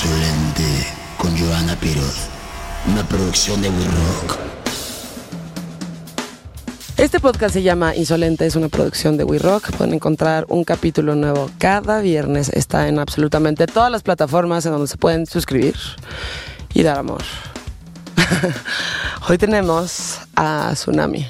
Insolente 0.00 0.86
con 1.16 1.36
Joana 1.36 1.74
Piroz, 1.74 2.28
una 2.86 3.02
producción 3.08 3.60
de 3.60 3.68
We 3.68 3.84
Rock. 3.84 4.38
Este 6.96 7.18
podcast 7.18 7.54
se 7.54 7.64
llama 7.64 7.96
Insolente, 7.96 8.46
es 8.46 8.54
una 8.54 8.68
producción 8.68 9.16
de 9.16 9.24
We 9.24 9.40
Rock. 9.40 9.72
Pueden 9.76 9.94
encontrar 9.94 10.46
un 10.50 10.62
capítulo 10.62 11.16
nuevo 11.16 11.50
cada 11.58 12.00
viernes. 12.00 12.48
Está 12.50 12.86
en 12.86 13.00
absolutamente 13.00 13.66
todas 13.66 13.90
las 13.90 14.04
plataformas 14.04 14.64
en 14.66 14.72
donde 14.72 14.86
se 14.86 14.98
pueden 14.98 15.26
suscribir 15.26 15.74
y 16.74 16.84
dar 16.84 16.98
amor. 16.98 17.24
Hoy 19.28 19.36
tenemos 19.36 20.20
a 20.36 20.70
Tsunami. 20.74 21.26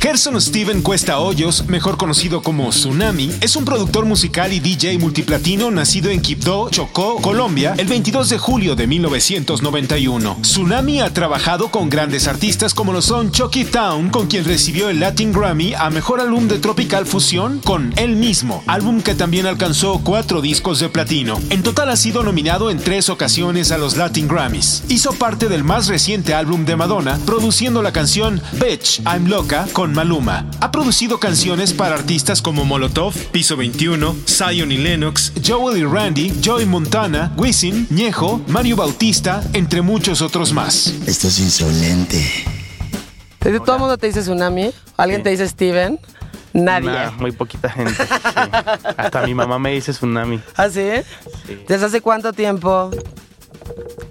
Gerson 0.00 0.40
Steven 0.40 0.80
Cuesta 0.80 1.18
Hoyos, 1.18 1.66
mejor 1.66 1.98
conocido 1.98 2.40
como 2.40 2.70
Tsunami, 2.70 3.30
es 3.42 3.54
un 3.54 3.66
productor 3.66 4.06
musical 4.06 4.50
y 4.50 4.58
DJ 4.58 4.96
multiplatino 4.96 5.70
nacido 5.70 6.08
en 6.08 6.22
Quibdó, 6.22 6.70
Chocó, 6.70 7.16
Colombia, 7.20 7.74
el 7.76 7.86
22 7.86 8.30
de 8.30 8.38
julio 8.38 8.74
de 8.74 8.86
1991. 8.86 10.38
Tsunami 10.40 11.02
ha 11.02 11.12
trabajado 11.12 11.70
con 11.70 11.90
grandes 11.90 12.28
artistas 12.28 12.72
como 12.72 12.94
lo 12.94 13.02
son 13.02 13.30
Chucky 13.30 13.66
Town, 13.66 14.08
con 14.08 14.26
quien 14.26 14.46
recibió 14.46 14.88
el 14.88 15.00
Latin 15.00 15.34
Grammy 15.34 15.74
a 15.74 15.90
Mejor 15.90 16.20
Álbum 16.20 16.48
de 16.48 16.58
Tropical 16.58 17.04
Fusión 17.04 17.60
con 17.62 17.92
él 17.96 18.16
mismo, 18.16 18.64
álbum 18.66 19.02
que 19.02 19.14
también 19.14 19.44
alcanzó 19.44 20.00
cuatro 20.02 20.40
discos 20.40 20.80
de 20.80 20.88
platino. 20.88 21.38
En 21.50 21.62
total 21.62 21.90
ha 21.90 21.96
sido 21.96 22.22
nominado 22.22 22.70
en 22.70 22.78
tres 22.78 23.10
ocasiones 23.10 23.70
a 23.70 23.76
los 23.76 23.98
Latin 23.98 24.28
Grammys. 24.28 24.82
Hizo 24.88 25.12
parte 25.12 25.48
del 25.50 25.62
más 25.62 25.88
reciente 25.88 26.32
álbum 26.32 26.64
de 26.64 26.76
Madonna, 26.76 27.18
produciendo 27.26 27.82
la 27.82 27.92
canción 27.92 28.40
Bitch, 28.52 29.02
I'm 29.04 29.26
Loca 29.26 29.68
con 29.74 29.89
Maluma. 29.92 30.46
Ha 30.60 30.70
producido 30.70 31.18
canciones 31.18 31.72
para 31.72 31.94
artistas 31.94 32.40
como 32.42 32.64
Molotov, 32.64 33.14
Piso 33.32 33.56
21, 33.56 34.16
Zion 34.26 34.72
y 34.72 34.78
Lennox, 34.78 35.32
Joel 35.46 35.78
y 35.78 35.84
Randy, 35.84 36.40
Joey 36.44 36.66
Montana, 36.66 37.32
Wisin, 37.36 37.86
Ñejo, 37.90 38.40
Mario 38.48 38.76
Bautista, 38.76 39.42
entre 39.52 39.82
muchos 39.82 40.22
otros 40.22 40.52
más. 40.52 40.88
Esto 41.06 41.28
es 41.28 41.38
insolente. 41.38 42.24
¿De 43.40 43.58
todo 43.60 43.76
el 43.76 43.80
mundo 43.80 43.98
te 43.98 44.06
dice 44.06 44.20
Tsunami? 44.20 44.70
¿Alguien 44.96 45.22
te 45.22 45.30
dice 45.30 45.48
Steven? 45.48 45.98
Nadie. 46.52 46.90
Nah, 46.90 47.10
muy 47.12 47.32
poquita 47.32 47.68
gente. 47.70 47.94
sí. 47.94 48.14
Hasta 48.96 49.26
mi 49.26 49.34
mamá 49.34 49.58
me 49.58 49.72
dice 49.72 49.92
tsunami. 49.92 50.40
¿Ah, 50.56 50.68
sí? 50.68 50.88
Sí. 51.46 51.62
¿Desde 51.68 51.86
hace 51.86 52.00
cuánto 52.00 52.32
tiempo 52.32 52.90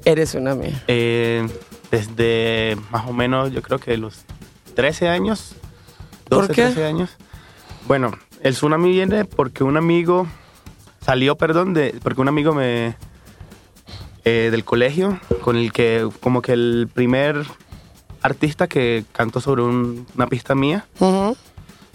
eres 0.05 0.29
Tsunami? 0.29 0.73
Eh, 0.87 1.47
desde 1.91 2.77
más 2.91 3.07
o 3.07 3.13
menos, 3.13 3.51
yo 3.51 3.61
creo 3.61 3.79
que 3.79 3.97
los 3.97 4.19
13 4.75 5.09
años. 5.09 5.55
¿Por 6.29 6.41
12, 6.47 6.53
qué? 6.53 6.61
13 6.63 6.85
años. 6.85 7.09
Bueno, 7.87 8.11
el 8.41 8.53
tsunami 8.53 8.91
viene 8.91 9.25
porque 9.25 9.63
un 9.63 9.77
amigo 9.77 10.27
salió, 11.03 11.35
perdón, 11.37 11.73
de, 11.73 11.95
porque 12.03 12.21
un 12.21 12.27
amigo 12.27 12.53
me 12.53 12.95
eh, 14.25 14.49
del 14.51 14.63
colegio 14.65 15.19
con 15.41 15.55
el 15.55 15.71
que 15.71 16.07
como 16.19 16.41
que 16.41 16.51
el 16.53 16.89
primer 16.93 17.43
artista 18.21 18.67
que 18.67 19.05
cantó 19.13 19.39
sobre 19.39 19.61
un- 19.63 20.05
una 20.15 20.27
pista 20.27 20.53
mía, 20.55 20.85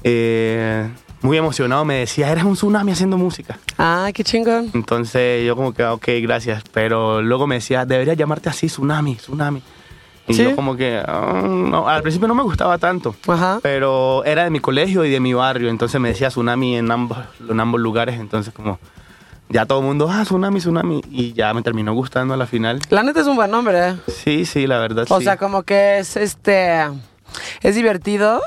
eh, 0.03 0.89
muy 1.23 1.39
emocionado 1.39 1.85
me 1.85 1.95
decía, 2.01 2.31
eres 2.31 2.45
un 2.45 2.55
tsunami 2.55 2.93
haciendo 2.93 3.17
música. 3.17 3.59
Ah, 3.79 4.11
qué 4.15 4.25
chingón. 4.25 4.71
Entonces 4.75 5.47
yo 5.47 5.57
como 5.57 5.73
que, 5.73 5.85
ok, 5.85 6.07
gracias. 6.23 6.63
Pero 6.73 7.23
luego 7.23 7.47
me 7.47 7.57
decía, 7.57 7.87
deberías 7.87 8.17
llamarte 8.17 8.49
así, 8.51 8.67
Tsunami, 8.67 9.17
Tsunami. 9.17 9.63
Y 10.27 10.35
¿Sí? 10.35 10.45
yo 10.45 10.57
como 10.57 10.75
que, 10.77 11.03
ah, 11.07 11.43
no, 11.45 11.87
al 11.89 12.03
principio 12.03 12.27
no 12.29 12.35
me 12.35 12.43
gustaba 12.43 12.79
tanto. 12.79 13.15
Ajá. 13.29 13.59
Pero 13.63 14.25
era 14.25 14.45
de 14.45 14.51
mi 14.51 14.61
colegio 14.61 15.05
y 15.05 15.11
de 15.11 15.21
mi 15.21 15.35
barrio, 15.35 15.69
entonces 15.69 16.01
me 16.01 16.09
decía 16.09 16.29
Tsunami 16.29 16.77
en 16.77 16.91
ambos, 16.91 17.19
en 17.49 17.61
ambos 17.61 17.81
lugares, 17.81 18.19
entonces 18.19 18.53
como 18.55 18.79
ya 19.51 19.67
todo 19.67 19.81
el 19.81 19.85
mundo, 19.85 20.09
ah, 20.11 20.23
Tsunami, 20.23 20.61
Tsunami, 20.61 21.03
y 21.11 21.35
ya 21.35 21.53
me 21.53 21.63
terminó 21.63 21.93
gustando 21.93 22.33
a 22.35 22.37
la 22.37 22.47
final. 22.47 22.81
La 22.89 23.03
neta 23.03 23.21
es 23.21 23.27
un 23.27 23.37
buen 23.37 23.51
nombre. 23.51 23.89
¿eh? 23.91 23.97
Sí, 24.09 24.47
sí, 24.47 24.67
la 24.67 24.79
verdad. 24.79 25.07
O 25.11 25.19
sí. 25.19 25.25
sea, 25.25 25.37
como 25.37 25.63
que 25.63 25.99
es 25.99 26.17
este. 26.17 26.81
Es 27.61 27.75
divertido, 27.75 28.41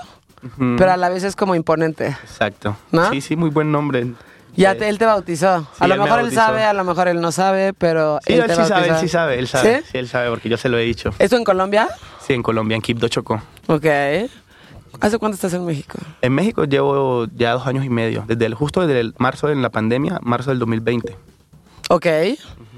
Ujú, 0.43 0.75
pero 0.77 0.91
a 0.91 0.97
la 0.97 1.09
vez 1.09 1.23
es 1.23 1.35
como 1.35 1.53
imponente. 1.55 2.07
Exacto. 2.07 2.75
¿No? 2.91 3.09
Sí, 3.11 3.21
sí, 3.21 3.35
muy 3.35 3.49
buen 3.49 3.71
nombre. 3.71 4.07
Ya 4.57 4.71
Eh, 4.71 4.75
te- 4.75 4.89
él 4.89 4.97
te 4.97 5.05
bautizó. 5.05 5.61
Sí, 5.61 5.67
a 5.79 5.87
lo 5.87 5.95
me 5.95 6.03
mejor 6.03 6.19
él 6.21 6.31
sabe, 6.33 6.63
a 6.63 6.73
lo 6.73 6.83
mejor 6.83 7.07
él 7.07 7.21
no 7.21 7.31
sabe, 7.31 7.73
pero 7.73 8.19
Sí, 8.25 8.33
él 8.33 8.41
él 8.41 8.49
sí 8.49 8.63
sabe, 8.65 8.87
él 8.89 8.95
sí 8.99 9.07
sabe, 9.07 9.39
él 9.39 9.47
sabe. 9.47 9.77
¿Sí? 9.81 9.85
Sí, 9.91 9.97
él 9.99 10.07
sabe, 10.07 10.29
porque 10.29 10.49
yo 10.49 10.57
se 10.57 10.67
lo 10.67 10.77
he 10.77 10.81
dicho. 10.83 11.11
¿Esto 11.19 11.37
en 11.37 11.43
Colombia? 11.43 11.87
Sí, 12.19 12.33
en 12.33 12.41
Colombia, 12.43 12.75
en 12.75 12.81
Quibdó, 12.81 13.07
Chocó. 13.07 13.41
Ok. 13.67 13.85
¿Hace 14.99 15.19
cuánto 15.19 15.35
estás 15.35 15.53
en 15.53 15.63
México? 15.63 15.99
En 16.21 16.33
México 16.33 16.63
llevo 16.65 17.27
ya 17.35 17.51
dos 17.53 17.67
años 17.67 17.85
y 17.85 17.89
medio, 17.89 18.23
desde 18.27 18.47
el, 18.47 18.55
justo 18.55 18.81
desde 18.85 18.99
el 18.99 19.13
marzo 19.19 19.47
de 19.47 19.55
la 19.55 19.69
pandemia, 19.69 20.17
marzo 20.23 20.49
del 20.49 20.57
2020. 20.59 21.15
Ok. 21.89 22.05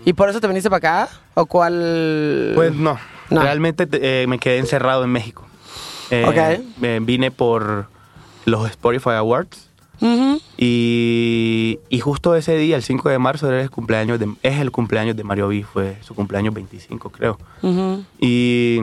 ¿Y 0.06 0.14
por 0.14 0.30
eso 0.30 0.42
te 0.42 0.48
viniste 0.48 0.70
para 0.70 1.04
acá? 1.06 1.10
¿O 1.36 1.46
cuál? 1.46 2.52
Pues 2.56 2.74
no, 2.74 3.00
No. 3.30 3.42
realmente 3.42 3.88
eh, 3.94 4.26
me 4.28 4.38
quedé 4.38 4.58
encerrado 4.58 5.04
en 5.06 5.12
México. 5.12 5.46
Eh, 6.12 6.26
Ok. 6.28 6.66
me 6.82 7.00
vine 7.00 7.32
por 7.32 7.88
los 8.46 8.70
Spotify 8.70 9.12
Awards 9.12 9.69
Ujú. 10.02 10.40
y, 10.58 11.80
y 11.90 12.00
justo 12.00 12.36
ese 12.36 12.58
día, 12.58 12.76
el 12.76 12.84
5 12.84 13.10
de 13.10 13.20
marzo, 13.20 13.48
era 13.50 13.62
el 13.62 13.70
cumpleaños 13.70 14.20
de, 14.20 14.28
es 14.44 14.60
el 14.60 14.72
cumpleaños 14.72 15.16
de 15.16 15.24
Mario 15.24 15.48
B, 15.50 15.64
fue 15.64 15.98
su 16.02 16.16
cumpleaños 16.16 16.54
25 16.54 17.10
creo. 17.10 17.38
Y 18.20 18.82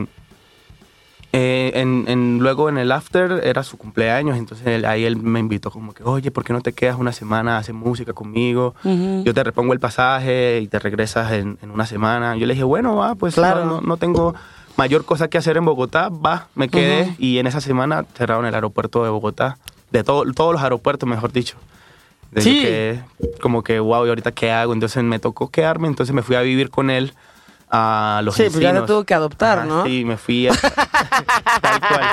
eh, 1.33 1.71
en, 1.75 2.05
en- 2.07 2.39
luego 2.39 2.69
en 2.69 2.77
el 2.77 2.91
after 2.91 3.41
era 3.43 3.61
su 3.63 3.77
cumpleaños, 3.77 4.37
entonces 4.37 4.65
él- 4.67 4.85
ahí 4.85 5.03
él 5.05 5.17
me 5.17 5.39
invitó 5.39 5.69
como 5.71 5.93
que, 5.93 6.03
oye, 6.03 6.31
¿por 6.31 6.43
qué 6.43 6.53
no 6.53 6.61
te 6.61 6.73
quedas 6.73 6.97
una 6.97 7.11
semana 7.11 7.55
a 7.57 7.59
hacer 7.59 7.75
música 7.75 8.13
conmigo? 8.13 8.73
Yo 8.83 9.33
te 9.33 9.43
repongo 9.43 9.73
el 9.73 9.79
pasaje 9.79 10.61
y 10.61 10.67
te 10.67 10.79
regresas 10.79 11.31
en, 11.33 11.57
en 11.61 11.71
una 11.71 11.85
semana. 11.85 12.35
Yo 12.37 12.45
le 12.47 12.53
dije, 12.53 12.63
bueno, 12.63 12.95
va, 12.95 13.15
pues 13.15 13.35
Claro. 13.35 13.65
no, 13.65 13.81
no- 13.81 13.97
tengo 13.97 14.33
mayor 14.77 15.03
cosa 15.05 15.27
que 15.27 15.37
hacer 15.37 15.57
en 15.57 15.65
Bogotá, 15.65 16.09
va, 16.09 16.47
me 16.55 16.69
quedé. 16.69 17.03
Ujú. 17.03 17.15
Y 17.19 17.39
en 17.39 17.47
esa 17.47 17.61
semana 17.61 18.05
cerraron 18.15 18.45
el 18.45 18.55
aeropuerto 18.55 19.03
de 19.03 19.09
Bogotá, 19.09 19.57
de 19.91 20.03
todo, 20.03 20.23
todos 20.33 20.53
los 20.53 20.61
aeropuertos, 20.61 21.07
mejor 21.07 21.31
dicho. 21.31 21.57
De 22.31 22.41
Sí. 22.41 22.59
quedé 22.61 23.03
como 23.41 23.63
que, 23.63 23.79
wow, 23.79 24.05
¿y 24.05 24.09
ahorita 24.09 24.31
qué 24.33 24.51
hago? 24.51 24.73
Entonces 24.73 25.01
me 25.03 25.17
tocó 25.19 25.49
quedarme, 25.49 25.87
entonces 25.87 26.13
me 26.13 26.21
fui 26.23 26.35
a 26.35 26.41
vivir 26.41 26.69
con 26.69 26.89
él 26.89 27.13
a 27.69 28.21
los 28.23 28.35
Sí, 28.35 28.43
pues 28.43 28.53
ya 28.55 28.59
te 28.59 28.67
Encinos. 28.69 28.87
tuvo 28.87 29.03
que 29.03 29.13
adoptar, 29.13 29.59
Ajá, 29.59 29.67
¿no? 29.67 29.85
Sí, 29.85 30.03
me 30.05 30.17
fui 30.17 30.47
a... 30.47 30.51
tal 31.61 31.79
cual. 31.79 32.03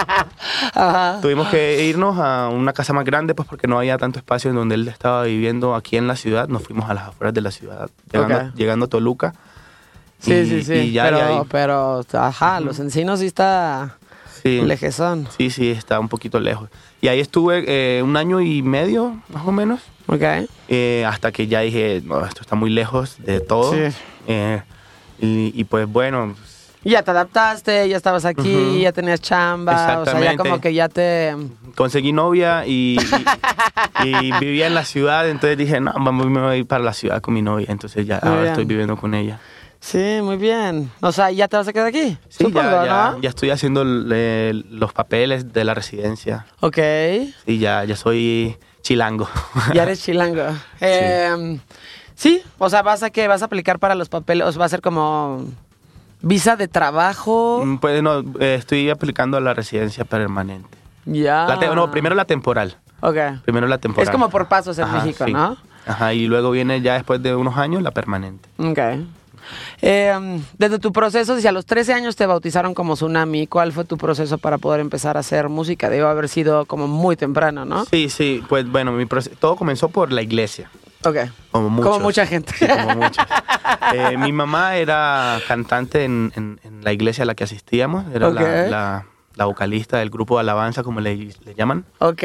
Ajá. 0.75 1.19
Tuvimos 1.21 1.49
que 1.49 1.85
irnos 1.85 2.19
a 2.19 2.49
una 2.49 2.73
casa 2.73 2.93
más 2.93 3.05
grande, 3.05 3.35
pues 3.35 3.49
porque 3.49 3.67
no 3.67 3.79
había 3.79 3.97
tanto 3.99 4.19
espacio 4.19 4.51
en 4.51 4.57
donde 4.57 4.75
él 4.77 4.89
estaba 4.89 5.23
viviendo 5.25 5.75
aquí 5.75 5.97
en 5.97 6.07
la 6.09 6.17
ciudad. 6.17 6.49
Nos 6.49 6.63
fuimos 6.63 6.89
a 6.91 6.95
las 6.95 7.09
afueras 7.09 7.35
de 7.35 7.41
la 7.41 7.51
ciudad, 7.51 7.89
llegando, 8.13 8.37
Ok. 8.51 8.55
llegando 8.57 8.87
a 8.87 8.89
Toluca. 8.89 9.33
Sí, 10.19 10.33
Y- 10.33 10.47
sí, 10.49 10.63
sí. 10.65 10.73
y 10.75 10.93
ya 10.93 11.05
pero, 11.05 11.23
ahí- 11.23 11.43
pero, 11.51 12.01
ajá, 12.15 12.61
los 12.61 12.79
encinos 12.79 13.21
sí 13.21 13.27
está 13.27 13.97
Sí, 14.43 14.61
lejezón. 14.63 15.29
sí, 15.37 15.51
sí, 15.51 15.71
está 15.71 15.99
un 16.01 16.09
poquito 16.09 16.41
lejos. 16.41 16.69
Y 17.01 17.09
ahí 17.09 17.21
estuve 17.21 17.65
eh, 17.67 18.03
un 18.03 18.17
año 18.17 18.41
y 18.41 18.63
medio, 18.63 19.21
más 19.29 19.47
o 19.47 19.53
menos, 19.53 19.81
Ok. 20.07 20.23
eh, 20.69 21.05
hasta 21.07 21.33
que 21.33 21.47
ya 21.47 21.61
dije, 21.61 22.03
no, 22.05 22.25
esto 22.25 22.41
está 22.43 22.55
muy 22.57 22.71
lejos 22.71 23.17
de 23.19 23.41
todo. 23.41 23.73
Sí. 23.73 23.95
Eh, 24.27 24.63
y, 25.21 25.53
y 25.55 25.65
pues 25.65 25.87
bueno, 25.87 26.35
Ya 26.83 27.03
te 27.03 27.11
adaptaste, 27.13 27.89
ya 27.89 27.97
estabas 27.97 28.25
aquí, 28.27 28.81
ya 28.83 28.93
tenías 28.93 29.21
chamba, 29.21 30.01
o 30.01 30.05
sea, 30.05 30.21
ya 30.21 30.37
como 30.37 30.61
que 30.61 30.75
ya 30.75 30.89
te... 30.91 31.35
conseguí 31.77 32.13
novia 32.13 32.67
y, 32.67 32.99
y- 34.03 34.07
y 34.09 34.33
vivía 34.39 34.67
en 34.67 34.75
la 34.75 34.85
ciudad, 34.85 35.29
entonces 35.29 35.57
dije, 35.57 35.81
no, 35.81 35.93
vamos, 35.95 36.27
me 36.27 36.41
voy 36.41 36.51
a 36.53 36.57
ir 36.57 36.67
para 36.67 36.85
la 36.85 36.93
ciudad 36.93 37.23
con 37.23 37.33
mi 37.35 37.41
novia. 37.43 37.67
Entonces 37.71 38.07
ya 38.07 38.19
ahora 38.19 38.49
estoy 38.49 38.65
viviendo 38.67 38.97
con 38.99 39.15
ella. 39.15 39.41
Sí, 39.85 40.21
muy 40.23 40.39
bien. 40.39 40.91
O 41.03 41.13
sea, 41.13 41.31
¿ya 41.31 41.47
te 41.47 41.59
vas 41.59 41.69
a 41.69 41.73
quedar 41.75 41.89
aquí? 41.89 42.17
Sí, 42.31 42.45
Supongo, 42.45 42.63
ya, 42.71 42.85
ya, 42.87 43.11
¿no? 43.11 43.21
ya 43.21 43.29
estoy 43.29 43.51
haciendo 43.51 43.83
el- 43.83 44.11
el- 44.11 44.67
los 44.71 44.95
papeles 44.95 45.53
de 45.53 45.63
la 45.63 45.75
residencia. 45.75 46.47
Ok. 46.61 46.79
Y 47.45 47.59
ya, 47.59 47.85
ya 47.85 47.95
soy 47.95 48.57
chilango. 48.81 49.29
Ya 49.75 49.83
eres 49.83 50.03
chilango. 50.03 50.43
Eh, 50.81 51.61
sí, 52.15 52.41
o 52.57 52.71
sea, 52.71 52.81
vas 52.81 53.03
a 53.03 53.11
que 53.11 53.29
vas 53.29 53.43
a 53.43 53.45
aplicar 53.45 53.79
para 53.79 53.95
los 53.95 54.09
papeles, 54.09 54.59
va 54.59 54.65
a 54.65 54.69
ser 54.71 54.81
como 54.81 55.45
visa 56.23 56.57
de 56.57 56.67
trabajo. 56.67 57.61
Mm, 57.63 57.77
pues 57.77 58.03
no, 58.03 58.21
eh, 58.41 58.55
estoy 58.59 58.89
aplicando 58.89 59.37
a 59.37 59.41
la 59.43 59.53
residencia 59.53 60.07
permanente. 60.07 60.79
Ya. 61.05 61.45
La 61.47 61.75
no, 61.75 61.91
primero 61.91 62.15
la 62.15 62.25
temporal. 62.25 62.79
Ok. 63.03 63.17
Primero 63.45 63.67
la 63.69 63.77
temporal. 63.77 64.05
Es 64.05 64.11
como 64.11 64.31
por 64.31 64.49
pasos 64.49 64.79
en 64.79 64.85
Ajá, 64.85 65.05
México, 65.05 65.27
sí. 65.27 65.33
¿no? 65.35 65.59
Ajá, 65.87 66.15
y 66.15 66.27
luego 66.27 66.51
viene 66.53 66.81
ya 66.81 66.95
después 66.95 67.23
de 67.23 67.35
unos 67.35 67.59
años 67.59 67.83
la 67.83 67.91
permanente. 67.91 68.49
Ok. 68.57 68.79
Eh, 69.83 70.41
desde 70.59 70.79
tu 70.79 70.93
proceso, 70.93 71.39
si 71.41 71.47
a 71.47 71.53
los 71.53 71.67
13 71.67 71.93
años 71.95 72.17
te 72.17 72.27
bautizaron 72.27 72.75
como 72.75 72.95
Tsunami, 72.95 73.47
¿cuál 73.47 73.73
fue 73.73 73.85
tu 73.85 73.97
proceso 73.99 74.39
para 74.39 74.59
poder 74.59 74.81
empezar 74.81 75.17
a 75.17 75.21
hacer 75.21 75.49
música? 75.49 75.91
Debe 75.91 76.07
haber 76.09 76.29
sido 76.29 76.65
como 76.67 76.87
muy 76.89 77.17
temprano, 77.17 77.65
¿no? 77.65 77.85
Sí, 77.85 78.09
sí, 78.09 78.43
pues 78.49 78.67
bueno, 78.71 78.93
mi 78.93 79.07
todo 79.39 79.57
comenzó 79.57 79.89
por 79.89 80.13
la 80.13 80.23
iglesia. 80.23 80.71
Ok. 81.05 81.17
Como 81.51 81.69
muchos. 81.71 81.91
Como 81.93 82.01
mucha 82.05 82.27
gente. 82.27 82.53
Sí, 82.57 82.67
como 82.67 82.95
muchos. 82.97 83.25
Eh, 83.93 84.17
mi 84.17 84.33
mamá 84.33 84.77
era 84.77 85.39
cantante 85.47 86.05
en, 86.05 86.33
en- 86.35 86.61
en 86.65 86.83
la 86.83 86.93
iglesia 86.93 87.23
a 87.23 87.27
la 87.27 87.35
que 87.35 87.45
asistíamos. 87.45 88.07
Era 88.15 88.31
la- 88.31 88.41
Ok. 88.41 88.47
la, 88.71 89.07
la 89.35 89.45
vocalista 89.45 89.99
del 89.99 90.09
grupo 90.11 90.37
de 90.37 90.41
alabanza, 90.41 90.83
como 90.83 91.01
le, 91.01 91.17
le 91.17 91.55
llaman. 91.55 91.85
ok. 91.99 92.23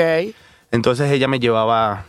Entonces 0.72 1.12
ella 1.12 1.28
me 1.28 1.40
llevaba, 1.40 2.06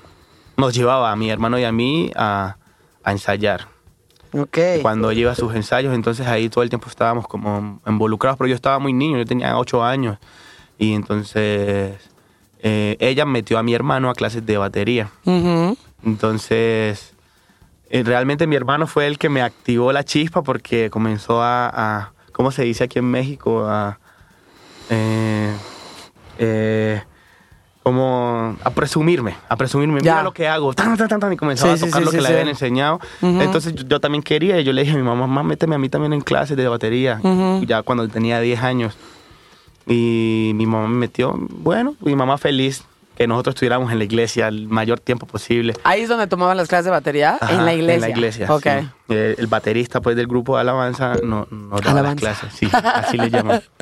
nos 0.58 0.74
llevaba 0.74 1.10
a 1.10 1.16
mi 1.16 1.30
hermano 1.30 1.58
y 1.58 1.64
a 1.64 1.72
mí 1.72 2.12
a, 2.14 2.56
a 3.02 3.10
ensayar. 3.12 3.66
Cuando 4.82 5.10
ella 5.10 5.20
iba 5.22 5.32
a 5.32 5.34
sus 5.34 5.54
ensayos, 5.54 5.94
entonces 5.94 6.26
ahí 6.26 6.48
todo 6.48 6.62
el 6.62 6.68
tiempo 6.70 6.88
estábamos 6.88 7.26
como 7.26 7.80
involucrados, 7.86 8.38
pero 8.38 8.48
yo 8.48 8.54
estaba 8.54 8.78
muy 8.78 8.92
niño, 8.92 9.18
yo 9.18 9.24
tenía 9.24 9.58
ocho 9.58 9.82
años, 9.84 10.18
y 10.78 10.94
entonces 10.94 11.98
eh, 12.62 12.96
ella 13.00 13.24
metió 13.24 13.58
a 13.58 13.62
mi 13.62 13.74
hermano 13.74 14.10
a 14.10 14.14
clases 14.14 14.44
de 14.46 14.56
batería. 14.58 15.10
Entonces, 16.04 17.14
eh, 17.90 18.02
realmente 18.04 18.46
mi 18.46 18.56
hermano 18.56 18.86
fue 18.86 19.06
el 19.06 19.18
que 19.18 19.28
me 19.28 19.42
activó 19.42 19.92
la 19.92 20.04
chispa 20.04 20.42
porque 20.42 20.90
comenzó 20.90 21.42
a, 21.42 21.68
a- 21.68 22.12
¿cómo 22.32 22.50
se 22.52 22.62
dice 22.62 22.84
aquí 22.84 22.98
en 23.00 23.06
México? 23.10 23.66
A, 23.68 23.98
eh, 24.88 25.52
eh, 26.38 27.02
como 27.82 28.56
a 28.62 28.70
presumirme, 28.70 29.34
a 29.48 29.56
presumirme, 29.56 30.00
Ya. 30.02 30.12
mira 30.14 30.22
lo 30.22 30.32
que 30.32 30.46
hago, 30.46 30.72
tan, 30.74 30.96
tan, 30.96 31.08
tan, 31.08 31.18
tan, 31.20 31.32
y 31.32 31.36
comenzaba 31.36 31.76
Sí, 31.76 31.84
a 31.84 31.86
tocar 31.86 32.00
sí, 32.00 32.04
lo 32.04 32.10
sí, 32.10 32.16
que 32.18 32.22
le 32.22 32.28
habían 32.28 32.48
enseñado. 32.48 33.00
Ujú. 33.22 33.40
Entonces 33.40 33.74
yo, 33.74 33.84
yo 33.86 34.00
también 34.00 34.22
quería 34.22 34.60
y 34.60 34.64
yo 34.64 34.72
le 34.72 34.82
dije 34.82 34.94
a 34.94 34.96
mi 34.98 35.02
mamá, 35.02 35.26
mamá, 35.26 35.42
méteme 35.42 35.74
a 35.74 35.78
mí 35.78 35.88
también 35.88 36.12
en 36.12 36.20
clases 36.20 36.56
de 36.56 36.68
batería, 36.68 37.20
Ujú. 37.22 37.64
ya 37.64 37.82
cuando 37.82 38.06
tenía 38.08 38.40
10 38.40 38.60
años. 38.62 38.96
Y 39.86 40.52
mi 40.54 40.66
mamá 40.66 40.88
me 40.88 40.96
metió, 40.96 41.34
bueno, 41.38 41.96
mi 42.00 42.14
mamá 42.14 42.36
feliz 42.38 42.84
que 43.16 43.26
nosotros 43.26 43.54
estuviéramos 43.54 43.90
en 43.92 43.98
la 43.98 44.04
iglesia 44.04 44.48
el 44.48 44.68
mayor 44.68 45.00
tiempo 45.00 45.26
posible. 45.26 45.74
Ahí 45.84 46.02
es 46.02 46.08
donde 46.08 46.26
tomaban 46.26 46.56
las 46.56 46.68
clases 46.68 46.86
de 46.86 46.90
batería, 46.90 47.36
Ajá, 47.40 47.52
en 47.54 47.64
la 47.66 47.74
iglesia. 47.74 47.94
En 47.96 48.00
la 48.00 48.08
iglesia. 48.10 48.46
Ok. 48.54 48.62
sí. 48.62 48.88
Eh, 49.10 49.34
el 49.36 49.46
baterista 49.46 50.00
pues 50.00 50.16
del 50.16 50.26
grupo 50.26 50.54
de 50.54 50.60
alabanza 50.62 51.16
no, 51.22 51.46
nos 51.50 51.80
daba 51.82 52.02
las 52.02 52.16
Alabanza. 52.16 52.20
clases. 52.20 52.52
Sí, 52.54 52.68
así 52.72 53.16
le 53.16 53.30
llaman. 53.30 53.62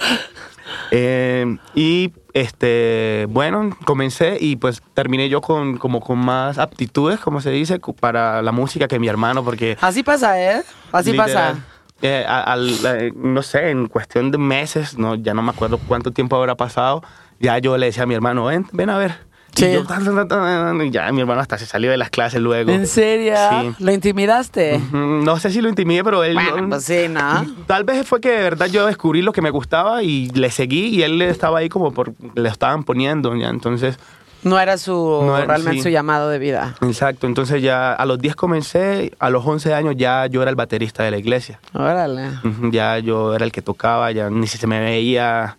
Eh, 0.91 1.57
y 1.75 2.13
este, 2.41 3.27
bueno, 3.31 3.77
comencé 3.85 4.37
y 4.41 4.57
pues 4.57 4.83
terminé 4.95 5.29
yo 5.29 5.41
con 5.41 5.77
como 5.79 6.01
con 6.01 6.19
más 6.19 6.59
aptitudes, 6.59 7.19
como 7.21 7.41
se 7.41 7.51
dice, 7.51 7.81
para 8.01 8.43
la 8.43 8.53
música 8.53 8.89
que 8.89 8.99
mi 8.99 9.09
hermano, 9.09 9.45
porque 9.45 9.77
Así 9.81 10.03
pasa, 10.03 10.41
¿eh? 10.41 10.63
Así 10.93 11.13
literal, 11.13 11.55
pasa. 11.57 11.67
eh, 12.03 12.25
al- 12.27 12.79
eh, 12.87 13.13
no 13.15 13.43
sé, 13.43 13.71
en 13.71 13.87
cuestión 13.89 14.31
de 14.31 14.39
meses, 14.39 14.97
no, 14.99 15.15
ya 15.15 15.35
no 15.35 15.43
me 15.43 15.51
acuerdo 15.51 15.79
cuánto 15.89 16.11
tiempo 16.11 16.37
habrá 16.37 16.55
pasado, 16.57 17.03
ya 17.41 17.59
yo 17.59 17.77
le 17.77 17.87
decía 17.87 18.05
a 18.05 18.07
mi 18.07 18.15
hermano, 18.15 18.45
ven, 18.45 18.67
ven 18.73 18.91
a 18.91 18.99
ver. 18.99 19.28
Y 19.57 19.61
Sí. 19.61 19.73
yo, 19.73 19.85
tan, 19.85 20.05
tan, 20.05 20.15
tan, 20.15 20.29
tan, 20.29 20.81
y 20.87 20.91
ya 20.91 21.11
mi 21.11 21.21
hermano 21.21 21.41
hasta 21.41 21.59
se 21.59 21.67
salió 21.67 21.91
de 21.91 21.97
las 21.97 22.11
clases 22.11 22.41
luego. 22.41 22.71
¿En 22.71 22.87
serio? 22.87 23.35
Sí. 23.51 23.75
¿Lo 23.85 23.91
intimidaste? 23.93 24.81
No 24.93 25.39
sé 25.39 25.51
si 25.51 25.61
lo 25.61 25.69
intimidé, 25.69 26.05
pero 26.05 26.23
él... 26.23 26.35
Bueno, 26.35 26.69
pues 26.69 26.85
sí, 26.85 27.07
¿no? 27.09 27.45
Tal 27.67 27.83
vez 27.85 28.07
fue 28.07 28.21
que 28.21 28.31
de 28.31 28.43
verdad 28.43 28.67
yo 28.67 28.87
descubrí 28.87 29.21
lo 29.23 29.33
que 29.33 29.43
me 29.43 29.51
gustaba 29.51 30.03
y 30.05 30.29
le 30.31 30.51
seguí 30.51 30.89
y 30.89 31.03
él 31.03 31.21
estaba 31.23 31.59
ahí 31.59 31.69
como 31.69 31.93
por... 31.93 32.13
Le 32.37 32.49
estaban 32.49 32.85
poniendo, 32.85 33.35
ya. 33.37 33.49
Entonces, 33.49 33.99
No 34.45 34.61
era 34.61 34.79
su 34.79 34.93
No 34.93 35.37
era- 35.37 35.47
realmente 35.47 35.79
sí. 35.79 35.83
su 35.83 35.89
llamado 35.89 36.29
de 36.29 36.39
vida. 36.39 36.77
exacto. 36.83 37.27
Entonces 37.27 37.61
ya 37.61 37.93
a 37.93 38.07
los 38.07 38.21
10 38.21 38.37
comencé, 38.37 39.13
a 39.19 39.29
los 39.31 39.45
11 39.45 39.75
años 39.75 39.95
ya 39.97 40.27
yo 40.27 40.41
era 40.43 40.51
el 40.51 40.57
baterista 40.57 41.03
de 41.03 41.11
la 41.11 41.19
iglesia. 41.19 41.59
Órale. 41.75 42.29
Ya 42.71 42.99
yo 43.01 43.35
era 43.35 43.45
el 43.45 43.51
que 43.51 43.63
tocaba, 43.63 44.13
ya 44.13 44.31
ni 44.31 44.47
si 44.47 44.57
se 44.59 44.69
me 44.69 44.79
veía... 44.79 45.57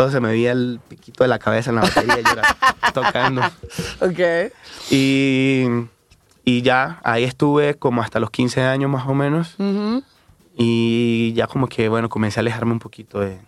Solo 0.00 0.12
se 0.12 0.20
me 0.20 0.28
veía 0.28 0.52
el 0.52 0.80
piquito 0.88 1.24
de 1.24 1.28
la 1.28 1.38
cabeza 1.38 1.68
en 1.70 1.76
la 1.76 1.82
batería 1.82 2.18
y 2.20 2.24
yo 2.24 2.32
era 2.32 2.56
tocando. 2.94 3.42
Ok. 4.00 4.50
Y, 4.90 5.66
y 6.44 6.62
ya 6.62 7.00
ahí 7.04 7.24
estuve 7.24 7.74
como 7.74 8.00
hasta 8.02 8.18
los 8.18 8.30
15 8.30 8.62
años 8.62 8.90
más 8.90 9.06
o 9.06 9.12
menos. 9.14 9.56
Y 10.56 11.32
ya 11.34 11.46
como 11.46 11.68
que, 11.68 11.88
bueno, 11.88 12.08
comencé 12.08 12.40
a 12.40 12.42
alejarme 12.42 12.72
un 12.72 12.78
poquito 12.78 13.20
de... 13.20 13.38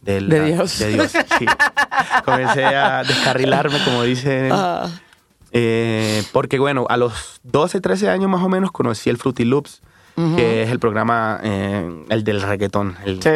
De, 0.00 0.20
de 0.20 0.20
De 0.20 0.38
la- 0.38 0.44
Dios. 0.46 0.78
De 0.78 0.88
Dios, 0.88 1.12
sí. 1.12 1.46
comencé 2.24 2.64
a 2.64 3.02
descarrilarme, 3.04 3.78
como 3.84 4.02
dicen. 4.02 4.50
Eh, 5.52 6.22
porque, 6.32 6.58
bueno, 6.58 6.86
a 6.88 6.96
los 6.96 7.40
12, 7.44 7.80
13 7.80 8.08
años 8.10 8.30
más 8.30 8.42
o 8.42 8.48
menos 8.48 8.72
conocí 8.72 9.10
el 9.10 9.16
Fruity 9.18 9.44
Loops, 9.44 9.82
que 10.36 10.62
es 10.62 10.70
el 10.70 10.78
programa, 10.78 11.38
eh, 11.42 12.04
el 12.08 12.24
del 12.24 12.40
reggaetón. 12.40 12.96
el- 13.04 13.22
sí. 13.22 13.30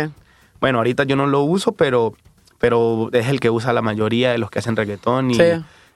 Bueno, 0.60 0.76
ahorita 0.78 1.04
yo 1.04 1.16
no 1.16 1.26
lo 1.26 1.40
uso, 1.42 1.72
pero, 1.72 2.12
pero 2.60 3.08
es 3.12 3.26
el 3.26 3.40
que 3.40 3.50
usa 3.50 3.72
la 3.72 3.82
mayoría 3.82 4.30
de 4.30 4.38
los 4.38 4.50
que 4.50 4.60
hacen 4.60 4.76
reggaetón. 4.76 5.32
Y 5.32 5.34
Sí. 5.34 5.42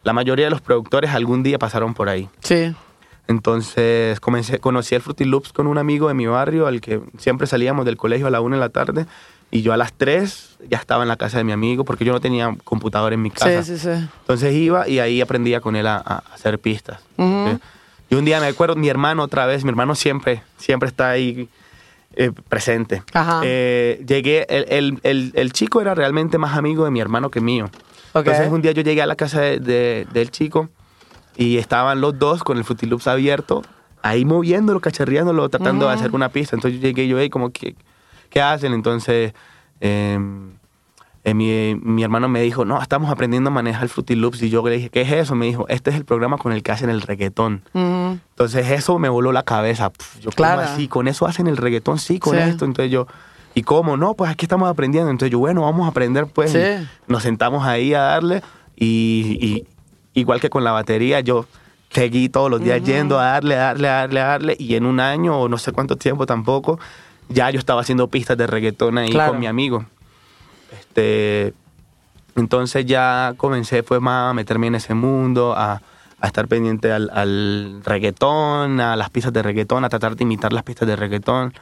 la 0.02 0.12
mayoría 0.12 0.46
de 0.46 0.50
los 0.50 0.60
productores 0.60 1.10
algún 1.10 1.44
día 1.44 1.58
pasaron 1.58 1.94
por 1.94 2.08
ahí. 2.08 2.28
Sí. 2.40 2.74
Entonces 3.28 4.20
comencé, 4.20 4.58
conocí 4.58 4.94
el 4.94 5.00
Fruity 5.02 5.24
Loops 5.24 5.52
con 5.52 5.66
un 5.66 5.78
amigo 5.78 6.08
de 6.08 6.14
mi 6.14 6.26
barrio, 6.26 6.66
al 6.66 6.80
que 6.80 7.00
siempre 7.18 7.46
salíamos 7.46 7.84
del 7.86 7.96
colegio 7.96 8.26
a 8.26 8.30
la 8.30 8.40
una 8.40 8.56
de 8.56 8.60
la 8.60 8.68
tarde. 8.70 9.06
Y 9.50 9.62
yo 9.62 9.72
a 9.72 9.76
las 9.76 9.92
3 9.92 10.56
ya 10.68 10.78
estaba 10.78 11.02
en 11.04 11.08
la 11.08 11.16
casa 11.16 11.38
de 11.38 11.44
mi 11.44 11.52
amigo 11.52 11.84
porque 11.84 12.04
yo 12.04 12.12
no 12.12 12.20
tenía 12.20 12.54
computador 12.64 13.12
en 13.12 13.22
mi 13.22 13.30
casa. 13.30 13.62
Sí, 13.62 13.76
sí, 13.76 13.78
sí. 13.78 14.08
Entonces 14.20 14.52
iba 14.54 14.88
y 14.88 14.98
ahí 14.98 15.20
aprendía 15.20 15.60
con 15.60 15.76
él 15.76 15.86
a, 15.86 15.96
a 15.96 16.18
hacer 16.34 16.58
pistas. 16.58 17.00
Ujú. 17.16 17.50
¿sí? 17.50 17.58
Y 18.10 18.14
un 18.16 18.24
día 18.24 18.40
me 18.40 18.46
acuerdo, 18.46 18.74
mi 18.76 18.88
hermano 18.88 19.22
otra 19.22 19.46
vez, 19.46 19.62
mi 19.64 19.70
hermano 19.70 19.94
siempre, 19.94 20.42
siempre 20.58 20.88
está 20.88 21.10
ahí 21.10 21.48
eh, 22.16 22.30
presente. 22.48 23.02
Ajá. 23.12 23.40
Eh, 23.44 24.04
llegué, 24.06 24.46
el, 24.48 24.66
el- 24.68 25.00
el- 25.02 25.32
el 25.34 25.52
chico 25.52 25.80
era 25.80 25.94
realmente 25.94 26.38
más 26.38 26.56
amigo 26.56 26.84
de 26.84 26.90
mi 26.90 27.00
hermano 27.00 27.30
que 27.30 27.40
mío. 27.40 27.70
Entonces 28.30 28.52
un 28.52 28.62
día 28.62 28.72
yo 28.72 28.82
llegué 28.82 29.02
a 29.02 29.06
la 29.06 29.16
casa 29.16 29.40
de- 29.40 29.58
de- 29.58 30.06
del 30.12 30.30
chico 30.30 30.68
y 31.36 31.58
estaban 31.58 32.00
los 32.00 32.18
dos 32.18 32.44
con 32.44 32.58
el 32.58 32.64
Fruity 32.64 32.86
Loops 32.86 33.06
abierto, 33.08 33.62
ahí 34.02 34.24
moviéndolo, 34.24 34.80
cacharreándolo, 34.80 35.48
tratando 35.48 35.86
de 35.88 35.94
hacer 35.94 36.14
una 36.14 36.28
pista. 36.28 36.54
Entonces 36.56 36.80
yo 36.80 36.86
llegué 36.86 37.08
yo, 37.08 37.18
hey, 37.18 37.28
como, 37.30 37.50
¿qué, 37.50 37.74
qué 38.30 38.40
hacen? 38.40 38.72
Entonces 38.72 39.32
eh, 39.80 40.18
eh, 41.24 41.32
mi, 41.34 41.74
mi 41.74 42.02
hermano 42.02 42.28
me 42.28 42.40
dijo, 42.42 42.64
no, 42.66 42.80
estamos 42.82 43.10
aprendiendo 43.10 43.48
a 43.48 43.52
manejar 43.52 43.84
el 43.84 43.88
Fruity 43.88 44.14
Loops. 44.14 44.42
Y 44.42 44.50
yo 44.50 44.62
le 44.68 44.76
dije, 44.76 44.90
¿qué 44.90 45.00
es 45.00 45.10
eso? 45.12 45.34
Me 45.34 45.46
dijo, 45.46 45.66
este 45.68 45.90
es 45.90 45.96
el 45.96 46.04
programa 46.04 46.36
con 46.38 46.52
el 46.52 46.62
que 46.62 46.70
hacen 46.72 46.90
el 46.90 47.00
reggaetón. 47.00 47.62
Entonces 47.72 48.70
eso 48.70 48.98
me 48.98 49.08
voló 49.08 49.32
la 49.32 49.42
cabeza. 49.42 49.90
Pf, 49.90 50.20
yo, 50.20 50.30
Claro. 50.30 50.60
¿cómo 50.62 50.72
así? 50.74 50.88
¿Con 50.88 51.08
eso 51.08 51.26
hacen 51.26 51.46
el 51.46 51.56
reggaetón? 51.56 51.98
Sí, 51.98 52.18
con 52.18 52.34
Sí. 52.36 52.42
esto. 52.42 52.64
Entonces 52.66 52.92
yo, 52.92 53.06
¿y 53.54 53.62
cómo? 53.62 53.96
No, 53.96 54.14
pues 54.14 54.30
aquí 54.30 54.44
estamos 54.44 54.68
aprendiendo. 54.68 55.10
Entonces 55.10 55.32
yo, 55.32 55.38
bueno, 55.38 55.62
vamos 55.62 55.86
a 55.86 55.88
aprender 55.90 56.26
pues. 56.26 56.52
Sí. 56.52 56.58
Nos 57.08 57.22
sentamos 57.22 57.64
ahí 57.66 57.94
a 57.94 58.00
darle 58.02 58.42
y, 58.76 59.38
y 59.40 59.66
igual 60.20 60.40
que 60.40 60.50
con 60.50 60.62
la 60.62 60.72
batería, 60.72 61.20
yo 61.20 61.46
seguí 61.90 62.28
todos 62.28 62.50
los 62.50 62.60
días 62.60 62.82
yendo 62.82 63.18
a 63.18 63.24
darle, 63.24 63.54
a 63.54 63.58
darle, 63.58 63.88
a 63.88 63.92
darle, 63.94 64.20
a 64.20 64.24
darle. 64.26 64.56
Y 64.58 64.74
en 64.74 64.84
un 64.84 65.00
año 65.00 65.38
o 65.40 65.48
no 65.48 65.56
sé 65.58 65.72
cuánto 65.72 65.96
tiempo 65.96 66.26
tampoco, 66.26 66.78
ya 67.28 67.50
yo 67.50 67.58
estaba 67.58 67.80
haciendo 67.80 68.08
pistas 68.08 68.36
de 68.36 68.46
reggaetón 68.46 68.98
ahí 68.98 69.08
Claro. 69.10 69.30
con 69.32 69.40
mi 69.40 69.46
amigo. 69.46 69.86
Este, 70.94 71.52
entonces 72.36 72.86
ya 72.86 73.34
comencé 73.36 73.82
fue 73.82 73.98
más 73.98 74.30
a 74.30 74.34
meterme 74.34 74.68
en 74.68 74.76
ese 74.76 74.94
mundo, 74.94 75.54
a, 75.56 75.82
a 76.20 76.26
estar 76.26 76.46
pendiente 76.46 76.92
al, 76.92 77.10
al 77.12 77.80
reggaetón, 77.84 78.80
a 78.80 78.94
las 78.94 79.10
pistas 79.10 79.32
de 79.32 79.42
reggaetón, 79.42 79.84
a 79.84 79.88
tratar 79.88 80.14
de 80.14 80.22
imitar 80.22 80.52
las 80.52 80.62
pistas 80.62 80.86
de 80.86 80.94
reggaetón. 80.94 81.52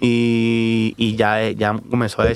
Y, 0.00 0.94
y 0.96 1.16
ya, 1.16 1.50
ya 1.50 1.74
comenzó 1.90 2.22
a 2.22 2.26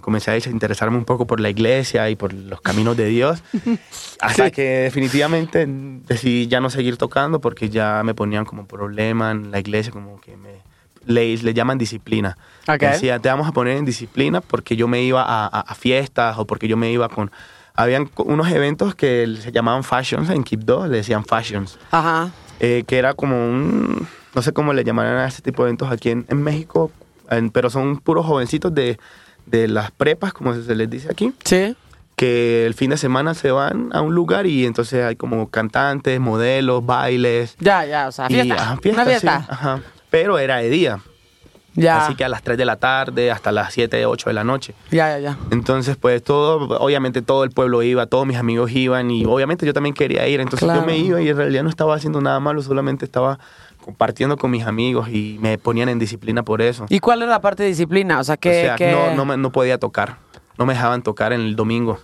comencé 0.00 0.30
a 0.30 0.34
desinteresarme 0.34 0.96
un 0.96 1.04
poco 1.04 1.26
por 1.26 1.38
la 1.40 1.48
iglesia 1.50 2.08
y 2.10 2.16
por 2.16 2.32
los 2.32 2.60
caminos 2.62 2.96
de 2.96 3.04
Dios. 3.06 3.42
Hasta 4.20 4.46
Sí. 4.46 4.50
que 4.50 4.62
definitivamente 4.62 5.66
decidí 5.68 6.48
ya 6.48 6.60
no 6.60 6.70
seguir 6.70 6.96
tocando 6.96 7.38
porque 7.40 7.68
ya 7.68 8.02
me 8.02 8.14
ponían 8.14 8.46
como 8.46 8.66
problema 8.66 9.30
en 9.30 9.50
la 9.52 9.60
iglesia, 9.60 9.92
como 9.92 10.20
que 10.20 10.36
me, 10.36 10.54
le, 11.06 11.36
le 11.36 11.54
llaman 11.54 11.78
disciplina. 11.78 12.36
Ok. 12.68 12.82
Me 12.82 12.88
Decía, 12.88 13.18
te 13.18 13.28
vamos 13.28 13.46
a 13.48 13.52
poner 13.52 13.76
en 13.76 13.84
disciplina 13.84 14.40
porque 14.40 14.76
yo 14.76 14.88
me 14.88 15.02
iba 15.02 15.22
a, 15.22 15.46
a- 15.46 15.60
a 15.60 15.74
fiestas 15.74 16.36
o 16.38 16.46
porque 16.46 16.68
yo 16.68 16.76
me 16.76 16.90
iba 16.90 17.08
con... 17.08 17.30
Habían 17.76 18.08
unos 18.18 18.48
eventos 18.52 18.94
que 18.94 19.26
se 19.40 19.50
llamaban 19.50 19.82
fashions 19.82 20.30
en 20.30 20.44
Quibdó, 20.44 20.86
le 20.86 20.98
decían 20.98 21.24
fashions 21.24 21.78
Ajá. 21.90 22.30
eh, 22.60 22.84
que 22.86 22.98
era 22.98 23.14
como 23.14 23.34
un, 23.48 24.06
no 24.34 24.42
sé 24.42 24.52
cómo 24.52 24.72
le 24.72 24.84
llamarán 24.84 25.16
a 25.16 25.26
este 25.26 25.42
tipo 25.42 25.64
de 25.64 25.70
eventos 25.70 25.90
aquí 25.90 26.10
en, 26.10 26.24
en 26.28 26.40
México, 26.40 26.92
en- 27.30 27.50
pero 27.50 27.70
son 27.70 27.98
puros 27.98 28.24
jovencitos 28.26 28.72
de, 28.72 28.98
de 29.46 29.66
las 29.66 29.90
prepas, 29.90 30.32
como 30.32 30.54
se 30.54 30.74
les 30.76 30.88
dice 30.88 31.08
aquí, 31.10 31.32
Sí. 31.44 31.76
que 32.14 32.64
el 32.64 32.74
fin 32.74 32.90
de 32.90 32.96
semana 32.96 33.34
se 33.34 33.50
van 33.50 33.90
a 33.92 34.02
un 34.02 34.14
lugar 34.14 34.46
y 34.46 34.66
entonces 34.66 35.04
hay 35.04 35.16
como 35.16 35.48
cantantes, 35.50 36.20
modelos, 36.20 36.86
bailes. 36.86 37.56
Ya, 37.58 37.84
ya, 37.84 38.06
o 38.06 38.12
sea, 38.12 38.26
y, 38.30 38.34
fiesta. 38.34 38.54
ajá, 38.54 38.72
Una 38.72 38.80
fiestas, 38.82 39.04
sí, 39.04 39.10
fiesta. 39.10 39.46
ajá. 39.48 39.80
Pero 40.14 40.38
era 40.38 40.58
de 40.58 40.70
día, 40.70 41.00
Ya. 41.74 42.04
así 42.04 42.14
que 42.14 42.24
a 42.24 42.28
las 42.28 42.42
3 42.44 42.56
de 42.56 42.64
la 42.64 42.76
tarde 42.76 43.32
hasta 43.32 43.50
las 43.50 43.72
7, 43.74 44.06
8 44.06 44.30
de 44.30 44.34
la 44.34 44.44
noche. 44.44 44.74
Ya, 44.92 45.10
ya, 45.10 45.18
ya. 45.18 45.38
Entonces, 45.50 45.96
pues 45.96 46.22
todo, 46.22 46.78
obviamente 46.78 47.20
todo 47.20 47.42
el 47.42 47.50
pueblo 47.50 47.82
iba, 47.82 48.06
todos 48.06 48.24
mis 48.24 48.36
amigos 48.36 48.70
iban 48.70 49.10
y 49.10 49.24
obviamente 49.24 49.66
yo 49.66 49.72
también 49.74 49.92
quería 49.92 50.28
ir. 50.28 50.38
Entonces 50.40 50.64
Claro. 50.66 50.82
yo 50.82 50.86
me 50.86 50.96
iba 50.98 51.20
y 51.20 51.28
en 51.30 51.36
realidad 51.36 51.64
no 51.64 51.68
estaba 51.68 51.96
haciendo 51.96 52.20
nada 52.20 52.38
malo, 52.38 52.62
solamente 52.62 53.04
estaba 53.04 53.40
compartiendo 53.84 54.36
con 54.36 54.52
mis 54.52 54.64
amigos 54.64 55.08
y 55.08 55.36
me 55.40 55.58
ponían 55.58 55.88
en 55.88 55.98
disciplina 55.98 56.44
por 56.44 56.62
eso. 56.62 56.86
¿Y 56.90 57.00
cuál 57.00 57.22
era 57.22 57.32
la 57.32 57.40
parte 57.40 57.64
de 57.64 57.70
disciplina? 57.70 58.20
O 58.20 58.24
sea, 58.24 58.36
o 58.36 58.38
que... 58.38 58.52
sea, 58.62 58.76
que- 58.76 58.92
no, 58.92 59.16
no, 59.16 59.24
me- 59.24 59.36
no 59.36 59.50
podía 59.50 59.78
tocar, 59.78 60.18
no 60.56 60.64
me 60.64 60.74
dejaban 60.74 61.02
tocar 61.02 61.32
en 61.32 61.40
el 61.40 61.56
domingo. 61.56 61.98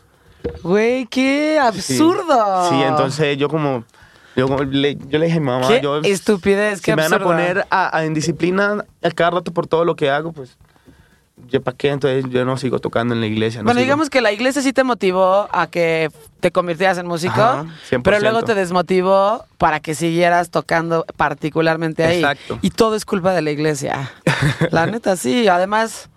Güey, 0.65 1.07
qué 1.07 1.59
Sí. 1.61 1.95
absurdo. 1.95 2.69
Sí, 2.71 2.83
entonces 2.83 3.37
yo 3.39 3.49
como, 3.49 3.85
yo, 4.37 4.47
le, 4.65 4.97
yo 5.09 5.19
le 5.19 5.27
dije 5.27 5.39
a 5.39 5.41
mi 5.41 5.47
mamá, 5.47 5.69
Qué 5.69 5.81
yo, 5.83 5.99
estupidez, 5.99 6.79
si 6.79 6.85
qué 6.85 6.97
me 6.97 7.03
van 7.03 7.15
a 7.15 7.19
poner 7.23 7.67
a- 7.71 7.97
a- 7.97 8.05
en 8.05 8.15
disciplina 8.15 8.85
a 9.03 9.11
cada 9.11 9.31
rato 9.31 9.53
por 9.53 9.67
todo 9.67 9.85
lo 9.85 9.97
que 9.97 10.11
hago, 10.11 10.33
pues 10.33 10.57
¿yo 11.49 11.63
para 11.63 11.77
qué? 11.77 11.89
Entonces 11.89 12.25
yo 12.31 12.45
no 12.45 12.57
sigo 12.59 12.79
tocando 12.81 13.15
en 13.15 13.21
la 13.21 13.27
iglesia. 13.27 13.61
no 13.61 13.65
bueno, 13.65 13.79
sigo- 13.81 13.85
digamos 13.85 14.11
que 14.11 14.21
la 14.21 14.31
iglesia 14.31 14.61
sí 14.63 14.73
te 14.73 14.85
motivó 14.85 15.49
a 15.51 15.67
que 15.69 16.11
te 16.41 16.51
convirtieras 16.53 16.99
en 16.99 17.07
músico, 17.07 17.41
Ajá, 17.41 17.65
100%. 17.89 18.03
pero 18.03 18.21
luego 18.21 18.43
te 18.43 18.55
desmotivó 18.55 19.45
para 19.59 19.81
que 19.81 19.95
siguieras 19.95 20.51
tocando 20.51 21.05
particularmente 21.17 22.05
ahí. 22.05 22.19
Exacto. 22.19 22.59
Y 22.63 22.71
todo 22.71 22.95
es 22.95 23.05
culpa 23.07 23.33
de 23.33 23.43
la 23.43 23.51
iglesia. 23.51 24.11
La 24.71 24.87
neta, 24.87 25.17
sí. 25.17 25.49
Además, 25.49 26.09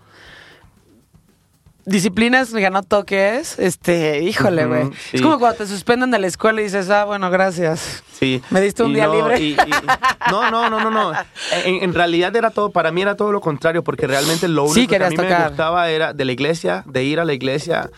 disciplinas 1.85 2.51
no 2.53 2.83
toques, 2.83 3.59
este, 3.59 4.21
híjole, 4.23 4.65
güey. 4.65 4.85
sí. 5.11 5.17
Es 5.17 5.21
como 5.21 5.39
cuando 5.39 5.57
te 5.59 5.67
suspenden 5.67 6.11
de 6.11 6.19
la 6.19 6.27
escuela 6.27 6.61
y 6.61 6.65
dices, 6.65 6.89
ah, 6.89 7.05
bueno, 7.05 7.29
gracias. 7.29 8.03
Sí. 8.19 8.41
¿Me 8.51 8.61
diste 8.61 8.83
un 8.83 8.91
Y 8.91 8.95
día 8.95 9.07
no, 9.07 9.13
libre? 9.15 9.39
y- 9.41 9.51
y- 9.53 10.31
no, 10.31 10.49
no, 10.49 10.69
no, 10.69 10.79
no, 10.79 10.89
no. 10.91 11.11
En, 11.65 11.83
en 11.83 11.93
realidad 11.93 12.35
era 12.35 12.51
todo, 12.51 12.71
para 12.71 12.91
mí 12.91 13.01
era 13.01 13.15
todo 13.17 13.31
lo 13.31 13.41
contrario, 13.41 13.83
porque 13.83 14.07
realmente 14.07 14.47
lo 14.47 14.63
único 14.63 14.75
Sí, 14.75 14.87
que 14.87 14.95
a 14.95 15.09
mí 15.09 15.17
me 15.17 15.47
gustaba 15.47 15.89
era 15.89 16.13
de 16.13 16.23
la 16.25 16.31
iglesia, 16.31 16.83
de 16.87 17.03
ir 17.03 17.19
a 17.19 17.25
la 17.25 17.33
iglesia 17.33 17.89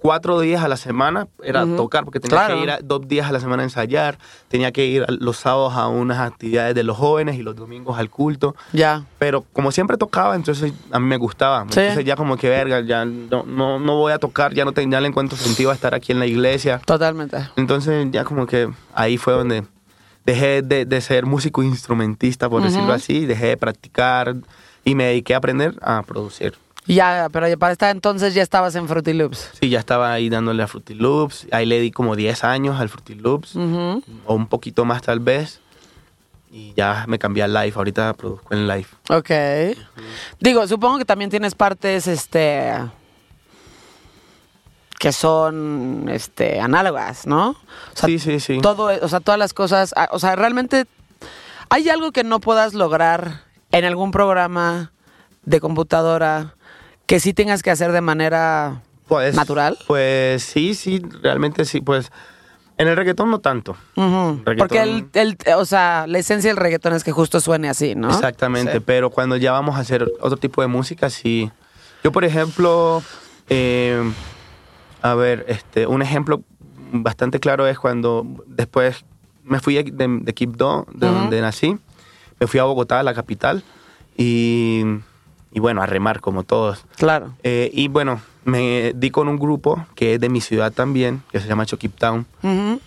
cuatro 0.00 0.38
días 0.40 0.62
a 0.62 0.68
la 0.68 0.76
semana, 0.76 1.26
era 1.42 1.64
tocar, 1.66 2.04
porque 2.04 2.20
tenía 2.20 2.38
Claro. 2.38 2.56
que 2.56 2.62
ir 2.62 2.70
a- 2.70 2.78
dos 2.82 3.06
días 3.08 3.28
a 3.28 3.32
la 3.32 3.40
semana 3.40 3.62
a 3.62 3.64
ensayar, 3.64 4.18
tenía 4.48 4.70
que 4.72 4.84
ir 4.86 5.02
a- 5.02 5.06
los 5.08 5.38
sábados 5.38 5.74
a 5.74 5.88
unas 5.88 6.18
actividades 6.18 6.74
de 6.74 6.82
los 6.84 6.96
jóvenes 6.96 7.36
y 7.36 7.42
los 7.42 7.56
domingos 7.56 7.98
al 7.98 8.10
culto. 8.10 8.54
Ya. 8.72 9.04
Pero 9.18 9.44
como 9.52 9.72
siempre 9.72 9.96
tocaba, 9.96 10.36
entonces 10.36 10.72
a 10.92 10.98
mí 11.00 11.06
me 11.06 11.16
gustaba. 11.16 11.64
Sí. 11.70 11.80
Entonces 11.80 12.04
ya 12.04 12.16
como 12.16 12.36
que 12.36 12.48
verga, 12.48 12.80
ya 12.80 13.04
no, 13.30 13.42
no, 13.44 13.78
no 13.78 13.96
voy 13.96 14.12
a 14.12 14.18
tocar, 14.18 14.54
ya 14.54 14.64
no 14.64 14.72
te- 14.72 14.88
ya 14.88 15.00
le 15.00 15.08
encuentro 15.08 15.36
sentido 15.38 15.70
a 15.70 15.74
estar 15.74 15.94
aquí 15.94 16.12
en 16.12 16.18
la 16.18 16.26
iglesia. 16.26 16.80
Totalmente. 16.84 17.36
Entonces 17.56 18.06
ya 18.10 18.24
como 18.24 18.46
que 18.46 18.70
ahí 18.94 19.16
fue 19.16 19.32
donde 19.34 19.64
dejé 20.24 20.62
de, 20.62 20.84
de 20.86 21.00
ser 21.00 21.26
músico 21.26 21.62
instrumentista, 21.62 22.48
por 22.48 22.62
decirlo 22.62 22.92
así, 22.92 23.26
dejé 23.26 23.46
de 23.48 23.56
practicar 23.56 24.34
y 24.84 24.94
me 24.94 25.04
dediqué 25.04 25.34
a 25.34 25.38
aprender 25.38 25.74
a 25.82 26.02
producir. 26.02 26.54
Ya, 26.86 27.28
pero 27.32 27.46
para 27.58 27.72
estar 27.72 27.90
entonces 27.96 28.34
ya 28.34 28.42
estabas 28.42 28.74
en 28.74 28.86
Fruity 28.88 29.14
Loops. 29.14 29.50
Sí, 29.58 29.70
ya 29.70 29.78
estaba 29.78 30.12
ahí 30.12 30.28
dándole 30.28 30.62
a 30.62 30.66
Fruity 30.66 30.92
Loops, 30.94 31.46
ahí 31.50 31.64
le 31.64 31.80
di 31.80 31.90
como 31.90 32.14
10 32.16 32.44
años 32.44 32.78
al 32.78 32.90
Fruity 32.90 33.14
Loops, 33.14 33.56
o 33.56 34.34
un 34.34 34.46
poquito 34.46 34.84
más 34.84 35.00
tal 35.00 35.20
vez, 35.20 35.60
y 36.52 36.72
ya 36.76 37.04
me 37.08 37.18
cambié 37.18 37.42
al 37.42 37.54
live, 37.54 37.72
ahorita 37.74 38.12
produzco 38.12 38.52
en 38.54 38.68
live. 38.68 38.86
Ok. 39.08 39.30
Digo, 40.40 40.66
supongo 40.68 40.98
que 40.98 41.04
también 41.06 41.30
tienes 41.30 41.54
partes, 41.54 42.06
este, 42.06 42.70
que 45.04 45.12
son, 45.12 46.08
este, 46.10 46.60
análogas, 46.60 47.26
¿no? 47.26 47.50
O 47.50 47.56
sea, 47.92 48.06
sí, 48.06 48.18
sí, 48.18 48.40
sí. 48.40 48.58
todo, 48.62 48.84
o 49.02 49.08
sea, 49.08 49.20
todas 49.20 49.38
las 49.38 49.52
cosas, 49.52 49.92
ah, 49.98 50.08
o 50.12 50.18
sea, 50.18 50.34
realmente, 50.34 50.86
¿hay 51.68 51.90
algo 51.90 52.10
que 52.10 52.24
no 52.24 52.40
puedas 52.40 52.72
lograr 52.72 53.42
en 53.70 53.84
algún 53.84 54.12
programa 54.12 54.92
de 55.44 55.60
computadora 55.60 56.54
que 57.04 57.20
sí 57.20 57.34
tengas 57.34 57.62
que 57.62 57.70
hacer 57.70 57.92
de 57.92 58.00
manera 58.00 58.80
Pues, 59.06 59.34
natural? 59.34 59.76
Pues 59.86 60.42
sí, 60.42 60.72
sí, 60.74 61.02
realmente 61.20 61.66
sí, 61.66 61.82
pues 61.82 62.10
en 62.78 62.88
el 62.88 62.96
reggaetón 62.96 63.30
no 63.30 63.40
tanto. 63.40 63.76
Reggaetón- 63.96 64.56
Porque 64.56 64.80
el, 64.80 65.06
el- 65.12 65.36
o 65.56 65.66
sea, 65.66 66.06
la 66.08 66.18
esencia 66.18 66.48
del 66.48 66.56
reggaetón 66.56 66.94
es 66.94 67.04
que 67.04 67.12
justo 67.12 67.40
suene 67.40 67.68
así, 67.68 67.94
¿no? 67.94 68.08
Exactamente, 68.08 68.72
Sí. 68.72 68.80
pero 68.80 69.10
cuando 69.10 69.36
ya 69.36 69.52
vamos 69.52 69.76
a 69.76 69.80
hacer 69.80 70.10
otro 70.22 70.38
tipo 70.38 70.62
de 70.62 70.68
música, 70.68 71.10
sí. 71.10 71.50
Yo, 72.02 72.10
por 72.10 72.24
ejemplo, 72.24 73.02
eh, 73.50 74.02
a 75.04 75.14
ver, 75.14 75.44
este, 75.48 75.86
un 75.86 76.00
ejemplo 76.00 76.42
bastante 76.90 77.38
claro 77.38 77.66
es 77.66 77.78
cuando 77.78 78.26
después 78.46 79.04
me 79.44 79.60
fui 79.60 79.74
de, 79.74 80.18
de 80.22 80.32
Quibdó, 80.34 80.86
de 80.94 81.06
donde 81.08 81.42
nací, 81.42 81.76
me 82.40 82.46
fui 82.46 82.58
a 82.58 82.64
Bogotá, 82.64 83.02
la 83.02 83.12
capital, 83.12 83.62
y, 84.16 84.82
y 85.52 85.60
bueno, 85.60 85.82
a 85.82 85.86
remar 85.86 86.20
como 86.22 86.42
todos. 86.42 86.86
Claro. 86.96 87.34
Eh, 87.42 87.70
y 87.74 87.88
bueno, 87.88 88.22
me 88.46 88.92
di 88.96 89.10
con 89.10 89.28
un 89.28 89.36
grupo 89.38 89.86
que 89.94 90.14
es 90.14 90.20
de 90.20 90.30
mi 90.30 90.40
ciudad 90.40 90.72
también, 90.72 91.22
que 91.30 91.38
se 91.38 91.48
llama 91.48 91.66
Chokip 91.66 91.94
Town, 91.98 92.24
Ujú. 92.42 92.80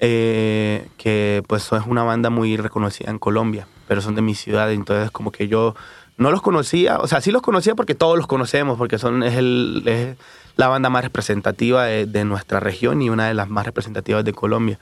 eh, 0.00 0.88
que 0.96 1.44
pues 1.46 1.70
es 1.70 1.86
una 1.86 2.02
banda 2.02 2.30
muy 2.30 2.56
reconocida 2.56 3.12
en 3.12 3.20
Colombia, 3.20 3.68
pero 3.86 4.00
son 4.00 4.16
de 4.16 4.22
mi 4.22 4.34
ciudad, 4.34 4.72
entonces 4.72 5.12
como 5.12 5.30
que 5.30 5.46
yo 5.46 5.76
no 6.16 6.32
los 6.32 6.42
conocía, 6.42 6.98
o 6.98 7.06
sea, 7.06 7.20
sí 7.20 7.30
los 7.30 7.42
conocía 7.42 7.76
porque 7.76 7.94
todos 7.94 8.18
los 8.18 8.26
conocemos, 8.26 8.76
porque 8.76 8.98
son, 8.98 9.22
es, 9.22 9.36
el, 9.36 9.84
es 9.86 10.16
la 10.60 10.68
banda 10.68 10.90
más 10.90 11.02
representativa 11.02 11.86
de, 11.86 12.04
de 12.04 12.24
nuestra 12.26 12.60
región 12.60 13.00
y 13.00 13.08
una 13.08 13.26
de 13.26 13.34
las 13.34 13.48
más 13.48 13.64
representativas 13.64 14.24
de 14.26 14.34
Colombia. 14.34 14.78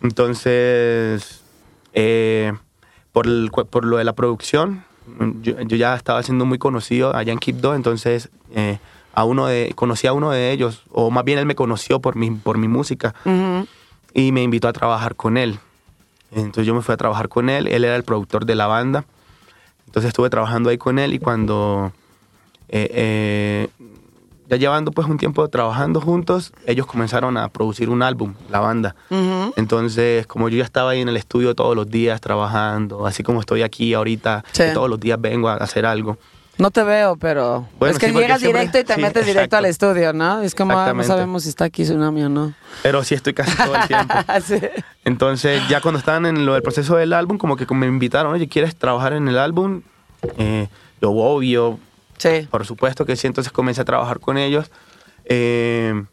Entonces, 0.00 1.42
eh, 1.92 2.54
por, 3.12 3.26
el 3.26 3.50
por 3.50 3.84
lo 3.84 3.98
de 3.98 4.04
la 4.04 4.14
producción, 4.14 4.84
yo, 5.42 5.60
yo 5.60 5.76
ya 5.76 5.94
estaba 5.94 6.22
siendo 6.22 6.46
muy 6.46 6.56
conocido 6.56 7.14
allá 7.14 7.30
en 7.30 7.38
Quibdó, 7.38 7.74
entonces 7.74 8.30
eh, 8.54 8.78
a 9.12 9.24
uno 9.24 9.46
de, 9.46 9.72
conocí 9.74 10.06
a 10.06 10.14
uno 10.14 10.30
de 10.30 10.50
ellos, 10.50 10.82
o 10.90 11.10
más 11.10 11.24
bien 11.24 11.38
él 11.38 11.44
me 11.44 11.54
conoció 11.54 12.00
por 12.00 12.16
mi, 12.16 12.30
por 12.30 12.56
mi 12.56 12.68
música 12.68 13.14
y 14.14 14.32
me 14.32 14.42
invitó 14.42 14.68
a 14.68 14.72
trabajar 14.72 15.14
con 15.14 15.36
él. 15.36 15.58
Entonces 16.30 16.66
yo 16.66 16.74
me 16.74 16.80
fui 16.80 16.94
a 16.94 16.96
trabajar 16.96 17.28
con 17.28 17.50
él, 17.50 17.68
él 17.68 17.84
era 17.84 17.96
el 17.96 18.04
productor 18.04 18.46
de 18.46 18.54
la 18.54 18.66
banda, 18.66 19.04
entonces 19.84 20.08
estuve 20.08 20.30
trabajando 20.30 20.70
ahí 20.70 20.78
con 20.78 20.98
él 20.98 21.12
y 21.12 21.18
cuando 21.18 21.92
eh, 22.70 22.88
eh, 22.90 23.68
ya 24.52 24.58
llevando 24.58 24.90
pues 24.90 25.08
un 25.08 25.16
tiempo 25.16 25.48
trabajando 25.48 25.98
juntos, 26.00 26.52
ellos 26.66 26.84
comenzaron 26.86 27.38
a 27.38 27.48
producir 27.48 27.88
un 27.88 28.02
álbum, 28.02 28.34
la 28.50 28.60
banda. 28.60 28.94
Ujú. 29.08 29.54
Entonces, 29.56 30.26
como 30.26 30.50
yo 30.50 30.58
ya 30.58 30.64
estaba 30.64 30.90
ahí 30.90 31.00
en 31.00 31.08
el 31.08 31.16
estudio 31.16 31.54
todos 31.54 31.74
los 31.74 31.88
días 31.88 32.20
trabajando, 32.20 33.06
así 33.06 33.22
como 33.22 33.40
estoy 33.40 33.62
aquí 33.62 33.94
ahorita, 33.94 34.44
Sí. 34.52 34.64
que 34.64 34.70
todos 34.72 34.90
los 34.90 35.00
días 35.00 35.18
vengo 35.18 35.48
a 35.48 35.54
hacer 35.54 35.86
algo. 35.86 36.18
No 36.58 36.70
te 36.70 36.82
veo, 36.82 37.16
pero 37.16 37.66
Bueno, 37.78 37.94
es 37.94 37.98
que 37.98 38.08
sí, 38.08 38.12
llegas 38.12 38.40
siempre- 38.40 38.60
directo 38.60 38.78
y 38.78 38.84
te 38.84 38.94
sí, 38.94 39.00
metes 39.00 39.24
directo 39.24 39.40
exacto. 39.40 39.56
al 39.56 39.64
estudio, 39.64 40.12
¿no? 40.12 40.42
Es 40.42 40.54
como, 40.54 40.78
ah, 40.78 40.92
no 40.92 41.02
sabemos 41.02 41.44
si 41.44 41.48
está 41.48 41.64
aquí 41.64 41.82
Tsunami 41.84 42.24
o 42.24 42.28
no. 42.28 42.52
Pero 42.82 43.02
sí 43.04 43.14
estoy 43.14 43.32
casi 43.32 43.56
todo 43.56 43.74
el 43.74 43.86
tiempo. 43.88 44.14
Sí. 44.44 44.60
Entonces, 45.06 45.62
ya 45.70 45.80
cuando 45.80 45.98
estaban 45.98 46.26
en 46.26 46.44
lo 46.44 46.52
del 46.52 46.62
proceso 46.62 46.96
del 46.96 47.14
álbum, 47.14 47.38
como 47.38 47.56
que 47.56 47.66
me 47.74 47.86
invitaron, 47.86 48.34
oye, 48.34 48.48
¿quieres 48.48 48.76
trabajar 48.76 49.14
en 49.14 49.28
el 49.28 49.38
álbum? 49.38 49.80
Eh, 50.36 50.68
yo, 51.00 51.10
obvio, 51.12 51.78
Sí. 52.22 52.46
por 52.50 52.64
supuesto 52.66 53.04
que 53.06 53.16
sí. 53.16 53.26
Entonces 53.26 53.52
comencé 53.52 53.80
a 53.80 53.84
trabajar 53.84 54.20
con 54.20 54.38
ellos. 54.38 54.70
Eh, 55.24 56.04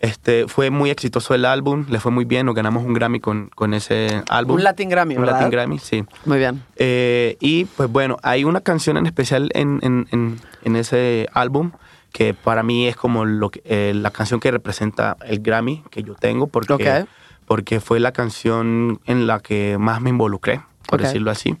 este, 0.00 0.46
fue 0.46 0.68
muy 0.70 0.90
exitoso 0.90 1.34
el 1.34 1.46
álbum, 1.46 1.86
le 1.88 1.98
fue 2.00 2.12
muy 2.12 2.26
bien, 2.26 2.44
nos 2.46 2.54
ganamos 2.54 2.84
un 2.84 2.92
Grammy 2.92 3.18
con, 3.18 3.48
con 3.54 3.72
ese 3.72 4.22
álbum. 4.28 4.56
Un 4.56 4.62
Latin 4.64 4.90
Grammy, 4.90 5.14
Un 5.16 5.22
¿verdad? 5.22 5.36
Latin 5.36 5.50
Grammy, 5.50 5.78
sí. 5.78 6.04
Muy 6.26 6.36
bien. 6.38 6.62
Eh, 6.76 7.36
y 7.40 7.64
pues 7.64 7.90
bueno, 7.90 8.18
hay 8.22 8.44
una 8.44 8.60
canción 8.60 8.98
en 8.98 9.06
especial 9.06 9.48
en, 9.54 9.80
en- 9.82 10.06
en- 10.12 10.40
en 10.64 10.76
ese 10.76 11.28
álbum 11.32 11.72
que 12.12 12.34
para 12.34 12.62
mí 12.62 12.86
es 12.86 12.94
como 12.96 13.24
lo 13.24 13.50
que- 13.50 13.62
eh, 13.64 13.92
la 13.94 14.10
canción 14.10 14.38
que 14.38 14.50
representa 14.50 15.16
el 15.24 15.40
Grammy 15.40 15.82
que 15.90 16.02
yo 16.02 16.14
tengo 16.14 16.46
porque, 16.46 16.72
Ok. 16.74 17.08
porque 17.46 17.80
fue 17.80 17.98
la 17.98 18.12
canción 18.12 19.00
en 19.06 19.26
la 19.26 19.40
que 19.40 19.76
más 19.78 20.00
me 20.02 20.10
involucré, 20.10 20.60
por 20.88 21.00
decirlo 21.00 21.30
así. 21.30 21.56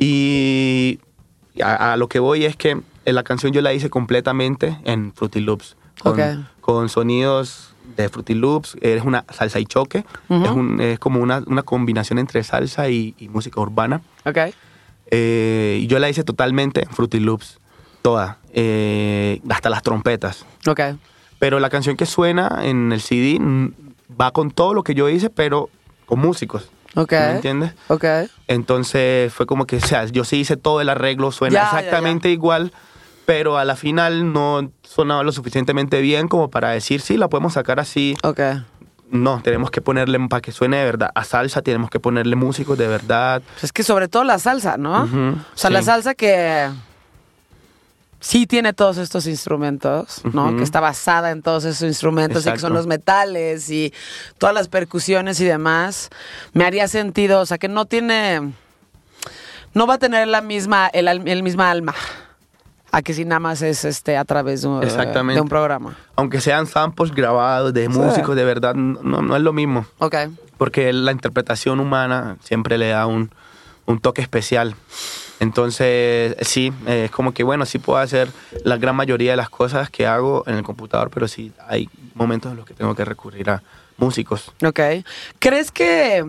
Y 0.00 0.98
a, 1.60 1.92
a 1.92 1.96
lo 1.96 2.08
que 2.08 2.18
voy 2.18 2.44
es 2.44 2.56
que 2.56 2.80
eh, 3.04 3.12
la 3.12 3.22
canción 3.22 3.52
yo 3.52 3.60
la 3.60 3.72
hice 3.74 3.90
completamente 3.90 4.78
en 4.84 5.12
Fruity 5.12 5.40
Loops. 5.40 5.76
Con, 6.60 6.88
sonidos 6.88 7.74
de 7.96 8.08
Fruity 8.08 8.34
Loops, 8.34 8.76
es 8.80 9.02
una 9.04 9.24
salsa 9.32 9.60
y 9.60 9.66
choque, 9.66 10.04
es, 10.44 10.50
un- 10.50 10.80
es 10.80 10.98
como 10.98 11.20
una, 11.20 11.42
una 11.46 11.62
combinación 11.62 12.18
entre 12.18 12.42
salsa 12.42 12.88
y- 12.88 13.14
y 13.18 13.28
música 13.28 13.60
urbana. 13.60 14.00
Eh, 15.10 15.84
yo 15.88 15.98
la 15.98 16.08
hice 16.08 16.24
totalmente 16.24 16.82
en 16.84 16.90
Fruity 16.90 17.20
Loops, 17.20 17.58
toda, 18.00 18.38
eh, 18.54 19.40
hasta 19.50 19.68
las 19.68 19.82
trompetas. 19.82 20.46
Ok. 20.66 20.80
Pero 21.38 21.60
la 21.60 21.68
canción 21.70 21.96
que 21.96 22.06
suena 22.06 22.60
en 22.62 22.92
el 22.92 23.00
CD 23.00 23.38
va 24.18 24.30
con 24.30 24.50
todo 24.50 24.74
lo 24.74 24.82
que 24.84 24.94
yo 24.94 25.08
hice, 25.08 25.28
pero 25.28 25.68
con 26.06 26.20
músicos. 26.20 26.70
Ok. 26.94 27.12
¿Me 27.12 27.30
entiendes? 27.32 27.74
Ok. 27.88 28.04
Entonces 28.48 29.32
fue 29.32 29.46
como 29.46 29.66
que, 29.66 29.76
o 29.76 29.80
sea, 29.80 30.04
yo 30.06 30.24
sí 30.24 30.36
hice 30.40 30.56
todo 30.56 30.80
el 30.80 30.88
arreglo, 30.88 31.32
suena 31.32 31.54
Ya, 31.54 31.60
ya, 31.60 31.78
exactamente 31.78 32.30
igual, 32.30 32.72
pero 33.24 33.58
a 33.58 33.64
la 33.64 33.76
final 33.76 34.32
no 34.32 34.70
sonaba 34.82 35.22
lo 35.22 35.32
suficientemente 35.32 36.00
bien 36.00 36.28
como 36.28 36.50
para 36.50 36.70
decir, 36.70 37.00
sí, 37.00 37.16
la 37.16 37.28
podemos 37.28 37.54
sacar 37.54 37.80
así. 37.80 38.16
Ok. 38.22 38.40
No, 39.10 39.42
tenemos 39.42 39.70
que 39.70 39.82
ponerle, 39.82 40.18
para 40.28 40.40
que 40.40 40.52
suene 40.52 40.78
de 40.78 40.84
verdad, 40.86 41.10
a 41.14 41.24
salsa 41.24 41.60
tenemos 41.60 41.90
que 41.90 42.00
ponerle 42.00 42.34
músicos 42.34 42.78
de 42.78 42.88
verdad. 42.88 43.42
Pues 43.52 43.64
es 43.64 43.72
que 43.72 43.82
sobre 43.82 44.08
todo 44.08 44.24
la 44.24 44.38
salsa, 44.38 44.78
¿no? 44.78 45.04
Ujú, 45.04 45.36
o 45.38 45.56
sea, 45.56 45.68
la 45.68 45.80
sí. 45.80 45.86
salsa 45.86 46.14
que 46.14 46.70
sí 48.22 48.46
tiene 48.46 48.72
todos 48.72 48.96
estos 48.98 49.26
instrumentos, 49.26 50.22
¿no? 50.32 50.46
Ujú. 50.46 50.56
Que 50.58 50.62
está 50.62 50.78
basada 50.80 51.30
en 51.32 51.42
todos 51.42 51.64
esos 51.64 51.82
instrumentos 51.82 52.42
y 52.42 52.44
que 52.44 52.58
son 52.58 52.70
Exacto. 52.70 52.74
los 52.74 52.86
metales 52.86 53.68
y 53.68 53.92
todas 54.38 54.54
las 54.54 54.68
percusiones 54.68 55.40
y 55.40 55.44
demás, 55.44 56.08
me 56.54 56.64
haría 56.64 56.86
sentido, 56.86 57.40
o 57.40 57.46
sea, 57.46 57.58
que 57.58 57.66
no 57.68 57.84
tiene, 57.86 58.52
no 59.74 59.86
va 59.86 59.94
a 59.94 59.98
tener 59.98 60.28
la 60.28 60.40
misma, 60.40 60.86
el, 60.92 61.08
el 61.08 61.42
misma 61.42 61.70
alma. 61.70 61.94
A 62.94 63.00
que 63.00 63.14
si 63.14 63.24
nada 63.24 63.40
más 63.40 63.62
es 63.62 63.86
este 63.86 64.18
a 64.18 64.24
través 64.26 64.60
de 64.62 64.68
un, 64.68 64.82
Exactamente. 64.82 65.36
de 65.36 65.40
un 65.40 65.48
programa. 65.48 65.96
Aunque 66.14 66.42
sean 66.42 66.66
samples 66.66 67.10
grabados 67.10 67.72
de 67.72 67.84
Sí. 67.86 67.88
músicos 67.88 68.36
de 68.36 68.44
verdad, 68.44 68.74
no, 68.74 69.22
no 69.22 69.34
es 69.34 69.42
lo 69.42 69.54
mismo. 69.54 69.86
Ok. 69.98 70.14
Porque 70.58 70.92
la 70.92 71.10
interpretación 71.10 71.80
humana 71.80 72.36
siempre 72.44 72.76
le 72.76 72.88
da 72.90 73.06
un, 73.06 73.30
un 73.86 73.98
toque 73.98 74.20
especial. 74.20 74.76
Entonces, 75.42 76.36
sí, 76.42 76.72
es 76.86 77.10
como 77.10 77.34
que, 77.34 77.42
bueno, 77.42 77.66
sí 77.66 77.80
puedo 77.80 77.98
hacer 77.98 78.28
la 78.62 78.76
gran 78.76 78.94
mayoría 78.94 79.32
de 79.32 79.36
las 79.36 79.50
cosas 79.50 79.90
que 79.90 80.06
hago 80.06 80.44
en 80.46 80.54
el 80.54 80.62
computador, 80.62 81.10
pero 81.10 81.26
sí 81.26 81.52
hay 81.66 81.90
momentos 82.14 82.52
en 82.52 82.58
los 82.58 82.64
que 82.64 82.74
tengo 82.74 82.94
que 82.94 83.04
recurrir 83.04 83.50
a 83.50 83.60
músicos. 83.96 84.52
Ok. 84.64 84.78
¿Crees 85.40 85.72
que, 85.72 86.24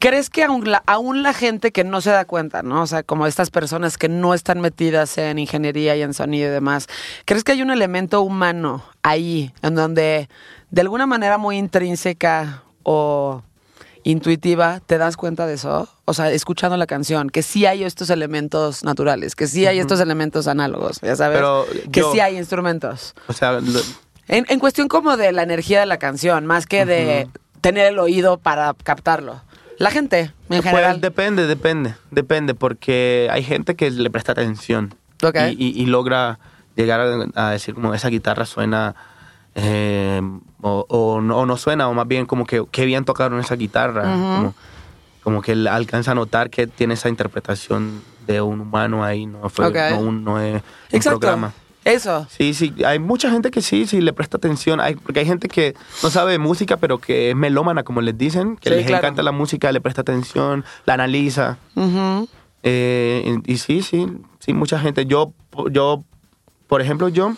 crees 0.00 0.30
que 0.30 0.42
aún 0.42 0.68
la, 0.68 0.82
aún 0.84 1.22
la 1.22 1.32
gente 1.32 1.70
que 1.70 1.84
no 1.84 2.00
se 2.00 2.10
da 2.10 2.24
cuenta, 2.24 2.64
¿no? 2.64 2.82
O 2.82 2.86
sea, 2.88 3.04
como 3.04 3.28
estas 3.28 3.50
personas 3.50 3.96
que 3.98 4.08
no 4.08 4.34
están 4.34 4.60
metidas 4.60 5.16
en 5.16 5.38
ingeniería 5.38 5.94
y 5.94 6.02
en 6.02 6.12
sonido 6.12 6.48
y 6.48 6.52
demás, 6.52 6.88
¿crees 7.26 7.44
que 7.44 7.52
hay 7.52 7.62
un 7.62 7.70
elemento 7.70 8.20
humano 8.22 8.84
ahí 9.04 9.52
en 9.62 9.76
donde 9.76 10.28
de 10.72 10.80
alguna 10.80 11.06
manera 11.06 11.38
muy 11.38 11.56
intrínseca 11.56 12.64
o 12.82 13.44
intuitiva 14.04 14.80
te 14.86 14.98
das 14.98 15.16
cuenta 15.16 15.46
de 15.46 15.54
eso? 15.54 15.88
O 16.04 16.14
sea, 16.14 16.30
escuchando 16.30 16.76
la 16.76 16.86
canción, 16.86 17.30
que 17.30 17.42
sí 17.42 17.66
hay 17.66 17.82
estos 17.84 18.10
elementos 18.10 18.84
naturales, 18.84 19.34
que 19.34 19.46
sí 19.46 19.66
hay 19.66 19.78
estos 19.80 19.98
elementos 20.00 20.46
análogos, 20.46 21.00
ya 21.02 21.16
sabes, 21.16 21.38
Pero 21.38 21.66
que 21.90 22.00
yo- 22.00 22.12
sí 22.12 22.20
hay 22.20 22.36
instrumentos. 22.36 23.14
O 23.26 23.32
sea, 23.32 23.52
lo- 23.60 23.80
En, 24.28 24.46
en 24.48 24.58
cuestión 24.58 24.88
como 24.88 25.16
de 25.16 25.32
la 25.32 25.42
energía 25.42 25.80
de 25.80 25.86
la 25.86 25.98
canción, 25.98 26.46
más 26.46 26.66
que 26.66 26.86
de 26.86 27.28
tener 27.60 27.86
el 27.86 27.98
oído 27.98 28.38
para 28.38 28.74
captarlo. 28.82 29.40
La 29.78 29.90
gente, 29.90 30.20
en 30.20 30.32
pues, 30.48 30.62
general. 30.62 31.00
depende, 31.00 31.46
depende, 31.46 31.94
depende, 32.10 32.54
porque 32.54 33.28
hay 33.32 33.42
gente 33.42 33.74
que 33.74 33.90
le 33.90 34.08
presta 34.10 34.32
atención 34.32 34.94
y, 35.50 35.64
y- 35.66 35.82
y 35.82 35.86
logra 35.86 36.38
llegar 36.76 37.00
a, 37.00 37.48
a 37.48 37.50
decir 37.50 37.74
como 37.74 37.92
esa 37.94 38.08
guitarra 38.08 38.44
suena 38.46 38.94
eh, 39.54 40.20
o, 41.14 41.20
no, 41.20 41.38
o 41.38 41.46
no 41.46 41.56
suena, 41.56 41.88
o 41.88 41.94
más 41.94 42.06
bien 42.06 42.26
como 42.26 42.46
que 42.46 42.64
qué 42.70 42.84
bien 42.84 43.04
tocaron 43.04 43.40
esa 43.40 43.56
guitarra, 43.56 44.02
como, 44.02 44.54
como 45.22 45.42
que 45.42 45.52
él 45.52 45.66
alcanza 45.66 46.12
a 46.12 46.14
notar 46.14 46.50
que 46.50 46.66
tiene 46.66 46.94
esa 46.94 47.08
interpretación 47.08 48.02
de 48.26 48.40
un 48.40 48.60
humano 48.60 49.04
ahí, 49.04 49.26
no, 49.26 49.48
fue, 49.48 49.70
no, 49.72 49.98
un, 49.98 50.24
no 50.24 50.40
es 50.40 50.62
un 50.92 51.00
programa. 51.18 51.52
Eso. 51.84 52.26
Sí, 52.30 52.54
sí, 52.54 52.72
hay 52.86 52.98
mucha 52.98 53.30
gente 53.30 53.50
que 53.50 53.60
sí, 53.60 53.86
sí 53.86 54.00
le 54.00 54.14
presta 54.14 54.38
atención, 54.38 54.80
hay, 54.80 54.94
porque 54.94 55.20
hay 55.20 55.26
gente 55.26 55.48
que 55.48 55.74
no 56.02 56.08
sabe 56.08 56.32
de 56.32 56.38
música, 56.38 56.78
pero 56.78 56.96
que 56.96 57.30
es 57.30 57.36
melómana, 57.36 57.82
como 57.82 58.00
les 58.00 58.16
dicen, 58.16 58.56
que 58.56 58.70
Sí, 58.70 58.76
les 58.76 58.86
claro. 58.86 59.02
encanta 59.04 59.22
la 59.22 59.32
música, 59.32 59.70
le 59.70 59.82
presta 59.82 60.00
atención, 60.00 60.64
la 60.86 60.94
analiza. 60.94 61.58
Eh, 62.62 63.38
y, 63.44 63.52
y 63.52 63.58
sí, 63.58 63.82
sí, 63.82 64.06
sí, 64.38 64.54
mucha 64.54 64.78
gente. 64.78 65.04
Yo, 65.04 65.34
yo 65.70 66.04
por 66.66 66.80
ejemplo, 66.80 67.10
yo 67.10 67.34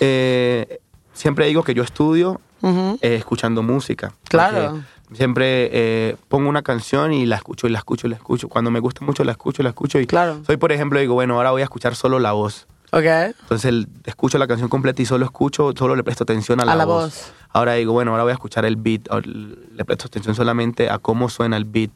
eh, 0.00 0.80
siempre 1.12 1.46
digo 1.46 1.62
que 1.62 1.74
yo 1.74 1.84
estudio 1.84 2.40
Eh, 2.62 3.16
escuchando 3.16 3.62
música. 3.62 4.12
Claro. 4.28 4.82
Siempre 5.12 5.68
eh, 5.72 6.16
pongo 6.28 6.48
una 6.48 6.62
canción 6.62 7.12
y 7.12 7.26
la 7.26 7.36
escucho 7.36 7.66
y 7.66 7.70
la 7.70 7.78
escucho 7.78 8.06
y 8.06 8.10
la 8.10 8.16
escucho. 8.16 8.48
Cuando 8.48 8.70
me 8.70 8.80
gusta 8.80 9.04
mucho 9.04 9.24
la 9.24 9.32
escucho 9.32 9.60
y 9.60 9.64
la 9.64 9.70
escucho. 9.70 9.98
Y 10.00 10.06
Claro. 10.06 10.40
soy, 10.46 10.56
por 10.56 10.72
ejemplo, 10.72 10.98
digo, 11.00 11.14
bueno, 11.14 11.34
ahora 11.36 11.50
voy 11.50 11.60
a 11.60 11.64
escuchar 11.64 11.94
solo 11.96 12.18
la 12.18 12.32
voz. 12.32 12.66
Ok. 12.92 13.04
Entonces 13.04 13.86
escucho 14.04 14.38
la 14.38 14.46
canción 14.46 14.68
completa 14.68 15.02
y 15.02 15.06
solo 15.06 15.24
escucho, 15.24 15.72
solo 15.76 15.96
le 15.96 16.04
presto 16.04 16.24
atención 16.24 16.60
a 16.60 16.64
la, 16.64 16.72
A 16.72 16.76
la 16.76 16.84
voz. 16.84 17.04
voz. 17.04 17.32
Ahora 17.50 17.74
digo, 17.74 17.92
bueno, 17.92 18.10
ahora 18.12 18.22
voy 18.22 18.30
a 18.30 18.34
escuchar 18.34 18.64
el 18.64 18.76
beat. 18.76 19.08
Le 19.24 19.84
presto 19.84 20.06
atención 20.06 20.34
solamente 20.34 20.88
a 20.88 20.98
cómo 20.98 21.28
suena 21.28 21.56
el 21.56 21.64
beat. 21.64 21.90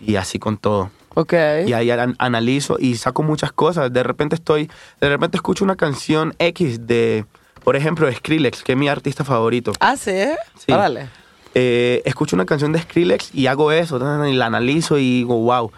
Y 0.00 0.16
así 0.16 0.38
con 0.38 0.56
todo. 0.56 0.90
Ok. 1.14 1.32
Y 1.66 1.72
ahí 1.72 1.90
an- 1.92 2.16
analizo 2.18 2.76
y 2.78 2.96
saco 2.96 3.22
muchas 3.22 3.52
cosas. 3.52 3.92
De 3.92 4.02
repente 4.02 4.34
estoy, 4.34 4.68
de 5.00 5.08
repente 5.08 5.36
escucho 5.36 5.64
una 5.64 5.76
canción 5.76 6.34
X 6.38 6.86
de, 6.86 7.24
por 7.64 7.74
ejemplo, 7.76 8.10
Skrillex, 8.12 8.62
que 8.62 8.72
es 8.72 8.78
mi 8.78 8.88
artista 8.88 9.24
favorito. 9.24 9.72
Ah, 9.80 9.96
sí. 9.96 10.12
Sí. 10.58 10.70
Órale. 10.72 11.08
Eh, 11.54 12.02
escucho 12.04 12.36
una 12.36 12.46
canción 12.46 12.72
de 12.72 12.80
Skrillex 12.80 13.34
y 13.34 13.46
hago 13.46 13.72
eso, 13.72 13.98
y 14.28 14.32
la 14.34 14.46
analizo 14.46 14.98
y 14.98 15.18
digo, 15.18 15.36
wow. 15.40 15.70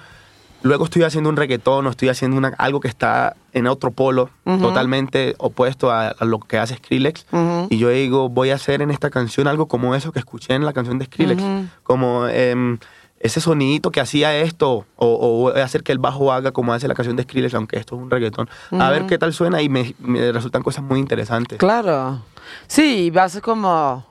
Luego 0.62 0.85
estoy 0.87 1.02
haciendo 1.05 1.31
un 1.31 1.37
reggaetón 1.37 1.87
o 1.87 1.90
estoy 1.90 2.09
haciendo 2.09 2.37
una- 2.37 2.49
algo 2.59 2.81
que 2.81 2.88
está 2.88 3.37
en 3.52 3.66
otro 3.69 3.90
polo, 3.93 4.31
totalmente 4.45 5.35
opuesto 5.38 5.90
a, 5.93 6.09
a 6.09 6.25
lo 6.25 6.40
que 6.40 6.59
hace 6.59 6.76
Skrillex. 6.76 7.26
Y 7.71 7.78
yo 7.78 7.90
digo, 7.90 8.28
voy 8.31 8.50
a 8.50 8.55
hacer 8.57 8.83
en 8.83 8.90
esta 8.90 9.11
canción 9.11 9.47
algo 9.47 9.66
como 9.69 9.95
eso 9.95 10.11
que 10.12 10.19
escuché 10.19 10.55
en 10.55 10.64
la 10.64 10.73
canción 10.73 10.99
de 10.99 11.05
Skrillex. 11.05 11.43
Como 11.85 12.26
em, 12.26 12.78
ese 13.20 13.40
sonidito 13.40 13.90
que 13.90 14.00
hacía 14.00 14.37
esto, 14.37 14.87
o, 14.96 15.07
o 15.07 15.50
voy 15.50 15.61
a 15.61 15.64
hacer 15.64 15.83
que 15.83 15.92
el 15.92 15.98
bajo 15.98 16.33
haga 16.33 16.52
como 16.52 16.72
hace 16.72 16.87
la 16.87 16.94
canción 16.94 17.16
de 17.16 17.22
Skrillex, 17.22 17.55
aunque 17.55 17.79
esto 17.79 17.96
es 17.96 18.02
un 18.02 18.11
reggaetón. 18.11 18.48
A 18.72 18.90
ver 18.90 19.07
qué 19.07 19.18
tal 19.18 19.33
suena 19.33 19.62
y 19.62 19.68
me, 19.68 19.94
me 19.98 20.33
resultan 20.33 20.62
cosas 20.62 20.85
muy 20.85 20.98
interesantes. 20.98 21.59
Claro. 21.59 22.22
Sí, 22.66 23.11
vas 23.11 23.40
como. 23.40 24.07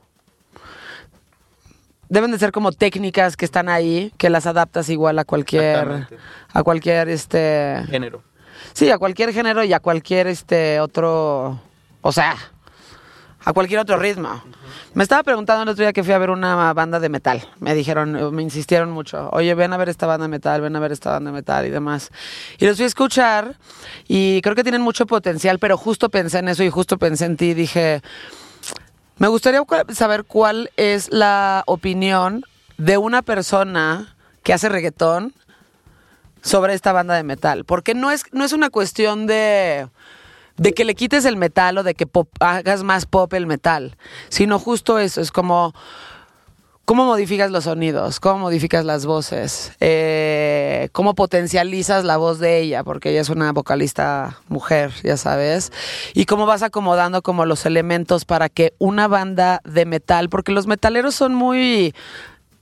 Deben 2.10 2.32
de 2.32 2.40
ser 2.40 2.52
como 2.52 2.72
técnicas 2.72 3.36
que 3.36 3.46
están 3.46 3.68
ahí, 3.70 4.14
que 4.18 4.30
las 4.30 4.46
adaptas 4.46 4.90
igual 4.90 5.18
a 5.20 5.26
cualquier. 5.26 6.08
A 6.52 6.64
cualquier 6.64 7.10
este. 7.10 7.84
Género. 7.90 8.22
Sí, 8.74 8.90
a 8.90 8.98
cualquier 8.98 9.34
género 9.34 9.64
y 9.64 9.74
a 9.74 9.80
cualquier 9.80 10.28
este 10.28 10.80
otro. 10.80 11.60
O 12.02 12.12
sea, 12.12 12.36
a 13.44 13.54
cualquier 13.54 13.80
otro 13.80 13.98
ritmo. 13.98 14.44
Me 14.94 15.04
estaba 15.04 15.24
preguntando 15.24 15.64
el 15.64 15.70
otro 15.70 15.84
día 15.84 15.94
que 15.94 16.04
fui 16.04 16.14
a 16.14 16.18
ver 16.18 16.30
una 16.30 16.74
banda 16.74 17.00
de 17.00 17.10
metal. 17.10 17.48
Me 17.60 17.74
dijeron, 17.76 18.16
eh, 18.16 18.32
me 18.32 18.42
insistieron 18.42 18.92
mucho. 18.92 19.30
Oye, 19.32 19.54
ven 19.54 19.74
a 19.74 19.78
ver 19.78 19.90
esta 19.90 20.08
banda 20.08 20.26
de 20.26 20.30
metal, 20.30 20.62
ven 20.62 20.76
a 20.76 20.80
ver 20.80 20.92
esta 20.92 21.12
banda 21.12 21.32
de 21.32 21.36
metal 21.36 21.66
y 21.66 21.70
demás. 21.70 22.12
Y 22.58 22.66
los 22.66 22.78
fui 22.78 22.86
a 22.86 22.88
escuchar 22.88 23.56
y 24.08 24.42
creo 24.42 24.56
que 24.56 24.64
tienen 24.64 24.82
mucho 24.82 25.06
potencial, 25.06 25.60
pero 25.60 25.78
justo 25.78 26.10
pensé 26.10 26.40
en 26.40 26.48
eso 26.50 26.64
y 26.64 26.70
justo 26.70 26.98
pensé 26.98 27.26
en 27.26 27.38
ti 27.38 27.48
y 27.48 27.54
dije, 27.54 28.02
me 29.18 29.28
gustaría 29.28 29.62
saber 29.94 30.24
cuál 30.24 30.72
es 30.78 31.12
la 31.12 31.64
opinión 31.68 32.44
de 32.78 32.98
una 32.98 33.22
persona 33.22 34.16
que 34.44 34.54
hace 34.54 34.70
reggaetón 34.70 35.34
sobre 36.42 36.74
esta 36.74 36.94
banda 36.94 37.16
de 37.16 37.24
metal. 37.24 37.66
Porque 37.66 37.96
no 37.96 38.12
es, 38.12 38.24
no 38.32 38.44
es 38.46 38.54
una 38.54 38.70
cuestión 38.70 39.26
de, 39.28 39.88
de 40.58 40.74
que 40.74 40.86
le 40.86 40.96
quites 40.96 41.26
el 41.26 41.38
metal 41.38 41.78
o 41.78 41.84
de 41.84 41.96
que 41.96 42.08
pop- 42.08 42.30
hagas 42.40 42.84
más 42.84 43.06
pop 43.06 43.34
el 43.34 43.46
metal, 43.48 43.98
sino 44.30 44.60
justo 44.60 45.00
eso, 45.00 45.22
es 45.22 45.32
como 45.32 45.74
cómo 46.86 47.06
modificas 47.06 47.50
los 47.50 47.64
sonidos, 47.64 48.20
cómo 48.20 48.38
modificas 48.38 48.86
las 48.86 49.08
voces, 49.08 49.72
eh, 49.80 50.90
cómo 50.92 51.16
potencializas 51.16 52.06
la 52.06 52.18
voz 52.18 52.38
de 52.40 52.60
ella, 52.60 52.84
porque 52.84 53.10
ella 53.10 53.22
es 53.22 53.30
una 53.30 53.52
vocalista 53.52 54.40
mujer, 54.50 54.92
ya 55.04 55.18
sabes, 55.18 55.72
y 56.14 56.26
cómo 56.26 56.46
vas 56.46 56.62
acomodando 56.62 57.24
como 57.24 57.46
los 57.46 57.66
elementos 57.66 58.24
para 58.26 58.50
que 58.50 58.74
una 58.78 59.08
banda 59.08 59.62
de 59.66 59.86
metal, 59.86 60.30
porque 60.30 60.52
los 60.52 60.68
metaleros 60.68 61.16
son 61.16 61.34
muy 61.34 61.96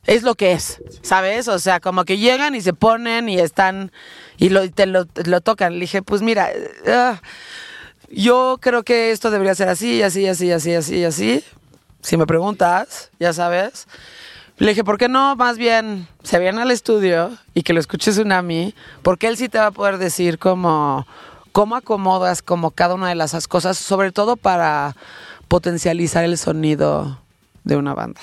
es 0.06 0.24
lo 0.24 0.36
que 0.36 0.52
es, 0.52 0.82
¿sabes? 1.02 1.48
O 1.48 1.60
sea, 1.60 1.80
como 1.80 2.04
que 2.04 2.18
llegan 2.18 2.56
y 2.56 2.62
se 2.62 2.74
ponen 2.74 3.30
y 3.30 3.40
están 3.40 3.92
y 4.38 4.50
lo, 4.50 4.70
te 4.70 4.86
lo, 4.86 5.06
tocan. 5.42 5.74
Le 5.74 5.80
dije, 5.82 6.02
pues 6.02 6.22
mira, 6.22 6.52
eh, 6.52 6.70
ah, 6.88 7.22
yo 8.16 8.58
creo 8.62 8.84
que 8.84 9.12
esto 9.12 9.32
debería 9.32 9.56
ser 9.56 9.70
así, 9.70 10.02
así, 10.02 10.28
así, 10.28 10.52
así, 10.52 10.74
así, 10.74 11.04
así. 11.04 11.44
Si 12.02 12.18
me 12.18 12.26
preguntas, 12.26 13.12
ya 13.20 13.34
sabes. 13.34 13.88
Le 14.58 14.70
dije, 14.70 14.84
¿por 14.84 14.98
qué 14.98 15.10
no 15.10 15.36
más 15.36 15.58
bien 15.58 16.08
se 16.22 16.38
viene 16.38 16.62
al 16.62 16.70
estudio 16.72 17.32
y 17.54 17.64
que 17.64 17.74
lo 17.74 17.80
escuche 17.80 18.12
Tsunami? 18.12 18.76
Porque 19.02 19.28
él 19.28 19.38
sí 19.38 19.50
te 19.50 19.58
va 19.58 19.68
a 19.68 19.72
poder 19.72 19.98
decir 19.98 20.38
cómo, 20.38 21.08
cómo 21.52 21.76
acomodas 21.76 22.42
como 22.42 22.72
cada 22.72 22.94
una 22.94 23.10
de 23.10 23.16
las 23.16 23.48
cosas, 23.48 23.78
sobre 23.78 24.12
todo 24.12 24.36
para 24.36 24.96
potencializar 25.48 26.24
el 26.24 26.38
sonido 26.38 27.20
de 27.64 27.78
una 27.78 27.94
banda. 27.94 28.22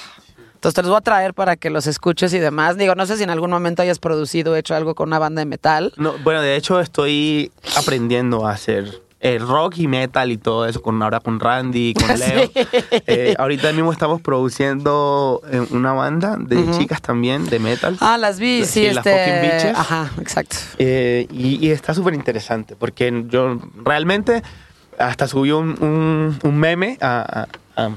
Entonces 0.54 0.74
te 0.74 0.82
los 0.82 0.90
voy 0.90 0.98
a 0.98 1.00
traer 1.00 1.32
para 1.32 1.56
que 1.56 1.70
los 1.70 1.86
escuches 1.86 2.34
y 2.34 2.38
demás. 2.38 2.76
Digo, 2.76 2.94
no 2.94 3.06
sé 3.06 3.16
si 3.16 3.22
en 3.22 3.30
algún 3.30 3.50
momento 3.50 3.82
hayas 3.82 3.98
producido 3.98 4.54
hecho 4.56 4.74
algo 4.74 4.94
con 4.94 5.08
una 5.08 5.18
banda 5.18 5.40
de 5.40 5.46
metal. 5.46 5.92
No, 5.96 6.14
bueno, 6.22 6.42
de 6.42 6.54
hecho 6.54 6.80
estoy 6.80 7.50
aprendiendo 7.76 8.46
a 8.46 8.52
hacer 8.52 9.00
eh, 9.22 9.38
rock 9.38 9.76
y 9.78 9.86
metal 9.86 10.32
y 10.32 10.38
todo 10.38 10.66
eso, 10.66 10.80
con 10.80 11.02
ahora 11.02 11.20
con 11.20 11.38
Randy, 11.40 11.92
con 11.94 12.08
Leo. 12.18 12.46
Sí. 12.46 12.52
Eh, 13.06 13.34
ahorita 13.38 13.72
mismo 13.72 13.92
estamos 13.92 14.20
produciendo 14.22 15.42
eh, 15.50 15.66
una 15.70 15.92
banda 15.92 16.36
de 16.38 16.70
chicas 16.78 17.02
también, 17.02 17.46
de 17.46 17.58
metal. 17.58 17.96
Ah, 18.00 18.16
las 18.18 18.38
vi, 18.40 18.64
sí, 18.64 18.88
Sí, 18.88 18.94
las 18.94 19.06
este. 19.06 19.18
Fucking 19.18 19.42
Bitches. 19.42 19.78
Ajá, 19.78 20.10
exacto. 20.20 20.56
Eh, 20.78 21.26
y, 21.30 21.64
y 21.66 21.70
está 21.70 21.92
súper 21.94 22.14
interesante, 22.14 22.76
porque 22.76 23.24
yo 23.28 23.58
realmente 23.84 24.42
hasta 24.98 25.26
subí 25.28 25.50
un, 25.52 25.76
un- 25.82 26.38
un 26.42 26.58
meme 26.58 26.98
a, 27.00 27.46
a- 27.76 27.82
a- 27.84 27.90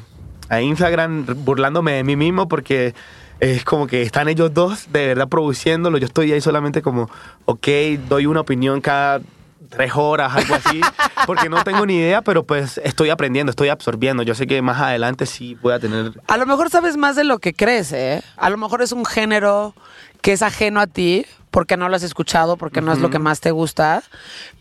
a 0.50 0.62
Instagram 0.62 1.26
burlándome 1.46 1.94
de 1.94 2.04
mí 2.04 2.16
mismo, 2.16 2.48
porque 2.48 2.94
es 3.40 3.64
como 3.66 3.88
que 3.88 4.02
están 4.04 4.28
ellos 4.30 4.54
dos 4.54 4.92
de 4.92 5.08
verdad 5.08 5.28
produciéndolo. 5.28 5.98
Yo 5.98 6.06
estoy 6.06 6.32
ahí 6.32 6.42
solamente 6.42 6.82
como, 6.82 7.10
ok, 7.46 7.68
doy 8.08 8.26
una 8.26 8.42
opinión 8.42 8.80
cada 8.82 9.22
tres 9.70 9.92
horas, 9.96 10.36
algo 10.36 10.56
así, 10.56 10.82
porque 11.26 11.50
no 11.50 11.64
tengo 11.64 11.86
ni 11.86 11.96
idea, 11.96 12.22
pero 12.22 12.44
pues 12.44 12.80
estoy 12.84 13.10
aprendiendo, 13.10 13.50
estoy 13.50 13.70
absorbiendo. 13.70 14.24
Yo 14.24 14.36
sé 14.36 14.48
que 14.48 14.62
más 14.62 14.82
adelante 14.82 15.26
sí 15.26 15.58
voy 15.62 15.74
a 15.74 15.80
tener 15.80 16.14
A 16.28 16.38
lo 16.38 16.46
mejor 16.46 16.70
sabes 16.70 16.98
más 16.98 17.16
de 17.16 17.24
lo 17.24 17.40
que 17.40 17.54
crees, 17.54 17.92
¿eh? 17.94 18.22
A 18.38 18.50
lo 18.50 18.58
mejor 18.58 18.82
es 18.82 18.92
un 18.92 19.06
género 19.06 19.74
que 20.22 20.34
es 20.34 20.42
ajeno 20.42 20.80
a 20.80 20.88
ti, 20.88 21.26
porque 21.52 21.78
no 21.78 21.88
lo 21.88 21.96
has 21.96 22.02
escuchado, 22.02 22.58
porque 22.58 22.82
no 22.82 22.94
es 22.94 23.00
lo 23.00 23.12
que 23.12 23.20
más 23.20 23.40
te 23.40 23.52
gusta. 23.52 24.02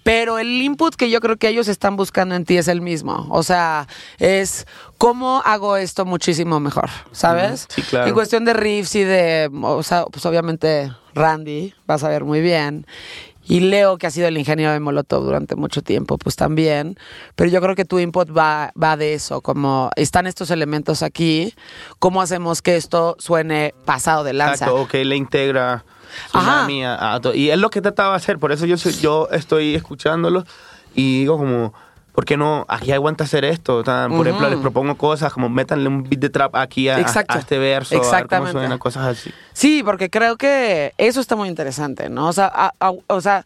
Pero 0.03 0.38
el 0.38 0.61
input 0.61 0.95
que 0.95 1.09
yo 1.09 1.21
creo 1.21 1.37
que 1.37 1.49
ellos 1.49 1.69
están 1.69 1.97
buscando 1.97 2.35
en 2.35 2.45
ti 2.45 2.59
es 2.59 2.69
el 2.69 2.83
mismo. 2.83 3.29
O 3.31 3.43
sea, 3.43 3.87
es 4.19 4.67
cómo 4.99 5.41
hago 5.47 5.79
esto 5.79 6.05
muchísimo 6.05 6.61
mejor, 6.61 6.91
¿sabes? 7.12 7.65
Ujú, 7.71 7.75
sí, 7.77 7.83
claro. 7.83 8.09
En 8.09 8.15
cuestión 8.15 8.45
de 8.45 8.53
riffs 8.53 8.95
y 8.97 9.05
de, 9.05 9.49
o 9.62 9.83
sea, 9.83 10.05
pues 10.05 10.27
obviamente 10.27 10.93
Randy, 11.15 11.73
vas 11.87 12.05
a 12.05 12.09
ver 12.09 12.25
muy 12.25 12.43
bien. 12.43 12.87
Y 13.44 13.61
Leo, 13.61 13.98
que 13.98 14.07
ha 14.07 14.11
sido 14.11 14.28
el 14.28 14.38
ingeniero 14.38 14.72
de 14.72 14.78
Molotov 14.81 15.24
durante 15.24 15.57
mucho 15.57 15.83
tiempo, 15.83 16.16
pues 16.16 16.37
también. 16.37 16.96
Pero 17.35 17.50
yo 17.50 17.61
creo 17.61 17.74
que 17.74 17.85
tu 17.85 17.98
input 17.98 18.31
va, 18.37 18.72
va 18.81 18.96
de 18.96 19.14
eso, 19.14 19.40
como 19.40 19.90
están 19.96 20.26
estos 20.28 20.50
elementos 20.50 21.02
aquí, 21.02 21.52
¿cómo 21.98 22.22
hacemos 22.22 22.62
que 22.62 22.76
esto 22.76 23.16
suene 23.18 23.74
pasado 23.85 24.22
de 24.24 24.33
lanza? 24.33 24.66
Exacto, 24.66 24.76
ok, 24.83 24.94
le 25.05 25.16
integra 25.16 25.85
Tsunami 26.28 26.85
a, 26.85 27.14
a 27.14 27.20
y 27.35 27.50
es 27.50 27.59
lo 27.59 27.70
que 27.70 27.81
trataba 27.81 28.11
de 28.11 28.16
hacer, 28.18 28.38
por 28.38 28.52
eso 28.52 28.66
yo, 28.66 28.76
soy- 28.76 28.92
yo 29.00 29.28
estoy 29.33 29.74
escuchándolo 29.74 30.44
y 30.94 31.20
digo 31.20 31.38
como, 31.38 31.72
¿por 32.12 32.25
qué 32.25 32.37
no? 32.37 32.64
Aquí 32.68 32.92
aguanta 32.92 33.25
hacer 33.25 33.44
esto. 33.44 33.83
Por 33.85 34.27
ejemplo, 34.27 34.48
les 34.51 34.59
propongo 34.59 34.96
cosas 34.96 35.33
como 35.33 35.48
métanle 35.48 35.88
un 35.88 36.03
beat 36.05 36.20
de 36.20 36.31
trap 36.31 36.55
aquí 36.57 36.88
a, 36.88 36.98
este 37.01 37.59
verso, 37.59 37.94
a 37.94 37.98
ver 37.98 38.03
cómo 38.03 38.14
Exactamente. 38.14 38.53
suena, 38.53 38.79
cosas 38.79 39.07
así. 39.07 39.31
Sí, 39.53 39.83
porque 39.85 40.11
creo 40.11 40.37
que 40.37 40.92
eso 40.98 41.20
está 41.20 41.37
muy 41.37 41.48
interesante, 41.48 42.09
¿no? 42.09 42.29
O 42.29 42.33
sea, 42.33 42.51
a- 42.55 42.72
a- 42.81 42.92
o 43.07 43.20
sea 43.20 43.44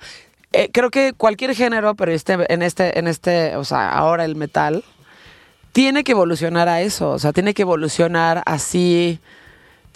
eh, 0.53 0.71
creo 0.73 0.91
que 0.91 1.13
cualquier 1.13 1.55
género, 1.55 1.95
pero 1.97 2.13
este, 2.13 2.37
en 2.53 2.63
este, 2.63 2.99
en 2.99 3.09
este, 3.09 3.57
o 3.57 3.65
sea, 3.65 3.91
ahora 3.91 4.25
el 4.25 4.37
metal, 4.37 4.85
tiene 5.73 6.03
que 6.05 6.13
evolucionar 6.13 6.69
a 6.69 6.81
eso. 6.81 7.11
O 7.11 7.19
sea, 7.19 7.33
tiene 7.33 7.53
que 7.53 7.63
evolucionar 7.63 8.43
así, 8.47 9.21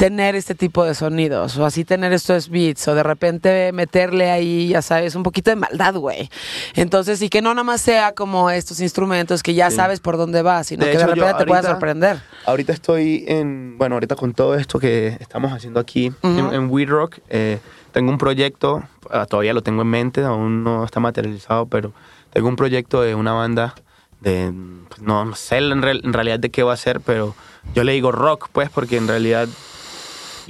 tener 0.01 0.35
este 0.35 0.55
tipo 0.55 0.83
de 0.87 0.95
sonidos, 0.95 1.59
o 1.59 1.67
así 1.67 1.85
tener 1.85 2.15
estos 2.15 2.49
beats, 2.49 2.89
o 2.89 2.95
de 2.95 3.03
repente 3.03 3.71
meterle 3.75 4.31
ahí, 4.31 4.69
ya 4.69 4.81
sabes, 4.81 5.15
un 5.15 5.23
poquito 5.23 5.51
de 5.51 5.57
maldad, 5.57 5.95
güey. 5.95 6.31
Entonces, 6.75 7.21
y 7.21 7.29
que 7.29 7.43
no 7.43 7.51
nada 7.53 7.65
más 7.65 7.83
sea 7.83 8.15
como 8.15 8.49
estos 8.49 8.81
instrumentos 8.81 9.43
que 9.43 9.53
ya 9.53 9.69
Sí. 9.69 9.77
sabes 9.77 10.01
por 10.01 10.17
dónde 10.17 10.41
va, 10.41 10.65
sino 10.65 10.87
De 10.87 10.93
que 10.93 10.97
de 10.97 11.03
hecho, 11.05 11.15
yo 11.15 11.23
repente 11.23 11.45
te 11.45 11.47
pueda 11.47 11.63
sorprender. 11.63 12.23
Ahorita 12.47 12.73
estoy 12.73 13.27
en, 13.29 13.77
bueno, 13.77 13.97
ahorita 13.97 14.17
con 14.17 14.33
todo 14.33 14.55
esto 14.55 14.79
que 14.79 15.19
estamos 15.21 15.53
haciendo 15.53 15.79
aquí 15.81 16.11
en, 16.23 16.39
en 16.55 16.71
We 16.71 16.87
Rock, 16.87 17.19
eh, 17.29 17.59
tengo 17.93 18.11
un 18.11 18.17
proyecto, 18.17 18.83
ah, 19.11 19.27
todavía 19.27 19.53
lo 19.53 19.63
tengo 19.63 19.83
en 19.83 19.89
mente, 19.89 20.23
aún 20.25 20.65
no 20.65 20.83
está 20.83 20.99
materializado, 21.01 21.67
pero 21.67 21.93
tengo 22.33 22.49
un 22.49 22.57
proyecto 22.57 23.03
de 23.03 23.15
una 23.15 23.35
banda 23.35 23.75
de, 24.23 24.51
pues, 24.89 25.03
no, 25.03 25.27
no 25.27 25.35
sé 25.37 25.59
en, 25.59 25.85
en 25.85 26.13
realidad 26.15 26.39
de 26.39 26.49
qué 26.51 26.63
va 26.63 26.73
a 26.73 26.79
ser, 26.79 27.03
pero 27.03 27.35
yo 27.75 27.85
le 27.85 27.93
digo 27.93 28.13
rock, 28.13 28.49
pues, 28.51 28.71
porque 28.71 28.97
en 28.97 29.07
realidad 29.07 29.47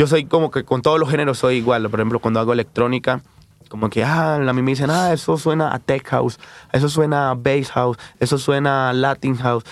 yo 0.00 0.06
soy 0.06 0.24
como 0.24 0.50
que 0.50 0.64
con 0.64 0.80
todos 0.80 0.98
los 0.98 1.10
géneros 1.10 1.36
soy 1.36 1.56
igual. 1.56 1.90
Por 1.90 2.00
ejemplo, 2.00 2.20
cuando 2.20 2.40
hago 2.40 2.54
electrónica, 2.54 3.20
como 3.68 3.90
que, 3.90 4.02
ah, 4.02 4.36
a 4.36 4.52
mí 4.54 4.62
me 4.62 4.70
dicen, 4.70 4.88
ah, 4.88 5.12
eso 5.12 5.36
suena 5.36 5.74
a 5.74 5.78
tech 5.78 6.08
house, 6.08 6.38
eso 6.72 6.88
suena 6.88 7.30
a 7.30 7.34
bass 7.34 7.70
house, 7.72 7.98
eso 8.18 8.38
suena 8.38 8.88
a 8.88 8.92
latin 8.94 9.36
house. 9.36 9.62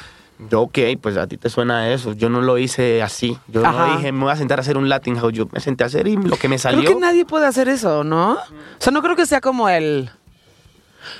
Yo, 0.50 0.60
ok, 0.60 0.80
pues 1.00 1.16
a 1.16 1.26
ti 1.26 1.38
te 1.38 1.48
suena 1.48 1.90
eso. 1.90 2.12
Yo 2.12 2.28
no 2.28 2.42
lo 2.42 2.58
hice 2.58 3.02
así. 3.02 3.38
Yo 3.48 3.64
Ajá. 3.64 3.86
no 3.86 3.96
dije, 3.96 4.12
me 4.12 4.24
voy 4.24 4.32
a 4.32 4.36
sentar 4.36 4.58
a 4.58 4.60
hacer 4.60 4.76
un 4.76 4.90
latin 4.90 5.16
house. 5.16 5.32
Yo 5.32 5.48
me 5.50 5.60
senté 5.60 5.84
a 5.84 5.86
hacer 5.86 6.06
y 6.06 6.16
lo 6.16 6.36
que 6.36 6.48
me 6.50 6.58
salió. 6.58 6.82
Creo 6.82 6.96
que 6.96 7.00
nadie 7.00 7.24
puede 7.24 7.46
hacer 7.46 7.70
eso, 7.70 8.04
¿no? 8.04 8.32
O 8.32 8.38
sea, 8.80 8.92
no 8.92 9.00
creo 9.00 9.16
que 9.16 9.24
sea 9.24 9.40
como 9.40 9.70
el... 9.70 10.10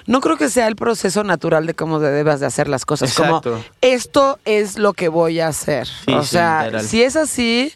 No 0.06 0.20
creo 0.20 0.36
que 0.36 0.50
sea 0.50 0.68
el 0.68 0.76
proceso 0.76 1.24
natural 1.24 1.64
de 1.64 1.72
cómo 1.72 1.98
debas 1.98 2.40
de 2.40 2.46
hacer 2.46 2.68
las 2.68 2.84
cosas. 2.84 3.10
Exacto. 3.10 3.52
Como, 3.52 3.64
esto 3.80 4.38
es 4.44 4.76
lo 4.78 4.92
que 4.92 5.08
voy 5.08 5.40
a 5.40 5.48
hacer. 5.48 5.86
Sí, 5.86 6.12
o 6.12 6.22
sea, 6.24 6.78
si 6.80 7.02
es 7.02 7.16
así, 7.16 7.72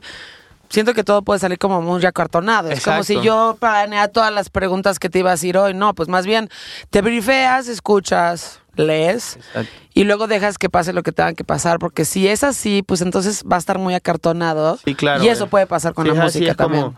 siento 0.73 0.95
que 0.95 1.05
todo 1.05 1.23
puede 1.23 1.39
salir 1.39 1.59
como 1.59 1.83
muy 1.83 2.05
acartonado. 2.05 2.71
Es 2.71 2.85
como 2.85 3.05
si 3.05 3.21
yo 3.21 3.57
planeara 3.61 4.09
todas 4.09 4.33
las 4.33 4.49
preguntas 4.51 4.99
que 4.99 5.09
te 5.09 5.19
iba 5.21 5.31
a 5.31 5.35
decir 5.35 5.57
hoy. 5.59 5.75
No, 5.75 5.95
pues 5.95 6.09
más 6.09 6.27
bien 6.27 6.49
te 6.91 7.03
brifeas, 7.03 7.69
escuchas, 7.69 8.59
lees 8.75 9.37
Exacto. 9.37 9.71
y 9.93 10.05
luego 10.05 10.27
dejas 10.27 10.57
que 10.57 10.71
pase 10.71 10.93
lo 10.95 11.03
que 11.03 11.13
tenga 11.13 11.35
que 11.35 11.45
pasar. 11.45 11.79
Porque 11.79 12.05
si 12.07 12.27
es 12.27 12.43
así, 12.43 12.83
pues 12.83 13.03
entonces 13.03 13.45
va 13.51 13.57
a 13.57 13.59
estar 13.59 13.79
muy 13.79 13.95
acartonado. 13.95 14.79
Sí, 14.85 14.95
claro. 14.95 15.23
Y 15.23 15.29
eso 15.29 15.45
eh. 15.45 15.49
puede 15.49 15.67
pasar 15.67 15.93
con 15.95 16.07
Sí, 16.07 16.13
la 16.13 16.19
es 16.19 16.21
así, 16.31 16.39
música 16.39 16.51
es 16.53 16.57
como, 16.57 16.75
también. 16.75 16.97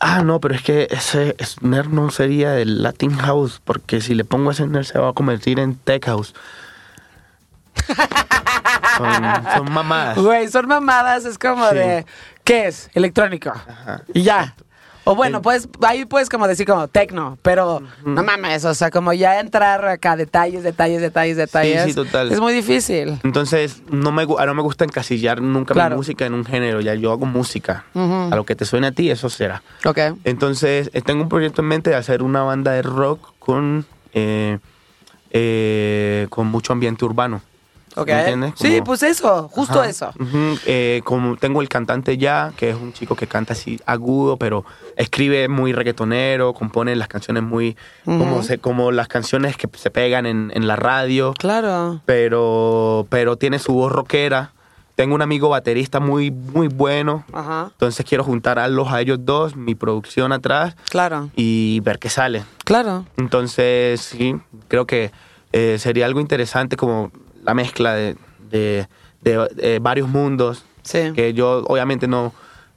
ah, 0.00 0.22
no, 0.22 0.40
pero 0.40 0.54
es 0.54 0.62
que 0.62 0.86
ese 0.90 1.34
snare 1.42 1.88
no 1.88 2.10
sería 2.10 2.58
el 2.58 2.82
Latin 2.82 3.16
House, 3.18 3.60
porque 3.64 4.00
si 4.00 4.14
le 4.14 4.24
pongo 4.24 4.52
ese 4.52 4.64
snare 4.64 4.84
se 4.84 4.98
va 5.00 5.08
a 5.10 5.12
convertir 5.12 5.58
en 5.58 5.74
Tech 5.74 6.04
House. 6.06 6.32
son, 8.96 9.12
son 9.56 9.72
mamadas. 9.72 10.18
Güey, 10.18 10.48
son 10.48 10.66
mamadas, 10.66 11.24
es 11.24 11.38
como 11.38 11.68
Sí. 11.70 11.74
de, 11.76 12.06
¿qué 12.46 12.68
es? 12.68 12.88
Electrónico. 12.94 13.52
Y 14.14 14.22
ya. 14.22 14.54
O 15.08 15.14
bueno, 15.14 15.40
pues 15.40 15.68
ahí 15.82 16.04
puedes 16.04 16.28
como 16.28 16.48
decir 16.48 16.66
como 16.66 16.88
tecno, 16.88 17.38
pero 17.42 17.80
no 18.04 18.24
mames, 18.24 18.64
o 18.64 18.74
sea, 18.74 18.90
como 18.90 19.12
ya 19.12 19.38
entrar 19.38 19.84
acá 19.86 20.12
a 20.12 20.16
detalles, 20.16 20.64
detalles, 20.64 21.00
detalles, 21.00 21.36
detalles. 21.36 21.84
sí, 21.84 21.94
total. 21.94 22.32
Es 22.32 22.40
muy 22.40 22.52
difícil. 22.52 23.16
Entonces, 23.22 23.82
no 23.88 24.10
me, 24.10 24.26
no 24.26 24.54
me 24.54 24.62
gusta 24.62 24.84
encasillar 24.84 25.40
nunca 25.40 25.74
Claro. 25.74 25.94
mi 25.94 25.98
música 25.98 26.26
en 26.26 26.34
un 26.34 26.44
género. 26.44 26.80
Ya 26.80 26.94
yo 26.94 27.12
hago 27.12 27.24
música. 27.24 27.84
A 27.94 28.34
lo 28.34 28.44
que 28.44 28.56
te 28.56 28.64
suene 28.64 28.88
a 28.88 28.92
ti, 28.92 29.08
eso 29.10 29.30
será. 29.30 29.62
Ok. 29.84 29.98
Entonces, 30.24 30.90
eh, 30.92 31.02
tengo 31.02 31.22
un 31.22 31.28
proyecto 31.28 31.62
en 31.62 31.68
mente 31.68 31.90
de 31.90 31.96
hacer 31.96 32.20
una 32.24 32.42
banda 32.42 32.72
de 32.72 32.82
rock 32.82 33.32
con, 33.38 33.86
eh, 34.12 34.58
eh, 35.30 36.26
con 36.30 36.48
mucho 36.48 36.72
ambiente 36.72 37.04
urbano. 37.04 37.42
Ok. 37.96 38.06
¿Me 38.08 38.18
entiendes? 38.20 38.52
Sí, 38.56 38.80
pues 38.84 39.02
eso, 39.02 39.48
justo 39.48 39.80
Ajá. 39.80 39.88
eso. 39.88 40.12
Eh, 40.66 41.00
como 41.04 41.36
tengo 41.36 41.62
el 41.62 41.68
cantante 41.68 42.18
ya, 42.18 42.52
que 42.56 42.70
es 42.70 42.76
un 42.76 42.92
chico 42.92 43.16
que 43.16 43.26
canta 43.26 43.54
así 43.54 43.80
agudo, 43.86 44.36
pero 44.36 44.64
escribe 44.96 45.48
muy 45.48 45.72
reggaetonero, 45.72 46.52
compone 46.52 46.94
las 46.96 47.08
canciones 47.08 47.42
muy 47.42 47.76
como, 48.04 48.42
se, 48.42 48.58
como 48.58 48.92
las 48.92 49.08
canciones 49.08 49.56
que 49.56 49.68
se 49.76 49.90
pegan 49.90 50.26
en, 50.26 50.52
en 50.54 50.66
la 50.66 50.76
radio, 50.76 51.32
Claro. 51.38 52.00
pero, 52.04 53.06
pero 53.08 53.36
tiene 53.36 53.58
su 53.58 53.72
voz 53.72 53.90
rockera. 53.92 54.52
Tengo 54.94 55.14
un 55.14 55.20
amigo 55.20 55.50
baterista 55.50 56.00
muy, 56.00 56.30
muy 56.30 56.68
bueno, 56.68 57.24
Ajá. 57.34 57.68
entonces 57.70 58.06
quiero 58.06 58.24
juntar 58.24 58.58
a 58.58 58.66
los 58.68 58.88
a 58.88 59.02
ellos 59.02 59.18
dos, 59.20 59.54
mi 59.54 59.74
producción 59.74 60.32
atrás 60.32 60.74
Claro. 60.88 61.28
y 61.36 61.80
ver 61.80 61.98
qué 61.98 62.08
sale. 62.08 62.44
Claro. 62.64 63.04
Entonces, 63.18 64.00
sí, 64.00 64.36
creo 64.68 64.86
que 64.86 65.10
eh, 65.52 65.76
sería 65.78 66.06
algo 66.06 66.20
interesante 66.20 66.78
como 66.78 67.10
la 67.46 67.54
mezcla 67.54 67.94
de, 67.94 68.16
de- 68.50 68.86
de, 69.22 69.48
eh, 69.58 69.78
varios 69.80 70.08
mundos. 70.08 70.64
Sí. 70.82 71.12
Que 71.14 71.32
yo, 71.32 71.64
obviamente, 71.66 72.06
no, 72.06 72.32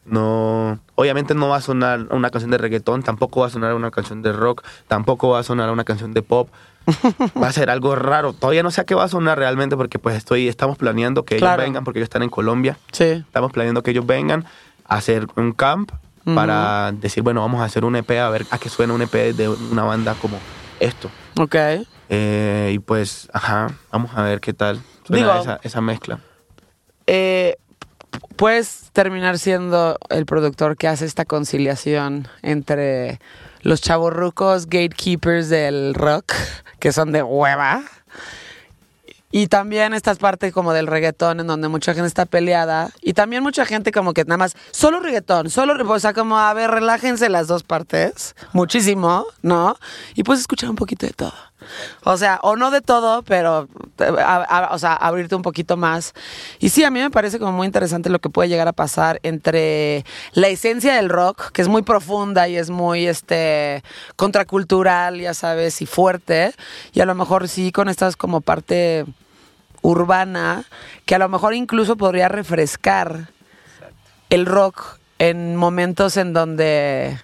no. 0.06 0.80
Obviamente 0.96 1.34
no 1.36 1.50
va 1.50 1.58
a 1.58 1.62
sonar 1.62 2.08
una 2.12 2.30
canción 2.30 2.52
de 2.52 2.58
reggaetón, 2.58 3.04
tampoco 3.04 3.42
va 3.42 3.48
a 3.48 3.50
sonar 3.50 3.74
una 3.74 3.92
canción 3.92 4.22
de 4.22 4.32
rock, 4.34 4.64
tampoco 4.88 5.30
va 5.30 5.40
a 5.40 5.44
sonar 5.44 5.70
una 5.70 5.84
canción 5.84 6.14
de 6.14 6.22
pop. 6.22 6.50
va 7.42 7.48
a 7.48 7.52
ser 7.52 7.70
algo 7.70 7.96
raro. 7.96 8.34
Todavía 8.34 8.64
no 8.64 8.72
sé 8.72 8.82
a 8.82 8.84
qué 8.86 8.96
va 8.96 9.04
a 9.04 9.08
sonar 9.10 9.38
realmente 9.38 9.76
porque 9.78 10.00
pues 10.00 10.16
estoy, 10.16 10.48
estamos 10.48 10.78
planeando 10.78 11.24
que 11.24 11.38
Claro. 11.38 11.62
ellos 11.62 11.70
vengan 11.70 11.84
porque 11.84 12.00
ellos 12.00 12.08
están 12.08 12.24
en 12.24 12.30
Colombia. 12.30 12.78
Sí. 12.92 13.04
Estamos 13.06 13.52
planeando 13.52 13.84
que 13.84 13.92
ellos 13.92 14.06
vengan 14.08 14.46
a 14.88 14.96
hacer 14.96 15.28
un 15.36 15.52
camp 15.52 15.92
para 16.36 16.92
decir, 16.92 17.24
bueno, 17.24 17.42
vamos 17.42 17.62
a 17.62 17.66
hacer 17.66 17.86
un 17.86 17.96
EP, 17.96 18.12
a 18.20 18.30
ver 18.30 18.46
a 18.52 18.58
qué 18.60 18.70
suena 18.70 18.94
un 18.94 19.02
EP 19.02 19.12
de 19.36 19.50
una 19.50 19.84
banda 19.84 20.16
como 20.22 20.38
esto. 20.80 21.10
Ok. 21.40 21.56
Eh, 22.10 22.72
y 22.74 22.80
pues, 22.80 23.30
ajá, 23.34 23.68
vamos 23.92 24.12
a 24.16 24.24
ver 24.24 24.40
qué 24.42 24.54
tal 24.54 24.82
suena 25.06 25.26
Digo- 25.34 25.42
esa, 25.42 25.60
esa 25.64 25.82
mezcla. 25.82 26.20
Eh, 27.08 27.56
puedes 28.36 28.90
terminar 28.94 29.38
siendo 29.40 29.98
el 30.10 30.26
productor 30.26 30.76
que 30.78 30.88
hace 30.88 31.06
esta 31.06 31.26
conciliación 31.26 32.28
entre 32.42 33.20
los 33.62 33.82
chavorrucos 33.82 34.66
gatekeepers 34.68 35.50
del 35.50 35.94
rock, 35.94 36.34
que 36.80 36.92
son 36.92 37.12
de 37.12 37.22
hueva, 37.24 37.84
y 39.32 39.46
también 39.48 39.94
estas 39.94 40.18
partes 40.18 40.52
como 40.52 40.74
del 40.74 40.88
reggaetón 40.88 41.40
en 41.40 41.46
donde 41.48 41.68
mucha 41.68 41.94
gente 41.94 42.08
está 42.08 42.26
peleada 42.26 42.90
y 43.04 43.14
también 43.14 43.44
mucha 43.44 43.64
gente 43.64 43.92
como 43.92 44.14
que 44.14 44.24
nada 44.26 44.38
más 44.38 44.56
solo 44.72 45.00
reggaetón, 45.00 45.52
solo 45.52 45.76
o 45.88 46.00
sea 46.00 46.14
como 46.14 46.40
a 46.40 46.52
ver, 46.56 46.72
relájense 46.72 47.30
las 47.30 47.48
dos 47.48 47.62
partes, 47.62 48.36
muchísimo, 48.54 49.28
¿no? 49.44 49.78
Y 50.16 50.24
puedes 50.24 50.42
escuchar 50.42 50.72
un 50.72 50.76
poquito 50.76 51.06
de 51.06 51.14
todo. 51.14 51.34
O 52.04 52.18
sea, 52.18 52.40
o 52.44 52.56
no 52.56 52.72
de 52.72 52.82
todo, 52.82 53.24
pero 53.24 53.68
a- 54.00 54.36
a- 54.44 54.74
o 54.74 54.80
sea, 54.80 54.94
abrirte 54.94 55.36
un 55.36 55.42
poquito 55.42 55.78
más. 55.78 56.14
Y 56.60 56.70
sí, 56.70 56.84
a 56.84 56.92
mí 56.92 57.00
me 57.00 57.10
parece 57.12 57.40
como 57.40 57.52
muy 57.52 57.66
interesante 57.68 58.10
lo 58.10 58.20
que 58.20 58.30
puede 58.30 58.50
llegar 58.50 58.68
a 58.68 58.74
pasar 58.74 59.20
entre 59.24 60.06
la 60.34 60.48
esencia 60.48 60.96
del 60.96 61.10
rock, 61.10 61.52
que 61.52 61.62
es 61.62 61.68
muy 61.68 61.82
profunda 61.82 62.48
y 62.48 62.58
es 62.58 62.70
muy 62.70 63.08
este 63.08 63.84
contracultural, 64.16 65.20
ya 65.20 65.34
sabes, 65.34 65.82
y 65.82 65.86
fuerte, 65.86 66.54
y 66.94 67.02
a 67.02 67.06
lo 67.06 67.16
mejor 67.16 67.48
sí 67.48 67.72
con 67.72 67.90
estas 67.90 68.16
como 68.16 68.42
parte 68.42 69.06
urbana, 69.82 70.66
que 71.06 71.16
a 71.16 71.20
lo 71.20 71.30
mejor 71.30 71.54
incluso 71.54 71.96
podría 71.96 72.28
refrescar 72.28 73.30
el 74.30 74.46
rock 74.46 74.98
en 75.20 75.56
momentos 75.56 76.18
en 76.18 76.34
donde 76.34 77.20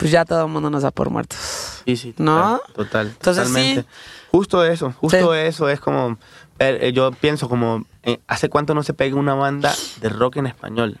pues 0.00 0.10
ya 0.10 0.24
todo 0.24 0.46
el 0.46 0.50
mundo 0.50 0.70
nos 0.70 0.82
da 0.82 0.90
por 0.90 1.10
muertos. 1.10 1.38
Sí, 1.84 1.96
sí, 1.96 2.12
total, 2.12 2.24
¿No? 2.24 2.60
Total, 2.74 3.06
Entonces, 3.08 3.44
totalmente. 3.46 3.82
sí. 3.82 3.88
Justo 4.32 4.64
eso, 4.64 4.92
justo 4.98 5.34
eso 5.34 5.68
es 5.68 5.78
como, 5.80 6.16
ver, 6.58 6.82
eh, 6.82 6.92
yo 6.92 7.10
pienso 7.12 7.48
como, 7.48 7.84
eh, 8.02 8.18
¿hace 8.26 8.48
cuánto 8.48 8.74
no 8.74 8.82
se 8.82 8.94
pega 8.94 9.16
una 9.16 9.34
banda 9.34 9.74
de 10.00 10.08
rock 10.08 10.36
en 10.38 10.46
español? 10.46 10.98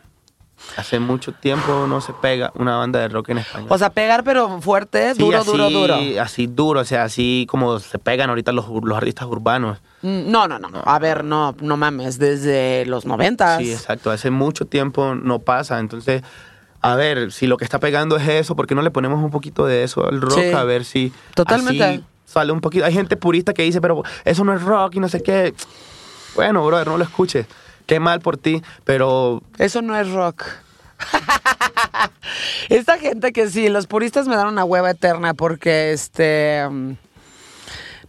Hace 0.76 1.00
mucho 1.00 1.32
tiempo 1.32 1.86
no 1.88 2.02
se 2.02 2.12
pega 2.12 2.52
una 2.54 2.76
banda 2.76 3.00
de 3.00 3.08
rock 3.08 3.30
en 3.30 3.38
español. 3.38 3.68
O 3.70 3.78
sea, 3.78 3.90
pegar 3.90 4.24
pero 4.24 4.60
fuerte, 4.60 5.14
Sí, 5.14 5.18
duro, 5.20 5.38
así, 5.38 5.50
duro, 5.50 5.70
duro. 5.70 5.96
Así 6.20 6.46
duro, 6.46 6.80
o 6.80 6.84
sea, 6.84 7.04
así 7.04 7.46
como 7.48 7.78
se 7.78 7.98
pegan 7.98 8.28
ahorita 8.28 8.52
los, 8.52 8.66
los 8.68 8.96
artistas 8.96 9.26
urbanos. 9.26 9.78
Mm, 10.02 10.30
No, 10.30 10.46
no, 10.48 10.58
no, 10.58 10.68
no. 10.68 10.82
A 10.84 10.98
ver, 10.98 11.24
no, 11.24 11.56
no 11.62 11.76
mames, 11.78 12.18
desde 12.18 12.84
los 12.84 13.06
noventas. 13.06 13.58
Sí, 13.62 13.72
exacto. 13.72 14.10
Hace 14.10 14.30
mucho 14.30 14.66
tiempo 14.66 15.14
no 15.14 15.38
pasa. 15.38 15.78
Entonces, 15.78 16.22
a 16.82 16.94
ver, 16.96 17.32
si 17.32 17.46
lo 17.46 17.56
que 17.56 17.64
está 17.64 17.78
pegando 17.78 18.16
es 18.16 18.26
eso, 18.28 18.56
¿por 18.56 18.66
qué 18.66 18.74
no 18.74 18.82
le 18.82 18.90
ponemos 18.90 19.22
un 19.22 19.30
poquito 19.30 19.66
de 19.66 19.82
eso 19.84 20.06
al 20.06 20.20
rock? 20.20 20.40
Sí. 20.40 20.52
A 20.52 20.64
ver 20.64 20.84
si 20.84 21.12
Totalmente. 21.34 21.84
así 21.84 22.04
sale 22.24 22.52
un 22.52 22.60
poquito. 22.60 22.84
Hay 22.84 22.92
gente 22.92 23.16
purista 23.16 23.52
que 23.52 23.62
dice, 23.62 23.80
pero 23.80 24.02
eso 24.24 24.44
no 24.44 24.54
es 24.54 24.62
rock 24.62 24.96
y 24.96 25.00
no 25.00 25.08
sé 25.08 25.22
qué. 25.22 25.54
Bueno, 26.34 26.64
brother, 26.64 26.86
no 26.86 26.96
lo 26.96 27.04
escuches. 27.04 27.46
Qué 27.86 27.98
mal 27.98 28.20
por 28.20 28.36
ti, 28.36 28.62
pero 28.84 29.42
Eso 29.58 29.82
no 29.82 29.96
es 29.98 30.08
rock. 30.10 30.44
Esta 32.68 32.98
gente 32.98 33.32
que 33.32 33.48
sí, 33.48 33.68
los 33.68 33.86
puristas 33.86 34.28
me 34.28 34.36
dan 34.36 34.48
una 34.48 34.64
hueva 34.64 34.90
eterna 34.90 35.34
porque 35.34 35.92
este 35.92 36.68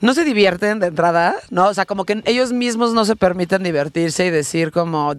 no 0.02 0.14
se 0.14 0.24
divierten 0.24 0.80
de 0.80 0.88
entrada, 0.88 1.36
¿no? 1.50 1.68
O 1.68 1.74
sea, 1.74 1.86
como 1.86 2.06
que 2.06 2.22
ellos 2.26 2.52
mismos 2.52 2.94
no 2.94 3.06
se 3.06 3.16
permiten 3.16 3.64
divertirse 3.64 4.26
y 4.26 4.30
decir 4.30 4.72
como 4.72 5.16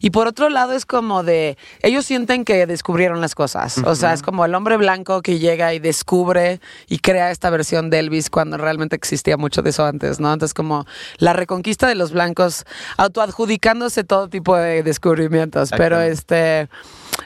y 0.00 0.10
por 0.10 0.26
otro 0.26 0.48
lado 0.48 0.72
es 0.72 0.86
como 0.86 1.22
de 1.22 1.56
ellos 1.82 2.06
sienten 2.06 2.44
que 2.44 2.66
descubrieron 2.66 3.20
las 3.20 3.34
cosas. 3.34 3.78
O 3.78 3.94
sea, 3.94 4.12
es 4.12 4.22
como 4.22 4.44
el 4.44 4.54
hombre 4.54 4.76
blanco 4.76 5.22
que 5.22 5.38
llega 5.38 5.74
y 5.74 5.78
descubre 5.78 6.60
y 6.88 6.98
crea 6.98 7.30
esta 7.30 7.50
versión 7.50 7.90
de 7.90 7.98
Elvis 8.00 8.30
cuando 8.30 8.56
realmente 8.56 8.96
existía 8.96 9.36
mucho 9.36 9.62
de 9.62 9.70
eso 9.70 9.84
antes, 9.84 10.20
¿no? 10.20 10.32
Entonces 10.32 10.54
como 10.54 10.86
la 11.18 11.32
reconquista 11.32 11.86
de 11.86 11.94
los 11.94 12.12
blancos 12.12 12.64
autoadjudicándose 12.96 14.04
todo 14.04 14.28
tipo 14.28 14.56
de 14.56 14.82
descubrimientos, 14.82 15.70
pero 15.76 16.00
este 16.00 16.68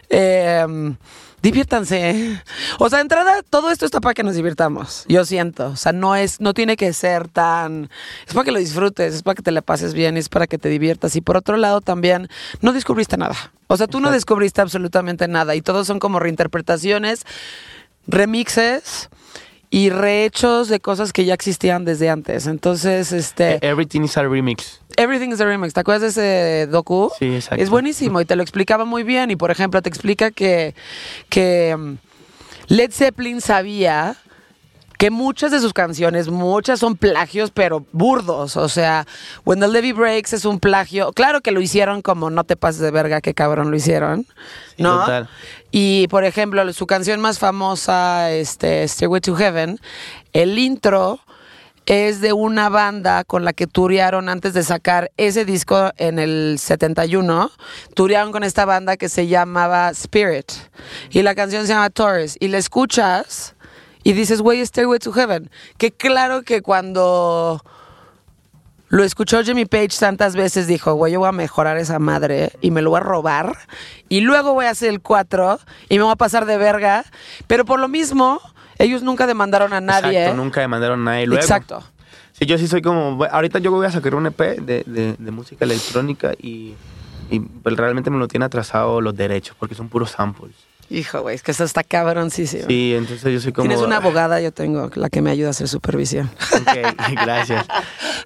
eh, 0.08 0.94
diviértanse. 1.42 2.40
O 2.78 2.88
sea, 2.88 3.00
entrada, 3.00 3.42
todo 3.48 3.70
esto 3.70 3.84
está 3.84 4.00
para 4.00 4.14
que 4.14 4.22
nos 4.22 4.34
divirtamos. 4.34 5.04
Yo 5.08 5.24
siento. 5.24 5.68
O 5.68 5.76
sea, 5.76 5.92
no 5.92 6.16
es, 6.16 6.40
no 6.40 6.54
tiene 6.54 6.76
que 6.76 6.92
ser 6.92 7.28
tan. 7.28 7.90
Es 8.26 8.32
para 8.32 8.44
que 8.44 8.52
lo 8.52 8.58
disfrutes, 8.58 9.14
es 9.14 9.22
para 9.22 9.34
que 9.34 9.42
te 9.42 9.50
la 9.50 9.62
pases 9.62 9.92
bien, 9.92 10.16
es 10.16 10.28
para 10.28 10.46
que 10.46 10.58
te 10.58 10.68
diviertas. 10.68 11.16
Y 11.16 11.20
por 11.20 11.36
otro 11.36 11.56
lado, 11.56 11.80
también, 11.80 12.28
no 12.60 12.72
descubriste 12.72 13.16
nada. 13.16 13.36
O 13.66 13.76
sea, 13.76 13.86
tú 13.86 14.00
no 14.00 14.10
descubriste 14.10 14.60
absolutamente 14.60 15.28
nada. 15.28 15.54
Y 15.54 15.62
todos 15.62 15.86
son 15.86 15.98
como 15.98 16.20
reinterpretaciones, 16.20 17.24
remixes 18.06 19.10
y 19.70 19.88
rehechos 19.88 20.68
de 20.68 20.80
cosas 20.80 21.12
que 21.14 21.24
ya 21.24 21.32
existían 21.34 21.84
desde 21.86 22.10
antes. 22.10 22.46
Entonces, 22.46 23.10
este. 23.12 23.58
everything 23.66 24.02
is 24.02 24.16
a 24.18 24.22
remix. 24.22 24.81
Everything 25.02 25.30
is 25.30 25.40
a 25.40 25.44
remix. 25.44 25.74
¿Te 25.74 25.80
acuerdas 25.80 26.14
de 26.14 26.64
ese 26.64 26.66
docu? 26.70 27.10
Sí, 27.18 27.34
exacto. 27.34 27.62
Es 27.62 27.70
buenísimo 27.70 28.20
y 28.20 28.24
te 28.24 28.36
lo 28.36 28.42
explicaba 28.42 28.84
muy 28.84 29.02
bien. 29.02 29.30
Y 29.30 29.36
por 29.36 29.50
ejemplo, 29.50 29.82
te 29.82 29.88
explica 29.88 30.30
que, 30.30 30.74
que 31.28 31.76
mm, 31.76 31.94
Led 32.68 32.92
Zeppelin 32.92 33.40
sabía 33.40 34.16
que 35.02 35.10
muchas 35.10 35.50
de 35.50 35.58
sus 35.58 35.72
canciones, 35.72 36.28
muchas 36.28 36.78
son 36.78 36.96
plagios, 36.96 37.50
pero 37.50 37.84
burdos. 37.90 38.56
O 38.56 38.68
sea, 38.68 39.04
When 39.44 39.58
the 39.58 39.66
Levy 39.66 39.90
Breaks 39.90 40.32
es 40.32 40.44
un 40.44 40.60
plagio. 40.60 41.12
Claro 41.12 41.40
que 41.40 41.50
lo 41.50 41.60
hicieron 41.60 42.02
como 42.02 42.30
no 42.30 42.44
te 42.44 42.54
pases 42.54 42.80
de 42.82 42.92
verga, 42.92 43.20
qué 43.20 43.34
cabrón 43.34 43.72
lo 43.72 43.76
hicieron. 43.76 44.26
¿No? 44.78 45.00
total. 45.00 45.28
Y 45.72 46.06
por 46.06 46.24
ejemplo, 46.24 46.72
su 46.72 46.86
canción 46.86 47.20
más 47.20 47.40
famosa, 47.40 48.30
este, 48.30 48.86
Stairway 48.86 49.20
to 49.20 49.34
Heaven, 49.34 49.80
el 50.32 50.56
intro 50.56 51.18
es 51.86 52.20
de 52.20 52.32
una 52.32 52.68
banda 52.68 53.24
con 53.24 53.44
la 53.44 53.52
que 53.52 53.66
turearon 53.66 54.28
antes 54.28 54.54
de 54.54 54.62
sacar 54.62 55.10
ese 55.16 55.44
disco 55.44 55.90
en 55.96 56.18
el 56.18 56.56
71. 56.58 57.50
Turearon 57.94 58.32
con 58.32 58.44
esta 58.44 58.64
banda 58.64 58.96
que 58.96 59.08
se 59.08 59.26
llamaba 59.26 59.90
Spirit. 59.90 60.52
Y 61.10 61.22
la 61.22 61.34
canción 61.34 61.62
se 61.66 61.72
llama 61.72 61.90
Taurus. 61.90 62.36
Y 62.40 62.48
la 62.48 62.58
escuchas 62.58 63.54
y 64.04 64.12
dices, 64.12 64.40
güey, 64.40 64.64
Stairway 64.64 64.98
to 64.98 65.12
Heaven. 65.12 65.50
Que 65.76 65.92
claro 65.92 66.42
que 66.42 66.62
cuando 66.62 67.62
lo 68.88 69.04
escuchó 69.04 69.42
Jimmy 69.42 69.64
Page 69.64 69.96
tantas 69.98 70.36
veces, 70.36 70.66
dijo, 70.66 70.94
güey, 70.94 71.14
yo 71.14 71.20
voy 71.20 71.28
a 71.30 71.32
mejorar 71.32 71.78
esa 71.78 71.98
madre 71.98 72.52
y 72.60 72.70
me 72.70 72.82
lo 72.82 72.90
voy 72.90 72.98
a 72.98 73.02
robar. 73.02 73.56
Y 74.08 74.20
luego 74.20 74.54
voy 74.54 74.66
a 74.66 74.70
hacer 74.70 74.90
el 74.90 75.00
4 75.00 75.58
y 75.88 75.96
me 75.96 76.04
voy 76.04 76.12
a 76.12 76.16
pasar 76.16 76.46
de 76.46 76.58
verga. 76.58 77.04
Pero 77.46 77.64
por 77.64 77.80
lo 77.80 77.88
mismo, 77.88 78.40
ellos 78.84 79.02
nunca 79.02 79.26
demandaron 79.26 79.72
a 79.72 79.80
nadie. 79.80 80.18
Exacto, 80.20 80.42
nunca 80.42 80.60
demandaron 80.60 81.00
a 81.08 81.12
nadie. 81.12 81.26
Luego, 81.26 81.42
Exacto. 81.42 81.82
Sí, 82.32 82.46
yo 82.46 82.58
sí 82.58 82.66
soy 82.66 82.82
como. 82.82 83.24
Ahorita 83.30 83.58
yo 83.58 83.70
voy 83.70 83.86
a 83.86 83.90
sacar 83.90 84.14
un 84.14 84.26
EP 84.26 84.38
de, 84.60 84.82
de- 84.86 85.16
de 85.18 85.30
música 85.30 85.64
electrónica 85.64 86.32
y, 86.40 86.74
y 87.30 87.40
pues, 87.40 87.76
realmente 87.76 88.10
me 88.10 88.18
lo 88.18 88.26
tiene 88.28 88.46
atrasado 88.46 89.00
los 89.00 89.14
derechos 89.14 89.54
porque 89.58 89.74
son 89.74 89.88
puros 89.88 90.10
samples. 90.12 90.54
Hijo, 90.90 91.22
güey, 91.22 91.34
es 91.36 91.42
que 91.42 91.52
eso 91.52 91.64
está 91.64 91.82
cabroncísimo. 91.84 92.64
Sí, 92.66 92.94
entonces 92.94 93.32
yo 93.32 93.40
soy 93.40 93.52
como. 93.52 93.68
Tienes 93.68 93.84
una 93.84 93.96
abogada, 93.98 94.40
yo 94.40 94.52
tengo, 94.52 94.90
la 94.94 95.08
que 95.10 95.22
me 95.22 95.30
ayuda 95.30 95.48
a 95.48 95.50
hacer 95.50 95.68
supervisión. 95.68 96.28
Ok, 96.54 96.96
gracias. 97.24 97.66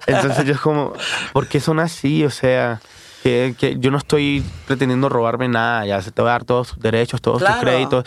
Entonces 0.05 0.45
yo 0.45 0.53
es 0.53 0.59
como, 0.59 0.93
¿por 1.33 1.47
qué 1.47 1.59
son 1.59 1.79
así? 1.79 2.23
O 2.25 2.29
sea, 2.29 2.81
que, 3.23 3.55
que 3.57 3.77
yo 3.79 3.91
no 3.91 3.97
estoy 3.97 4.43
pretendiendo 4.67 5.09
robarme 5.09 5.47
nada, 5.47 5.85
ya 5.85 6.01
se 6.01 6.11
te 6.11 6.21
va 6.21 6.29
a 6.29 6.31
dar 6.33 6.45
todos 6.45 6.69
tus 6.69 6.79
derechos, 6.79 7.21
todos 7.21 7.39
Claro. 7.39 7.55
tus 7.55 7.61
créditos. 7.63 8.05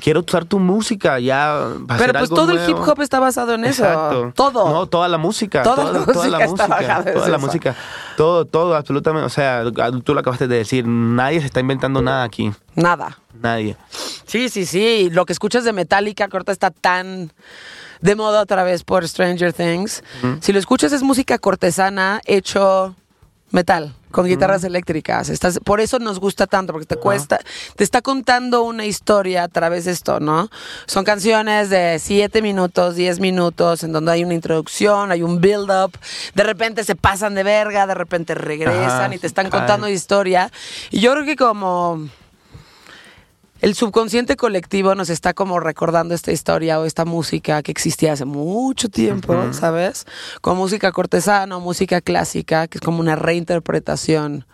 Quiero 0.00 0.20
usar 0.20 0.44
tu 0.44 0.58
música 0.58 1.18
ya. 1.18 1.68
Pero 1.96 2.12
pues 2.12 2.22
algo 2.24 2.34
todo 2.36 2.52
el 2.52 2.68
hip 2.68 2.76
hop 2.76 3.00
está 3.00 3.20
basado 3.20 3.54
en 3.54 3.64
eso. 3.64 4.32
Todo. 4.34 4.68
No, 4.68 4.86
toda 4.86 5.08
la 5.08 5.16
música. 5.16 5.62
Toda 5.62 5.76
toda, 5.76 5.92
la 5.92 6.04
toda 6.12 6.28
la 6.28 6.38
música 6.46 7.04
Toda 7.14 7.28
la 7.28 7.38
música. 7.38 7.76
Todo, 8.16 8.44
todo, 8.44 8.76
absolutamente. 8.76 9.24
O 9.24 9.30
sea, 9.30 9.64
tú 10.04 10.12
lo 10.12 10.20
acabaste 10.20 10.46
de 10.48 10.56
decir, 10.56 10.86
nadie 10.86 11.40
se 11.40 11.46
está 11.46 11.60
inventando 11.60 12.02
nada 12.02 12.24
aquí. 12.24 12.52
Nada. 12.74 13.18
Nadie. 13.40 13.76
Sí, 14.26 14.50
sí, 14.50 14.66
sí. 14.66 15.08
Lo 15.10 15.24
que 15.24 15.32
escuchas 15.32 15.64
de 15.64 15.72
Metallica, 15.72 16.28
corta 16.28 16.52
está 16.52 16.70
tan 16.70 17.32
de 18.02 18.14
moda 18.14 18.42
otra 18.42 18.64
vez 18.64 18.84
por 18.84 19.08
Stranger 19.08 19.54
Things. 19.54 20.02
Si 20.40 20.52
lo 20.52 20.58
escuchas 20.58 20.92
es 20.92 21.02
música 21.02 21.38
cortesana 21.38 22.20
hecho 22.26 22.94
metal 23.50 23.94
con 24.10 24.26
guitarras 24.26 24.64
eléctricas. 24.64 25.28
Estás, 25.28 25.60
por 25.60 25.80
eso 25.80 25.98
nos 25.98 26.20
gusta 26.20 26.46
tanto, 26.46 26.72
porque 26.72 26.86
te 26.86 26.96
cuesta, 26.96 27.40
te 27.76 27.84
está 27.84 28.02
contando 28.02 28.62
una 28.62 28.86
historia 28.86 29.44
a 29.44 29.48
través 29.48 29.84
de 29.84 29.92
esto, 29.92 30.20
¿no? 30.20 30.50
Son 30.86 31.04
canciones 31.04 31.70
de 31.70 31.98
7 31.98 32.42
minutos, 32.42 32.94
10 32.94 33.20
minutos, 33.20 33.82
en 33.84 33.92
donde 33.92 34.12
hay 34.12 34.24
una 34.24 34.34
introducción, 34.34 35.12
hay 35.12 35.22
un 35.22 35.40
build-up, 35.40 35.92
de 36.34 36.42
repente 36.42 36.84
se 36.84 36.94
pasan 36.94 37.34
de 37.34 37.42
verga, 37.42 37.86
de 37.86 37.94
repente 37.94 38.34
regresan 38.34 39.12
y 39.12 39.18
te 39.18 39.26
están 39.26 39.50
contando 39.50 39.88
historia. 39.88 40.50
Y 40.90 41.00
yo 41.00 41.12
creo 41.12 41.24
que 41.24 41.36
como 41.36 42.08
el 43.60 43.74
subconsciente 43.74 44.36
colectivo 44.36 44.94
nos 44.94 45.10
está 45.10 45.34
como 45.34 45.58
recordando 45.60 46.14
esta 46.14 46.32
historia 46.32 46.78
o 46.78 46.84
esta 46.84 47.04
música 47.04 47.62
que 47.62 47.72
existía 47.72 48.12
hace 48.12 48.24
mucho 48.24 48.88
tiempo, 48.88 49.34
¿sabes? 49.52 50.06
Con 50.40 50.56
música 50.56 50.92
cortesana 50.92 51.56
o 51.56 51.60
música 51.60 52.00
clásica, 52.00 52.68
que 52.68 52.78
es 52.78 52.82
como 52.82 53.00
una 53.00 53.16
reinterpretación 53.16 54.46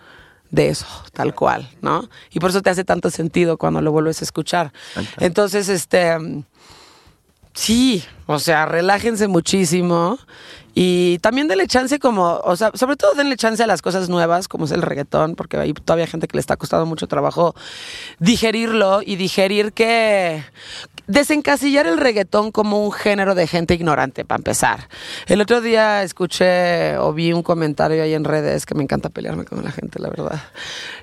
de 0.50 0.68
eso, 0.68 0.86
tal 1.12 1.34
cual, 1.34 1.68
¿no? 1.82 2.08
Y 2.30 2.38
por 2.38 2.50
eso 2.50 2.62
te 2.62 2.70
hace 2.70 2.84
tanto 2.84 3.10
sentido 3.10 3.58
cuando 3.58 3.82
lo 3.82 3.92
vuelves 3.92 4.22
a 4.22 4.24
escuchar. 4.24 4.72
Entonces, 5.18 5.68
este, 5.68 6.18
mm, 6.18 6.44
sí, 7.52 8.04
o 8.26 8.38
sea, 8.38 8.64
relájense 8.64 9.28
muchísimo 9.28 10.18
y 10.74 11.18
también 11.20 11.46
denle 11.46 11.68
chance 11.68 11.98
como, 12.00 12.40
o 12.42 12.56
sea, 12.56 12.72
sobre 12.74 12.96
todo 12.96 13.14
denle 13.14 13.36
chance 13.36 13.62
a 13.62 13.66
las 13.66 13.80
cosas 13.80 14.08
nuevas, 14.08 14.48
como 14.48 14.64
es 14.64 14.72
el 14.72 14.82
reggaetón, 14.82 15.36
porque 15.36 15.56
hay 15.56 15.72
todavía 15.72 16.06
gente 16.06 16.26
que 16.26 16.36
le 16.36 16.40
está 16.40 16.56
costando 16.56 16.84
mucho 16.84 17.06
trabajo 17.06 17.54
digerirlo 18.18 19.00
y 19.00 19.14
digerir 19.16 19.72
que 19.72 20.42
desencasillar 21.06 21.86
el 21.86 21.98
reggaetón 21.98 22.50
como 22.50 22.84
un 22.84 22.90
género 22.90 23.34
de 23.34 23.46
gente 23.46 23.74
ignorante, 23.74 24.24
para 24.24 24.38
empezar. 24.38 24.88
El 25.26 25.40
otro 25.40 25.60
día 25.60 26.02
escuché 26.02 26.96
o 26.98 27.12
vi 27.12 27.32
un 27.32 27.42
comentario 27.42 28.02
ahí 28.02 28.14
en 28.14 28.24
redes 28.24 28.66
que 28.66 28.74
me 28.74 28.82
encanta 28.82 29.10
pelearme 29.10 29.44
con 29.44 29.62
la 29.62 29.70
gente, 29.70 30.00
la 30.00 30.08
verdad. 30.08 30.42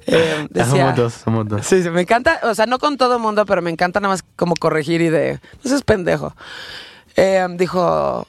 Eh, 0.06 0.48
decía, 0.50 0.72
somos 0.72 0.96
dos, 0.96 1.14
somos 1.14 1.48
dos. 1.48 1.66
Sí, 1.66 1.82
sí, 1.82 1.90
me 1.90 2.02
encanta, 2.02 2.42
o 2.44 2.54
sea, 2.56 2.66
no 2.66 2.78
con 2.78 2.98
todo 2.98 3.20
mundo, 3.20 3.46
pero 3.46 3.62
me 3.62 3.70
encanta 3.70 4.02
nada 4.02 4.14
más 4.14 4.24
como 4.36 4.56
corregir 4.56 5.02
y 5.02 5.10
de, 5.10 5.40
no 5.64 5.70
seas 5.70 5.84
pendejo. 5.84 6.36
Eh, 7.16 7.46
dijo, 7.58 8.26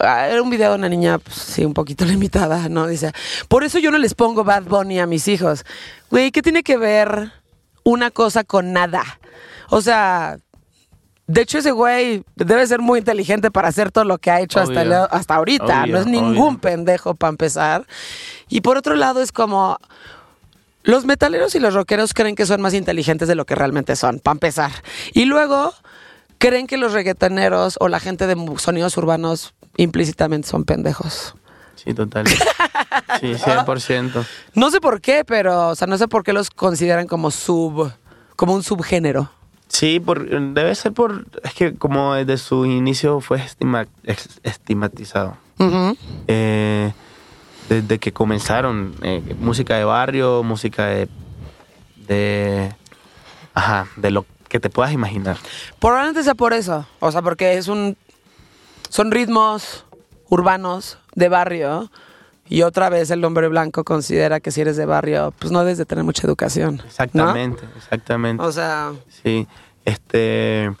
era 0.00 0.40
un 0.42 0.50
video 0.50 0.70
de 0.70 0.76
una 0.78 0.88
niña, 0.88 1.18
pues, 1.18 1.36
sí, 1.36 1.64
un 1.64 1.74
poquito 1.74 2.04
limitada, 2.06 2.68
¿no? 2.68 2.86
Dice, 2.86 3.12
por 3.48 3.64
eso 3.64 3.78
yo 3.78 3.90
no 3.90 3.98
les 3.98 4.14
pongo 4.14 4.44
Bad 4.44 4.64
Bunny 4.64 5.00
a 5.00 5.06
mis 5.06 5.26
hijos. 5.28 5.64
Güey, 6.10 6.30
¿qué 6.30 6.42
tiene 6.42 6.62
que 6.62 6.76
ver 6.76 7.32
una 7.82 8.10
cosa 8.10 8.44
con 8.44 8.72
nada? 8.72 9.02
O 9.68 9.80
sea, 9.82 10.38
de 11.26 11.42
hecho 11.42 11.58
ese 11.58 11.70
güey 11.70 12.24
debe 12.36 12.66
ser 12.66 12.80
muy 12.80 12.98
inteligente 12.98 13.50
para 13.50 13.68
hacer 13.68 13.92
todo 13.92 14.04
lo 14.04 14.18
que 14.18 14.30
ha 14.30 14.40
hecho 14.40 14.60
hasta, 14.60 14.82
el- 14.82 14.92
hasta 14.92 15.34
ahorita. 15.36 15.82
Obvio, 15.84 15.94
no 15.94 16.00
es 16.00 16.06
ningún 16.06 16.48
obvio. 16.54 16.58
pendejo 16.60 17.14
para 17.14 17.30
empezar. 17.30 17.86
Y 18.48 18.60
por 18.62 18.76
otro 18.76 18.94
lado 18.96 19.22
es 19.22 19.32
como... 19.32 19.78
Los 20.82 21.04
metaleros 21.04 21.54
y 21.54 21.58
los 21.60 21.74
rockeros 21.74 22.14
creen 22.14 22.34
que 22.34 22.46
son 22.46 22.62
más 22.62 22.72
inteligentes 22.72 23.28
de 23.28 23.34
lo 23.34 23.44
que 23.44 23.54
realmente 23.54 23.96
son, 23.96 24.18
para 24.18 24.32
empezar. 24.32 24.70
Y 25.12 25.26
luego 25.26 25.74
creen 26.38 26.66
que 26.66 26.78
los 26.78 26.94
reggaetoneros 26.94 27.76
o 27.80 27.88
la 27.88 28.00
gente 28.00 28.26
de 28.26 28.34
sonidos 28.56 28.96
urbanos 28.96 29.52
implícitamente 29.76 30.48
son 30.48 30.64
pendejos. 30.64 31.34
Sí, 31.76 31.94
total. 31.94 32.26
Sí, 32.26 32.36
100%. 33.34 34.24
No 34.54 34.70
sé 34.70 34.80
por 34.80 35.00
qué, 35.00 35.24
pero, 35.24 35.68
o 35.68 35.74
sea, 35.74 35.86
no 35.86 35.96
sé 35.98 36.08
por 36.08 36.22
qué 36.24 36.32
los 36.32 36.50
consideran 36.50 37.06
como 37.06 37.30
sub, 37.30 37.90
como 38.36 38.54
un 38.54 38.62
subgénero. 38.62 39.30
Sí, 39.68 40.00
por, 40.00 40.28
debe 40.52 40.74
ser 40.74 40.92
por... 40.92 41.26
Es 41.44 41.54
que 41.54 41.74
como 41.74 42.14
desde 42.14 42.36
su 42.38 42.66
inicio 42.66 43.20
fue 43.20 43.38
estima- 43.38 43.86
estigmatizado. 44.42 45.36
Eh, 46.26 46.92
desde 47.68 47.98
que 47.98 48.12
comenzaron, 48.12 48.94
eh, 49.02 49.22
música 49.38 49.76
de 49.76 49.84
barrio, 49.84 50.42
música 50.42 50.86
de... 50.86 51.08
de 52.08 52.74
Ajá, 53.54 53.86
de 53.96 54.10
lo 54.10 54.26
que 54.48 54.58
te 54.60 54.70
puedas 54.70 54.92
imaginar. 54.92 55.36
Probablemente 55.78 56.24
sea 56.24 56.34
por 56.34 56.52
eso. 56.52 56.86
O 56.98 57.10
sea, 57.12 57.22
porque 57.22 57.54
es 57.58 57.68
un. 57.68 57.96
Son 58.90 59.10
ritmos 59.10 59.86
urbanos 60.28 60.98
de 61.14 61.28
barrio. 61.30 61.90
Y 62.48 62.62
otra 62.62 62.88
vez 62.88 63.10
el 63.12 63.24
hombre 63.24 63.46
blanco 63.48 63.84
considera 63.84 64.40
que 64.40 64.50
si 64.50 64.60
eres 64.60 64.76
de 64.76 64.84
barrio, 64.84 65.32
pues 65.38 65.52
no 65.52 65.60
debes 65.60 65.78
de 65.78 65.86
tener 65.86 66.02
mucha 66.04 66.26
educación. 66.26 66.78
¿no? 66.78 66.84
Exactamente, 66.84 67.62
exactamente. 67.76 68.42
O 68.44 68.52
sea, 68.52 68.92
Sí, 69.22 69.46
este... 69.84 70.72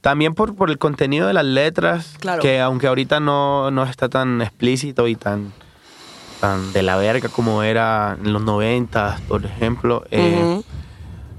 También 0.00 0.34
por, 0.34 0.54
por 0.54 0.70
el 0.70 0.78
contenido 0.78 1.26
de 1.26 1.32
las 1.34 1.44
letras, 1.44 2.14
Claro. 2.20 2.40
que 2.42 2.60
aunque 2.60 2.86
ahorita 2.86 3.18
no, 3.20 3.70
no 3.72 3.82
está 3.84 4.08
tan 4.08 4.40
explícito 4.42 5.06
y 5.08 5.16
tan, 5.16 5.52
tan 6.40 6.72
de 6.72 6.82
la 6.82 6.96
verga 6.96 7.28
como 7.28 7.62
era 7.64 8.16
en 8.22 8.32
los 8.32 8.42
90, 8.42 9.18
por 9.28 9.44
ejemplo, 9.44 10.04
eh, 10.12 10.62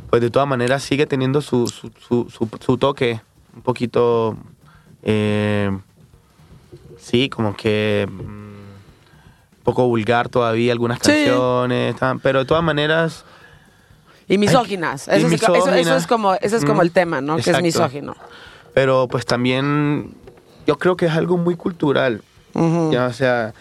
pues 0.09 0.21
de 0.21 0.29
todas 0.29 0.47
maneras 0.47 0.83
sigue 0.83 1.05
teniendo 1.07 1.41
su, 1.41 1.67
su, 1.67 1.89
su, 2.05 2.29
su- 2.29 2.49
su 2.59 2.77
toque 2.77 3.21
un 3.55 3.61
poquito, 3.61 4.35
eh, 5.03 5.71
sí, 7.09 7.29
como 7.29 7.55
que 7.55 8.07
mm, 8.09 8.19
un 8.19 9.63
poco 9.63 9.87
vulgar 9.87 10.29
todavía 10.29 10.71
algunas 10.71 10.99
Sí. 11.01 11.11
canciones, 11.11 11.95
pero 12.21 12.39
de 12.39 12.45
todas 12.45 12.63
maneras... 12.63 13.25
y 14.27 14.37
misóginas. 14.37 15.07
Ay, 15.07 15.21
y 15.23 15.33
Eso, 15.33 15.55
es, 15.55 15.75
eso- 15.87 15.95
es 15.95 16.07
como, 16.07 16.33
ese 16.35 16.55
es 16.57 16.61
como 16.63 16.73
Ujú. 16.75 16.81
el 16.83 16.91
tema, 16.91 17.21
¿no? 17.21 17.37
Que 17.37 17.51
es 17.51 17.61
misógino. 17.61 18.15
Pero 18.73 19.07
pues 19.07 19.25
también 19.25 20.13
yo 20.67 20.77
creo 20.77 20.95
que 20.95 21.07
es 21.07 21.11
algo 21.13 21.37
muy 21.37 21.55
cultural. 21.55 22.21
Ya, 22.91 23.05
o 23.07 23.13
sea, 23.13 23.53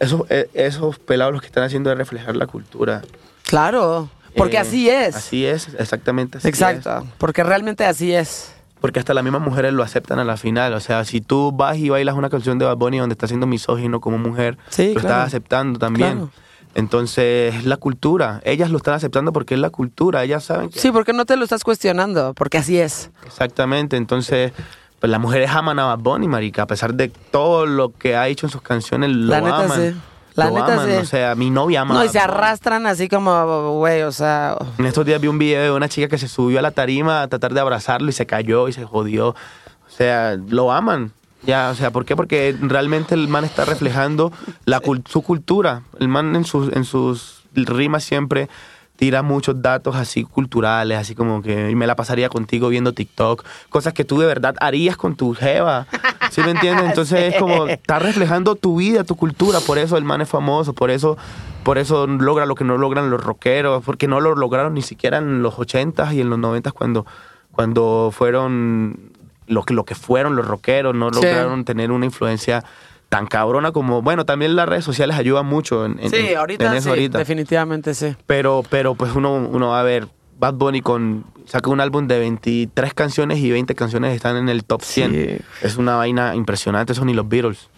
esos, 0.00 0.22
eh, 0.30 0.48
esos 0.54 0.98
pelados 0.98 1.32
lo 1.34 1.40
que 1.40 1.46
están 1.46 1.62
haciendo 1.64 1.90
es 1.92 1.98
reflejar 1.98 2.34
la 2.36 2.46
cultura. 2.46 3.02
Claro. 3.44 4.08
Porque 4.36 4.56
Eh, 4.56 4.60
así 4.60 4.88
es. 4.90 5.14
Así 5.16 5.46
es, 5.46 5.68
exactamente 5.78 6.38
así 6.38 6.48
Exacto. 6.48 6.98
es. 6.98 7.04
Porque 7.18 7.42
realmente 7.44 7.84
así 7.86 8.12
es. 8.12 8.52
Porque 8.86 9.00
hasta 9.00 9.14
las 9.14 9.24
mismas 9.24 9.42
mujeres 9.42 9.72
lo 9.72 9.82
aceptan 9.82 10.18
a 10.20 10.24
la 10.24 10.36
final. 10.36 10.72
O 10.74 10.80
sea, 10.80 11.04
si 11.04 11.20
tú 11.20 11.50
vas 11.52 11.76
y 11.76 11.88
bailas 11.88 12.14
una 12.14 12.30
canción 12.30 12.56
de 12.58 12.64
Bad 12.66 12.76
Bunny 12.76 12.98
donde 12.98 13.14
está 13.14 13.26
siendo 13.26 13.46
misógino 13.46 14.00
como 14.00 14.16
mujer, 14.16 14.58
Sí, 14.68 14.94
lo 14.94 15.00
claro. 15.00 15.08
estás 15.16 15.26
aceptando 15.26 15.78
también. 15.80 16.12
Claro. 16.12 16.30
Entonces, 16.76 17.54
es 17.54 17.64
la 17.64 17.78
cultura. 17.78 18.40
Ellas 18.44 18.70
lo 18.70 18.76
están 18.76 18.94
aceptando 18.94 19.32
porque 19.32 19.54
es 19.54 19.60
la 19.60 19.70
cultura. 19.70 20.22
Ellas 20.22 20.44
saben 20.44 20.68
que... 20.68 20.78
Sí, 20.78 20.92
porque 20.92 21.12
no 21.12 21.24
te 21.24 21.36
lo 21.36 21.44
estás 21.44 21.64
cuestionando, 21.64 22.34
porque 22.34 22.58
así 22.58 22.78
es. 22.78 23.10
Exactamente, 23.24 23.96
entonces 23.96 24.52
pues 25.00 25.10
las 25.10 25.20
mujeres 25.20 25.50
aman 25.50 25.78
a 25.78 25.86
Bad 25.86 25.98
Bunny, 25.98 26.28
marica, 26.28 26.62
a 26.62 26.66
pesar 26.66 26.94
de 26.94 27.08
todo 27.08 27.66
lo 27.66 27.90
que 27.92 28.14
ha 28.16 28.28
hecho 28.28 28.46
en 28.46 28.52
sus 28.52 28.62
canciones, 28.62 29.10
lo 29.10 29.26
La 29.30 29.40
neta, 29.40 29.64
aman. 29.64 29.92
sí. 29.92 29.98
La 30.36 30.50
lo 30.50 30.54
neta, 30.54 30.74
aman, 30.74 30.86
sí. 30.88 30.96
O 30.96 31.04
sea, 31.04 31.34
mi 31.34 31.50
novia 31.50 31.80
ama 31.80 31.94
No, 31.94 32.04
y 32.04 32.08
se 32.08 32.18
arrastran 32.18 32.86
así 32.86 33.08
como, 33.08 33.72
güey, 33.78 34.02
o 34.02 34.12
sea... 34.12 34.56
En 34.78 34.86
estos 34.86 35.04
días 35.04 35.20
vi 35.20 35.28
un 35.28 35.38
video 35.38 35.62
de 35.62 35.70
una 35.72 35.88
chica 35.88 36.08
que 36.08 36.18
se 36.18 36.28
subió 36.28 36.58
a 36.58 36.62
la 36.62 36.70
tarima 36.70 37.22
a 37.22 37.28
tratar 37.28 37.54
de 37.54 37.60
abrazarlo 37.60 38.08
y 38.08 38.12
se 38.12 38.26
cayó 38.26 38.68
y 38.68 38.72
se 38.72 38.84
jodió. 38.84 39.30
O 39.30 39.90
sea, 39.90 40.36
lo 40.36 40.72
aman. 40.72 41.12
Ya, 41.42 41.70
o 41.70 41.74
sea, 41.74 41.90
¿por 41.90 42.04
qué? 42.04 42.16
Porque 42.16 42.56
realmente 42.60 43.14
el 43.14 43.28
man 43.28 43.44
está 43.44 43.64
reflejando 43.64 44.32
la 44.64 44.80
su 45.08 45.22
cultura. 45.22 45.82
El 45.98 46.08
man 46.08 46.34
en 46.36 46.44
sus, 46.44 46.72
en 46.74 46.84
sus 46.84 47.44
rimas 47.54 48.04
siempre 48.04 48.48
tira 48.96 49.22
muchos 49.22 49.60
datos 49.62 49.94
así 49.94 50.24
culturales, 50.24 50.98
así 50.98 51.14
como 51.14 51.42
que 51.42 51.70
y 51.70 51.74
me 51.74 51.86
la 51.86 51.96
pasaría 51.96 52.28
contigo 52.28 52.68
viendo 52.68 52.92
TikTok, 52.92 53.44
cosas 53.68 53.92
que 53.92 54.04
tú 54.04 54.18
de 54.18 54.26
verdad 54.26 54.54
harías 54.60 54.96
con 54.96 55.16
tu 55.16 55.34
jeva. 55.34 55.86
¿Sí 56.30 56.40
me 56.42 56.50
entiendes? 56.52 56.86
Entonces 56.88 57.34
es 57.34 57.40
como 57.40 57.66
está 57.66 57.98
reflejando 57.98 58.54
tu 58.56 58.76
vida, 58.76 59.04
tu 59.04 59.14
cultura, 59.16 59.60
por 59.60 59.78
eso 59.78 59.96
el 59.96 60.04
man 60.04 60.20
es 60.22 60.28
famoso, 60.28 60.72
por 60.72 60.90
eso 60.90 61.16
por 61.62 61.78
eso 61.78 62.06
logra 62.06 62.46
lo 62.46 62.54
que 62.54 62.64
no 62.64 62.78
logran 62.78 63.10
los 63.10 63.22
rockeros, 63.22 63.82
porque 63.84 64.06
no 64.08 64.20
lo 64.20 64.34
lograron 64.34 64.74
ni 64.74 64.82
siquiera 64.82 65.18
en 65.18 65.42
los 65.42 65.54
80s 65.56 66.14
y 66.14 66.20
en 66.20 66.30
los 66.30 66.38
90s 66.38 66.72
cuando 66.72 67.04
cuando 67.52 68.10
fueron 68.12 69.12
lo 69.46 69.62
que 69.64 69.74
lo 69.74 69.84
que 69.84 69.94
fueron 69.94 70.36
los 70.36 70.46
rockeros, 70.46 70.94
no 70.94 71.10
Sí. 71.12 71.16
lograron 71.16 71.64
tener 71.64 71.90
una 71.90 72.04
influencia 72.06 72.64
tan 73.08 73.26
cabrona 73.26 73.72
como, 73.72 74.02
bueno, 74.02 74.24
también 74.26 74.56
las 74.56 74.68
redes 74.68 74.84
sociales 74.84 75.16
ayudan 75.16 75.46
mucho 75.46 75.84
en, 75.86 75.98
en- 76.00 76.10
Sí, 76.10 76.34
ahorita 76.34 76.66
en 76.66 76.72
eso 76.74 76.82
sí, 76.84 76.88
ahorita. 76.90 77.18
definitivamente 77.18 77.94
sí. 77.94 78.16
Pero, 78.26 78.62
pero 78.68 78.94
pues 78.94 79.14
uno, 79.14 79.34
uno 79.36 79.68
va 79.68 79.80
a 79.80 79.84
ver, 79.84 80.08
Bad 80.38 80.54
Bunny 80.54 80.80
con, 80.82 81.24
saca 81.46 81.70
un 81.70 81.80
álbum 81.80 82.08
de 82.08 82.18
23 82.18 82.94
canciones 82.94 83.38
y 83.38 83.50
20 83.50 83.74
canciones 83.74 84.14
están 84.14 84.36
en 84.36 84.48
el 84.48 84.64
top 84.64 84.82
100. 84.82 85.12
Sí. 85.12 85.38
Es 85.62 85.76
una 85.76 85.96
vaina 85.96 86.34
impresionante, 86.34 86.92
eso 86.92 87.04
ni 87.04 87.14
los 87.14 87.28
Beatles. 87.28 87.68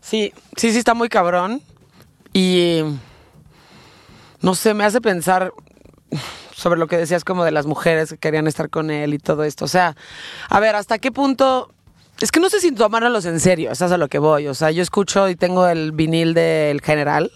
Sí, 0.00 0.32
sí, 0.56 0.70
sí 0.72 0.78
está 0.78 0.94
muy 0.94 1.08
cabrón. 1.08 1.62
Y 2.32 2.82
no 4.42 4.54
sé, 4.54 4.74
me 4.74 4.84
hace 4.84 5.00
pensar 5.00 5.52
sobre 6.54 6.78
lo 6.78 6.86
que 6.86 6.96
decías 6.96 7.24
como 7.24 7.44
de 7.44 7.50
las 7.50 7.66
mujeres 7.66 8.10
que 8.10 8.18
querían 8.18 8.46
estar 8.46 8.70
con 8.70 8.90
él 8.90 9.14
y 9.14 9.18
todo 9.18 9.42
esto. 9.44 9.64
O 9.64 9.68
sea, 9.68 9.96
a 10.48 10.60
ver, 10.60 10.76
¿hasta 10.76 10.98
qué 10.98 11.10
punto? 11.10 11.70
Es 12.20 12.32
que 12.32 12.40
no 12.40 12.48
sé 12.48 12.60
si 12.60 12.72
tomárnoslos 12.72 13.26
en 13.26 13.40
serio, 13.40 13.70
eso 13.72 13.86
es 13.86 13.92
a 13.92 13.98
lo 13.98 14.08
que 14.08 14.18
voy. 14.18 14.46
O 14.48 14.54
sea, 14.54 14.70
yo 14.70 14.82
escucho 14.82 15.28
y 15.28 15.36
tengo 15.36 15.66
el 15.68 15.92
vinil 15.92 16.32
del 16.34 16.80
general 16.80 17.30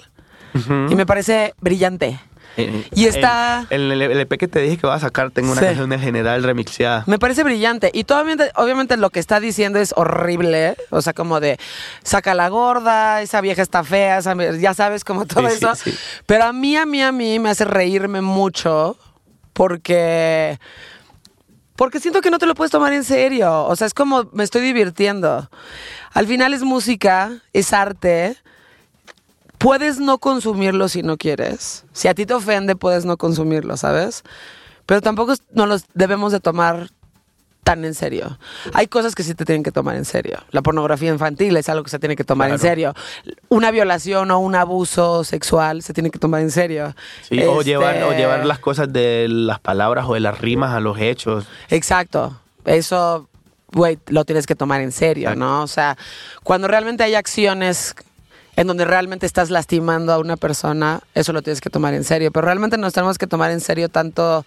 y 0.55 0.95
me 0.95 1.07
parece 1.07 1.55
brillante. 1.61 2.19
Eh, 2.57 2.85
Y 2.93 3.05
está- 3.07 3.65
el, 3.71 3.93
el 3.93 4.19
EP 4.21 4.37
que 4.37 4.49
te 4.49 4.59
dije 4.61 4.77
que 4.79 4.87
vas 4.87 5.05
a 5.05 5.07
sacar, 5.07 5.31
tengo 5.31 5.53
una 5.53 5.61
Sí. 5.61 5.67
canción 5.69 5.89
de 5.91 5.99
general 6.01 6.43
remixeada. 6.43 7.05
Me 7.07 7.17
parece 7.19 7.45
brillante. 7.45 7.91
Y 7.95 8.03
todo, 8.05 8.25
obviamente, 8.57 8.97
lo 8.97 9.11
que 9.11 9.21
está 9.21 9.39
diciendo 9.39 9.79
es 9.79 9.95
horrible. 9.97 10.77
O 10.91 11.01
sea, 11.01 11.13
como 11.13 11.39
de 11.39 11.59
saca 12.03 12.35
la 12.35 12.49
gorda, 12.49 13.23
esa 13.23 13.41
vieja 13.41 13.63
está 13.63 13.85
fea, 13.85 14.19
esa- 14.19 14.35
ya 14.59 14.75
sabes, 14.75 15.05
como 15.05 15.27
todo 15.27 15.49
sí, 15.49 15.55
eso. 15.57 15.75
sí. 15.77 15.95
Pero 16.27 16.45
a 16.45 16.53
mí, 16.53 16.77
a 16.77 16.85
mí, 16.87 17.01
a 17.03 17.13
mí 17.13 17.39
me 17.39 17.51
hace 17.51 17.65
reírme 17.65 18.21
mucho 18.21 18.97
porque. 19.53 20.59
Porque 21.81 21.99
siento 21.99 22.21
que 22.21 22.31
no 22.31 22.39
te 22.39 22.45
lo 22.45 22.55
puedes 22.55 22.71
tomar 22.71 22.93
en 22.93 23.05
serio. 23.05 23.65
O 23.65 23.75
sea, 23.75 23.87
es 23.87 23.95
como 23.95 24.29
me 24.35 24.45
estoy 24.45 24.61
divirtiendo. 24.61 25.49
Al 26.13 26.27
final 26.27 26.53
es 26.53 26.63
música, 26.63 27.41
es 27.55 27.73
arte. 27.73 28.37
Puedes 29.57 29.99
no 29.99 30.19
consumirlo 30.19 30.91
si 30.91 31.03
no 31.03 31.17
quieres. 31.17 31.87
Si 31.95 32.07
a 32.07 32.13
ti 32.13 32.27
te 32.27 32.35
ofende, 32.35 32.77
puedes 32.77 33.07
no 33.07 33.17
consumirlo, 33.17 33.79
¿sabes? 33.79 34.25
Pero 34.85 35.01
tampoco 35.01 35.33
no 35.55 35.65
los 35.65 35.87
debemos 35.95 36.33
de 36.33 36.41
tomar 36.41 36.91
tan 37.71 37.85
en 37.85 37.95
serio. 37.95 38.37
Hay 38.75 38.89
cosas 38.89 39.15
que 39.15 39.23
sí 39.23 39.33
te 39.35 39.45
tienen 39.45 39.63
que 39.63 39.71
tomar 39.71 39.95
en 39.95 40.05
serio. 40.05 40.39
La 40.51 40.61
pornografía 40.61 41.09
infantil 41.09 41.57
es 41.57 41.69
algo 41.69 41.85
que 41.85 41.91
se 41.91 42.01
tiene 42.01 42.17
que 42.17 42.25
tomar 42.25 42.51
en 42.51 42.59
serio. 42.59 42.95
Una 43.49 43.71
violación 43.71 44.31
o 44.33 44.41
un 44.41 44.57
abuso 44.57 45.23
sexual 45.23 45.83
se 45.83 45.93
tiene 45.93 46.11
que 46.11 46.19
tomar 46.19 46.41
en 46.41 46.51
serio. 46.51 46.95
Sí, 47.23 47.41
o, 47.43 47.61
Este, 47.61 47.71
llevar, 47.71 48.03
o 48.03 48.13
llevar 48.13 48.45
las 48.45 48.59
cosas 48.59 48.93
de 48.93 49.29
las 49.29 49.61
palabras 49.61 50.07
o 50.09 50.15
de 50.15 50.21
las 50.21 50.41
rimas 50.41 50.75
a 50.75 50.81
los 50.81 50.99
hechos. 50.99 51.47
Exacto. 51.69 52.41
Eso, 52.65 53.29
güey, 53.73 53.99
lo 54.09 54.25
tienes 54.25 54.49
que 54.49 54.57
tomar 54.57 54.81
en 54.81 54.91
serio, 54.91 55.29
Exacto. 55.29 55.45
¿no? 55.45 55.63
O 55.63 55.69
sea, 55.69 55.97
cuando 56.43 56.67
realmente 56.67 57.05
hay 57.05 57.15
acciones 57.15 57.95
en 58.57 58.67
donde 58.67 58.85
realmente 58.85 59.27
estás 59.27 59.49
lastimando 59.51 60.13
a 60.13 60.19
una 60.19 60.37
persona, 60.37 61.01
eso 61.15 61.33
lo 61.33 61.41
tienes 61.41 61.61
que 61.61 61.71
tomar 61.71 61.95
en 61.95 62.03
serio. 62.03 62.33
Pero 62.33 62.47
realmente 62.47 62.77
nos 62.79 62.93
tenemos 62.93 63.17
que 63.17 63.29
tomar 63.29 63.53
en 63.53 63.61
serio 63.61 63.89
tanto, 63.89 64.45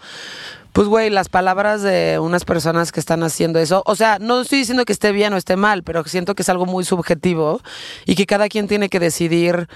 pues, 0.74 0.88
güey, 0.88 1.10
las 1.10 1.30
palabras 1.30 1.82
de 1.84 2.20
unas 2.20 2.46
personas 2.46 2.92
que 2.92 3.00
están 3.00 3.24
haciendo 3.24 3.60
eso. 3.60 3.84
O 3.86 3.96
sea, 3.96 4.18
no 4.20 4.42
estoy 4.42 4.60
diciendo 4.60 4.86
que 4.86 4.94
esté 4.94 5.12
bien 5.12 5.32
o 5.34 5.38
esté 5.38 5.56
mal, 5.56 5.84
pero 5.84 6.04
siento 6.06 6.36
que 6.36 6.42
es 6.42 6.50
algo 6.50 6.66
muy 6.66 6.84
subjetivo 6.84 7.62
y 8.06 8.16
que 8.16 8.26
cada 8.26 8.50
quien 8.50 8.68
tiene 8.68 8.90
que 8.90 9.00
decidir 9.00 9.68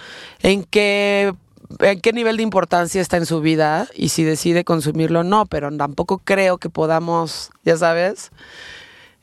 en 0.42 0.64
qué 0.64 1.34
en 1.82 2.00
qué 2.00 2.14
nivel 2.14 2.38
de 2.38 2.44
importancia 2.44 3.02
está 3.02 3.18
en 3.18 3.26
su 3.26 3.42
vida 3.42 3.88
y 3.94 4.08
si 4.10 4.24
decide 4.24 4.64
consumirlo 4.64 5.20
o 5.20 5.24
no, 5.24 5.46
pero 5.46 5.70
tampoco 5.76 6.18
creo 6.20 6.60
que 6.60 6.70
podamos, 6.70 7.50
ya 7.66 7.76
sabes, 7.76 8.32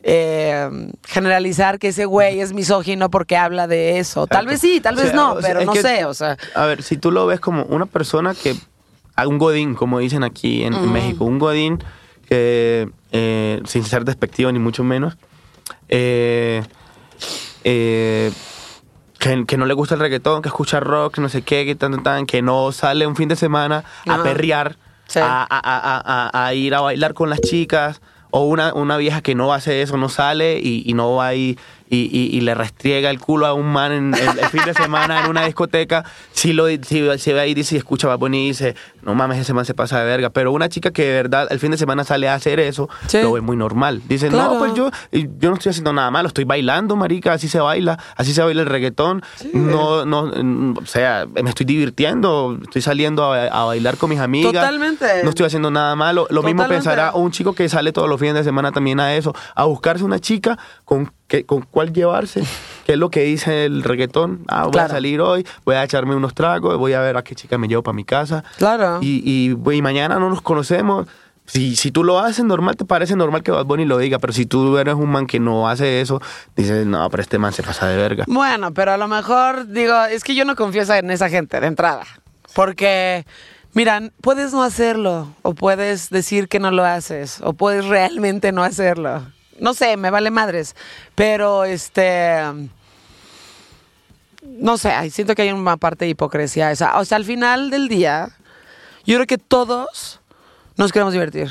eh, 0.03 0.69
generalizar 1.07 1.79
que 1.79 1.89
ese 1.89 2.05
güey 2.05 2.41
es 2.41 2.53
misógino 2.53 3.11
porque 3.11 3.37
habla 3.39 3.67
de 3.67 3.99
eso. 3.99 4.27
Tal 4.27 4.47
vez 4.47 4.61
sí, 4.61 4.81
tal 4.83 4.95
O 4.95 4.99
vez 5.01 5.07
sea, 5.09 5.17
no, 5.17 5.37
pero 5.41 5.65
no 5.65 5.73
que- 5.73 5.81
sé, 5.83 6.05
o 6.05 6.13
sea, 6.13 6.37
A 6.55 6.67
ver, 6.67 6.83
si 6.83 6.99
tú 6.99 7.11
lo 7.11 7.27
ves 7.27 7.41
como 7.41 7.63
una 7.65 7.87
persona 7.87 8.35
que. 8.35 8.55
A 9.17 9.27
Un 9.29 9.39
godín, 9.39 9.75
como 9.75 9.99
dicen 9.99 10.25
aquí 10.25 10.65
en, 10.65 10.75
en 10.75 10.93
México. 10.93 11.25
Un 11.25 11.39
godín 11.39 11.79
que, 12.29 12.89
eh, 13.13 13.61
sin 13.67 13.85
ser 13.85 14.05
despectivo 14.05 14.51
ni 14.53 14.59
mucho 14.59 14.83
menos, 14.85 15.17
eh, 15.89 16.63
eh, 17.65 18.33
que, 19.19 19.45
que 19.47 19.57
no 19.57 19.67
le 19.67 19.75
gusta 19.75 19.95
el 19.95 20.01
reggaetón, 20.01 20.43
que 20.43 20.49
escucha 20.49 20.81
rock, 20.81 21.19
no 21.19 21.29
sé 21.29 21.43
qué, 21.43 21.65
que 21.65 21.75
tan, 21.75 22.03
tan, 22.03 22.27
que 22.27 22.43
no 22.43 22.73
sale 22.73 23.07
un 23.07 23.17
fin 23.17 23.29
de 23.29 23.37
semana 23.37 23.85
a 24.07 24.23
perrear, 24.23 24.77
Sí. 25.07 25.19
a, 25.23 25.43
a- 25.49 26.31
a- 26.33 26.47
a- 26.47 26.55
ir 26.55 26.75
a 26.75 26.81
bailar 26.81 27.15
con 27.15 27.29
las 27.31 27.41
chicas. 27.41 28.01
O 28.37 28.47
una, 28.47 28.75
una 28.75 28.97
vieja 28.97 29.21
que 29.21 29.37
no 29.37 29.53
hace 29.53 29.81
eso, 29.83 29.97
no 29.97 30.09
sale 30.09 30.59
y, 30.61 30.83
y 30.85 30.95
no 30.95 31.15
va 31.15 31.29
y, 31.89 31.97
y- 32.13 32.37
y 32.37 32.41
le 32.41 32.55
restriega 32.55 33.11
el 33.11 33.19
culo 33.21 33.47
a 33.47 33.53
un 33.55 33.67
man 33.73 33.93
en, 33.93 34.15
el, 34.15 34.39
el 34.39 34.47
fin 34.47 34.63
de 34.65 34.75
semana 34.75 35.25
en 35.25 35.31
una 35.31 35.45
discoteca, 35.45 36.05
si 36.33 36.53
lo 36.53 36.67
si, 36.69 37.07
si 37.19 37.33
ve 37.33 37.41
ahí 37.41 37.51
y 37.51 37.55
dice, 37.55 37.77
escucha 37.77 38.09
Bad 38.09 38.19
Bunny 38.19 38.45
y 38.45 38.49
dice, 38.49 38.75
no 39.03 39.15
mames, 39.15 39.39
ese 39.39 39.53
man 39.53 39.65
se 39.65 39.75
pasa 39.75 39.99
de 40.01 40.07
verga. 40.07 40.31
Pero 40.31 40.51
una 40.53 40.69
chica 40.69 40.91
que 40.93 41.05
de 41.05 41.13
verdad 41.13 41.47
el 41.51 41.59
fin 41.61 41.71
de 41.71 41.77
semana 41.77 42.05
sale 42.05 42.29
a 42.29 42.35
hacer 42.35 42.59
eso, 42.61 42.89
Sí. 43.07 43.21
lo 43.23 43.33
ve 43.33 43.41
muy 43.41 43.57
normal. 43.57 44.03
Dice, 44.09 44.29
Claro. 44.29 44.55
no, 44.55 44.59
pues 44.59 44.75
yo, 44.75 44.91
yo 45.13 45.51
no 45.51 45.55
estoy 45.57 45.71
haciendo 45.71 45.93
nada 45.93 46.11
malo, 46.11 46.29
estoy 46.29 46.45
bailando, 46.45 46.97
marica, 46.97 47.35
así 47.35 47.49
se 47.49 47.61
baila, 47.61 47.99
así 48.17 48.33
se 48.35 48.43
baila 48.43 48.63
el 48.63 48.69
reggaetón. 48.69 49.23
No, 49.53 50.05
no, 50.07 50.27
mm, 50.27 50.79
o 50.83 50.87
sea, 50.87 51.27
me 51.43 51.51
estoy 51.51 51.67
divirtiendo, 51.67 52.59
estoy 52.63 52.83
saliendo 52.83 53.33
a, 53.33 53.45
a 53.45 53.65
bailar 53.65 53.97
con 53.97 54.11
mis 54.11 54.19
amigas. 54.21 54.53
Totalmente. 54.53 55.07
No 55.23 55.29
estoy 55.31 55.47
haciendo 55.47 55.71
nada 55.71 55.95
malo. 55.97 56.27
Lo 56.31 56.43
mismo 56.43 56.67
pensará 56.67 57.13
un 57.15 57.31
chico 57.31 57.55
que 57.55 57.69
sale 57.69 57.93
todos 57.93 58.09
los 58.09 58.19
fines 58.19 58.35
de 58.35 58.45
semana 58.45 58.73
también 58.73 59.01
a 59.01 59.15
eso, 59.15 59.35
a 59.55 59.65
buscarse 59.65 60.03
una 60.05 60.19
chica 60.19 60.59
con, 60.85 61.13
que, 61.29 61.45
con 61.45 61.63
cuál 61.63 61.93
llevarse, 61.93 62.43
que 62.87 62.93
es 62.93 62.99
lo 62.99 63.11
que 63.11 63.23
dice 63.25 63.65
el 63.65 63.83
reggaetón. 63.83 64.45
Ah, 64.49 64.65
voy 64.65 64.73
Claro. 64.73 64.87
a 64.87 64.91
salir 64.91 65.21
hoy, 65.21 65.47
voy 65.65 65.77
a 65.77 65.85
echarme 65.85 66.15
unos 66.15 66.35
tragos, 66.35 66.77
voy 66.79 66.93
a 66.93 67.01
ver 67.01 67.17
a 67.17 67.23
qué 67.25 67.35
chica 67.35 67.57
me 67.59 67.69
llevo 67.69 67.83
para 67.83 67.95
mi 67.95 68.05
casa. 68.05 68.45
Claro. 68.59 68.99
Y, 69.01 69.23
y, 69.25 69.73
y 69.73 69.83
mañana 69.83 70.19
no 70.19 70.29
nos 70.29 70.43
conocemos. 70.43 71.07
Si, 71.47 71.77
si 71.77 71.91
tú 71.91 72.05
lo 72.05 72.19
haces 72.21 72.43
normal, 72.45 72.75
te 72.77 72.87
parece 72.87 73.17
normal 73.17 73.43
que 73.43 73.51
Bad 73.51 73.67
Bunny 73.67 73.85
lo 73.85 73.99
diga, 73.99 74.19
pero 74.19 74.33
si 74.33 74.47
tú 74.47 74.79
eres 74.79 74.95
un 74.95 75.11
man 75.11 75.27
que 75.27 75.39
no 75.41 75.69
hace 75.69 76.01
eso, 76.01 76.23
dices, 76.57 76.87
no, 76.87 77.07
pero 77.11 77.23
este 77.23 77.39
man 77.39 77.53
se 77.53 77.63
pasa 77.63 77.87
de 77.87 77.97
verga. 77.99 78.25
Bueno, 78.29 78.73
pero 78.73 78.93
a 78.93 78.97
lo 78.97 79.09
mejor 79.09 79.69
digo, 79.69 80.05
es 80.07 80.25
que 80.25 80.35
yo 80.35 80.47
no 80.47 80.57
confío 80.57 80.83
en 80.95 81.11
esa 81.11 81.29
gente 81.29 81.61
de 81.61 81.67
entrada. 81.67 82.05
Porque, 82.55 83.27
miran, 83.75 84.13
puedes 84.23 84.53
no 84.53 84.63
hacerlo, 84.63 85.35
o 85.43 85.55
puedes 85.55 86.09
decir 86.09 86.49
que 86.49 86.61
no 86.61 86.71
lo 86.71 86.85
haces, 86.85 87.41
o 87.43 87.53
puedes 87.53 87.85
realmente 87.87 88.53
no 88.53 88.63
hacerlo. 88.63 89.23
No 89.59 89.75
sé, 89.75 89.97
me 89.97 90.11
vale 90.11 90.31
madres. 90.31 90.75
Pero 91.15 91.65
este. 91.65 92.43
No 94.43 94.77
sé, 94.77 94.93
siento 95.11 95.35
que 95.35 95.43
hay 95.43 95.53
una 95.53 95.77
parte 95.77 96.05
de 96.05 96.11
hipocresía 96.11 96.71
esa. 96.71 96.99
O 96.99 97.05
sea, 97.05 97.17
al 97.17 97.25
final 97.25 97.71
del 97.71 97.89
día, 97.89 98.37
yo 99.05 99.17
creo 99.17 99.27
que 99.27 99.39
todos 99.39 100.21
nos 100.77 100.93
queremos 100.93 101.13
divertir. 101.13 101.51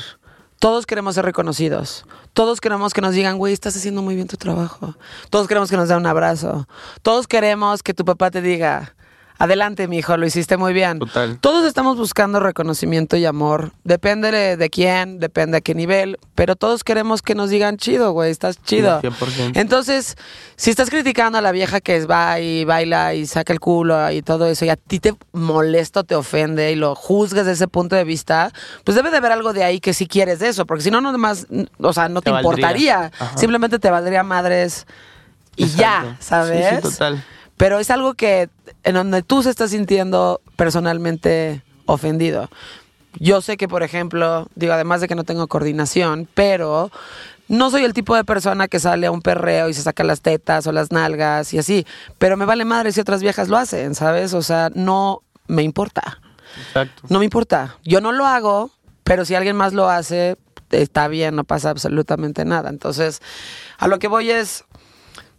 Todos 0.60 0.86
queremos 0.86 1.16
ser 1.16 1.24
reconocidos. 1.24 2.06
Todos 2.32 2.60
queremos 2.60 2.94
que 2.94 3.00
nos 3.00 3.14
digan, 3.14 3.36
güey, 3.36 3.52
estás 3.52 3.76
haciendo 3.76 4.00
muy 4.00 4.14
bien 4.14 4.28
tu 4.28 4.36
trabajo. 4.36 4.94
Todos 5.28 5.46
queremos 5.46 5.70
que 5.70 5.76
nos 5.76 5.88
den 5.88 5.98
un 5.98 6.06
abrazo. 6.06 6.66
Todos 7.02 7.26
queremos 7.26 7.82
que 7.82 7.94
tu 7.94 8.04
papá 8.04 8.30
te 8.30 8.40
diga, 8.40 8.94
adelante, 9.38 9.88
mi 9.88 9.98
hijo, 9.98 10.16
lo 10.16 10.26
hiciste 10.26 10.56
muy 10.56 10.72
bien. 10.72 10.98
Total. 10.98 11.38
Todos 11.40 11.64
estamos 11.66 11.96
buscando 11.96 12.40
reconocimiento 12.40 13.16
y 13.16 13.24
amor. 13.24 13.72
Depende 13.84 14.30
de, 14.30 14.56
de 14.56 14.70
quién, 14.70 15.18
depende 15.18 15.58
a 15.58 15.60
qué 15.60 15.74
nivel, 15.74 16.18
pero 16.34 16.56
todos 16.56 16.84
queremos 16.84 17.22
que 17.22 17.34
nos 17.34 17.50
digan, 17.50 17.76
chido, 17.76 18.12
güey, 18.12 18.30
estás 18.30 18.62
chido. 18.62 19.00
100%. 19.02 19.52
Entonces, 19.54 20.16
si 20.56 20.70
estás 20.70 20.90
criticando 20.90 21.38
a 21.38 21.40
la 21.40 21.52
vieja 21.52 21.80
que 21.80 21.96
es, 21.96 22.08
va 22.08 22.40
y 22.40 22.64
baila 22.64 23.14
y 23.14 23.26
saca 23.26 23.52
el 23.52 23.60
culo 23.60 24.10
y 24.10 24.22
todo 24.22 24.46
eso, 24.46 24.64
y 24.64 24.68
a 24.68 24.76
ti 24.76 25.00
te 25.00 25.14
molesta, 25.32 26.00
o 26.00 26.04
te 26.04 26.14
ofende 26.14 26.72
y 26.72 26.76
lo 26.76 26.94
juzgas 26.94 27.46
desde 27.46 27.64
ese 27.64 27.68
punto 27.68 27.96
de 27.96 28.04
vista, 28.04 28.52
pues 28.84 28.94
debe 28.94 29.10
de 29.10 29.16
haber 29.18 29.32
algo 29.32 29.52
de 29.52 29.64
ahí 29.64 29.80
que 29.80 29.94
si 29.94 30.06
quieres 30.06 30.42
eso, 30.42 30.66
porque 30.66 30.82
si 30.82 30.90
no, 30.90 31.00
no 31.00 31.16
más, 31.18 31.46
o 31.78 31.92
sea, 31.92 32.08
no 32.08 32.22
te, 32.22 32.30
importaría. 32.30 33.10
Simplemente 33.36 33.78
te 33.78 33.90
valdría 33.90 34.22
madres 34.22 34.86
y 35.56 35.66
ya. 35.66 36.16
¿sabes? 36.20 36.68
Sí, 36.68 36.76
sí, 36.76 36.82
total. 36.82 37.24
Pero 37.56 37.78
es 37.78 37.90
algo 37.90 38.14
que 38.14 38.48
en 38.82 38.94
donde 38.94 39.22
tú 39.22 39.42
se 39.42 39.50
estás 39.50 39.70
sintiendo 39.70 40.40
personalmente 40.56 41.62
ofendido. 41.86 42.50
Yo 43.18 43.40
sé 43.40 43.56
que, 43.56 43.68
por 43.68 43.82
ejemplo, 43.82 44.48
digo, 44.54 44.72
además 44.72 45.00
de 45.00 45.08
que 45.08 45.14
no 45.14 45.24
tengo 45.24 45.46
coordinación, 45.46 46.28
pero 46.34 46.90
no 47.48 47.70
soy 47.70 47.84
el 47.84 47.92
tipo 47.92 48.16
de 48.16 48.24
persona 48.24 48.68
que 48.68 48.80
sale 48.80 49.06
a 49.06 49.10
un 49.10 49.22
perreo 49.22 49.68
y 49.68 49.74
se 49.74 49.82
saca 49.82 50.02
las 50.02 50.20
tetas 50.20 50.66
o 50.66 50.72
las 50.72 50.90
nalgas 50.90 51.52
y 51.54 51.58
así. 51.58 51.86
Pero 52.18 52.36
me 52.36 52.44
vale 52.44 52.64
madre 52.64 52.92
si 52.92 53.00
otras 53.00 53.22
viejas 53.22 53.48
lo 53.48 53.56
hacen, 53.56 53.94
¿sabes? 53.94 54.34
O 54.34 54.42
sea, 54.42 54.70
no 54.74 55.22
me 55.46 55.62
importa. 55.62 56.20
Exacto. 56.66 57.02
No 57.08 57.18
me 57.18 57.24
importa. 57.26 57.76
Yo 57.84 58.00
no 58.00 58.12
lo 58.12 58.26
hago, 58.26 58.70
pero 59.04 59.24
si 59.24 59.34
alguien 59.34 59.56
más 59.56 59.72
lo 59.72 59.88
hace, 59.88 60.36
está 60.70 61.08
bien, 61.08 61.36
no 61.36 61.44
pasa 61.44 61.70
absolutamente 61.70 62.44
nada. 62.44 62.70
Entonces, 62.70 63.20
a 63.78 63.88
lo 63.88 63.98
que 63.98 64.08
voy 64.08 64.30
es, 64.30 64.64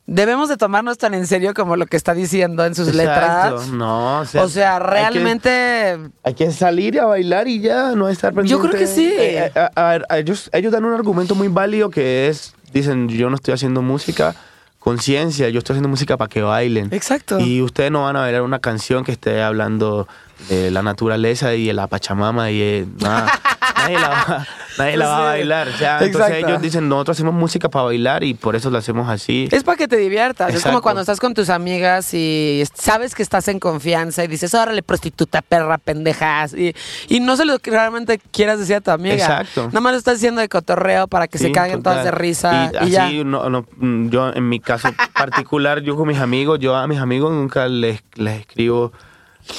debemos 0.07 0.49
de 0.49 0.57
tomarnos 0.57 0.97
tan 0.97 1.13
en 1.13 1.25
serio 1.27 1.53
como 1.53 1.75
lo 1.75 1.85
que 1.87 1.97
está 1.97 2.13
diciendo 2.13 2.63
en 2.65 2.75
sus 2.75 2.89
Exacto. 2.89 3.55
letras. 3.57 3.67
No, 3.69 4.19
o 4.19 4.25
sea, 4.25 4.43
O 4.43 4.47
sea, 4.49 4.75
hay 4.75 4.81
que- 4.81 4.87
realmente... 4.89 5.97
Hay 6.23 6.33
que 6.35 6.51
salir 6.51 6.99
a 6.99 7.05
bailar 7.05 7.47
y 7.47 7.59
ya, 7.59 7.93
no 7.95 8.07
estar 8.09 8.33
pendiente. 8.33 8.51
Yo 8.51 8.59
creo 8.69 8.79
que 8.79 8.87
sí. 8.87 9.13
Eh, 9.17 9.51
a- 9.55 9.71
a- 9.75 9.95
a- 9.95 9.99
a- 10.09 10.17
ellos, 10.19 10.49
ellos 10.53 10.71
dan 10.71 10.85
un 10.85 10.93
argumento 10.93 11.33
muy 11.35 11.47
válido 11.47 11.89
que 11.89 12.27
es, 12.27 12.53
dicen, 12.71 13.07
yo 13.09 13.29
no 13.29 13.35
estoy 13.35 13.53
haciendo 13.53 13.81
música 13.81 14.35
conciencia, 14.79 15.49
yo 15.49 15.57
estoy 15.59 15.73
haciendo 15.73 15.89
música 15.89 16.15
para 16.17 16.29
que 16.29 16.41
bailen. 16.43 16.89
Exacto. 16.91 17.39
Y 17.39 17.61
ustedes 17.63 17.89
no 17.91 18.03
van 18.03 18.15
a 18.15 18.19
bailar 18.19 18.43
una 18.43 18.59
canción 18.59 19.03
que 19.03 19.11
esté 19.13 19.41
hablando 19.41 20.07
de 20.49 20.71
la 20.71 20.81
naturaleza 20.83 21.53
y 21.55 21.67
de 21.67 21.73
la 21.73 21.87
Pachamama 21.87 22.51
y 22.51 22.61
eh, 22.61 22.85
nada. 23.01 23.31
nadie 23.77 23.99
la 23.99 24.09
va, 24.09 24.47
nadie 24.77 24.97
la 24.97 25.07
va 25.07 25.17
a 25.17 25.21
bailar. 25.23 25.67
ya. 25.79 25.99
Entonces 25.99 26.29
Exacto. 26.29 26.47
ellos 26.47 26.61
dicen, 26.61 26.87
nosotros 26.89 27.17
hacemos 27.17 27.33
música 27.33 27.69
para 27.69 27.85
bailar 27.85 28.23
y 28.23 28.33
por 28.33 28.55
eso 28.55 28.69
lo 28.69 28.77
hacemos 28.77 29.09
así. 29.09 29.47
Es 29.51 29.63
para 29.63 29.77
que 29.77 29.87
te 29.87 29.97
diviertas. 29.97 30.49
Es 30.49 30.55
como 30.55 30.59
Exacto. 30.77 30.81
cuando 30.83 31.01
estás 31.01 31.19
con 31.19 31.33
tus 31.33 31.49
amigas 31.49 32.13
y 32.13 32.63
sabes 32.73 33.15
que 33.15 33.23
estás 33.23 33.47
en 33.47 33.59
confianza 33.59 34.23
y 34.23 34.27
dices, 34.27 34.53
órale, 34.53 34.83
prostituta, 34.83 35.41
perra, 35.41 35.77
pendejas. 35.77 36.53
Y, 36.53 36.75
y 37.09 37.19
no 37.19 37.35
sé 37.37 37.45
lo 37.45 37.59
que 37.59 37.71
realmente 37.71 38.19
quieras 38.31 38.59
decir 38.59 38.75
a 38.75 38.81
tu 38.81 38.91
amiga. 38.91 39.15
Exacto. 39.15 39.67
Nada 39.67 39.81
más 39.81 39.93
lo 39.93 39.97
estás 39.97 40.15
diciendo 40.15 40.41
de 40.41 40.49
cotorreo 40.49 41.07
para 41.07 41.27
que 41.27 41.37
se 41.37 41.47
Sí, 41.47 41.51
caguen 41.51 41.81
todas 41.83 41.99
de 42.03 42.11
total. 42.11 42.19
risa 42.19 42.71
y, 42.81 42.87
Y, 42.87 42.89
ya. 42.91 43.05
así, 43.07 43.23
no- 43.23 43.49
no, 43.49 43.65
mm, 43.77 44.09
yo 44.09 44.33
en 44.33 44.47
mi 44.49 44.59
caso 44.59 44.89
particular, 45.13 45.81
yo 45.81 45.95
con 45.95 46.07
mis 46.07 46.19
amigos, 46.19 46.59
yo 46.59 46.75
a 46.75 46.87
mis 46.87 46.99
amigos 46.99 47.31
nunca 47.31 47.67
les, 47.67 48.01
les 48.15 48.41
escribo, 48.41 48.91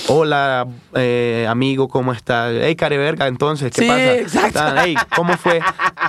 hola 0.08 0.66
eh, 0.94 1.46
amigo, 1.48 1.88
¿cómo 1.88 2.12
estás? 2.12 2.52
Hey, 2.60 2.76
careverga, 2.76 3.26
entonces, 3.26 3.72
¿qué 3.72 3.82
Sí, 3.82 3.88
pasa? 3.88 4.14
exacto. 4.16 4.60
Hey, 4.82 4.94
¿cómo 5.14 5.36
fue? 5.36 5.60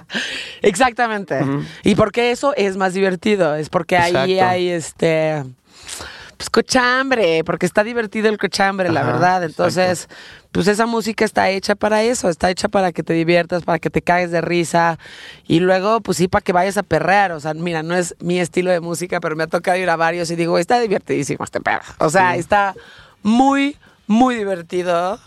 Exactamente. 0.62 1.40
Y 1.84 1.96
porque 1.96 2.32
eso 2.32 2.54
es 2.56 2.78
más 2.78 2.94
divertido. 2.94 3.56
Es 3.56 3.70
porque 3.70 3.98
ahí 3.98 4.40
hay 4.40 4.70
este. 4.70 5.44
Pues 6.38 6.52
cochambre, 6.52 7.44
porque 7.44 7.66
está 7.66 7.84
divertido 7.84 8.30
el 8.30 8.38
cochambre, 8.38 8.92
la 8.92 9.02
verdad. 9.02 9.44
Entonces, 9.44 10.08
pues 10.52 10.68
esa 10.68 10.86
música 10.86 11.26
está 11.26 11.50
hecha 11.50 11.74
para 11.74 12.04
eso, 12.04 12.30
está 12.30 12.52
hecha 12.52 12.68
para 12.68 12.92
que 12.92 13.02
te 13.02 13.14
diviertas, 13.14 13.64
para 13.64 13.80
que 13.80 13.90
te 13.90 14.04
cagues 14.04 14.30
de 14.30 14.42
risa 14.42 15.00
y 15.48 15.62
luego, 15.62 16.00
pues 16.02 16.18
sí, 16.18 16.28
para 16.28 16.44
que 16.44 16.54
vayas 16.54 16.78
a 16.78 16.84
perrear. 16.84 17.32
O 17.32 17.40
sea, 17.40 17.56
mira, 17.56 17.82
no 17.82 17.96
es 17.96 18.16
mi 18.20 18.40
estilo 18.40 18.70
de 18.70 18.82
música, 18.82 19.20
pero 19.20 19.36
me 19.36 19.46
ha 19.46 19.48
tocado 19.48 19.78
ir 19.78 19.90
a 19.90 19.96
varios 19.96 20.30
y 20.30 20.36
digo, 20.36 20.60
está 20.60 20.80
divertidísimo 20.80 21.44
este 21.44 21.60
perro. 21.60 21.86
O 21.98 22.10
sea, 22.12 22.36
está 22.36 22.76
muy, 23.24 23.78
muy 24.07 24.36
divertido 24.36 25.20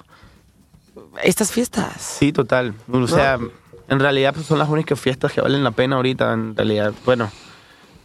estas 1.23 1.53
fiestas. 1.53 2.01
Sí, 2.01 2.33
total. 2.33 2.75
O 2.91 3.07
sea, 3.07 3.39
en 3.89 4.01
realidad 4.01 4.35
pues, 4.35 4.47
son 4.47 4.59
las 4.59 4.69
únicas 4.69 4.99
fiestas 4.99 5.33
que 5.33 5.41
valen 5.41 5.65
la 5.65 5.71
pena 5.73 5.97
ahorita, 5.97 6.33
en 6.33 6.57
realidad. 6.57 6.93
Bueno, 7.05 7.31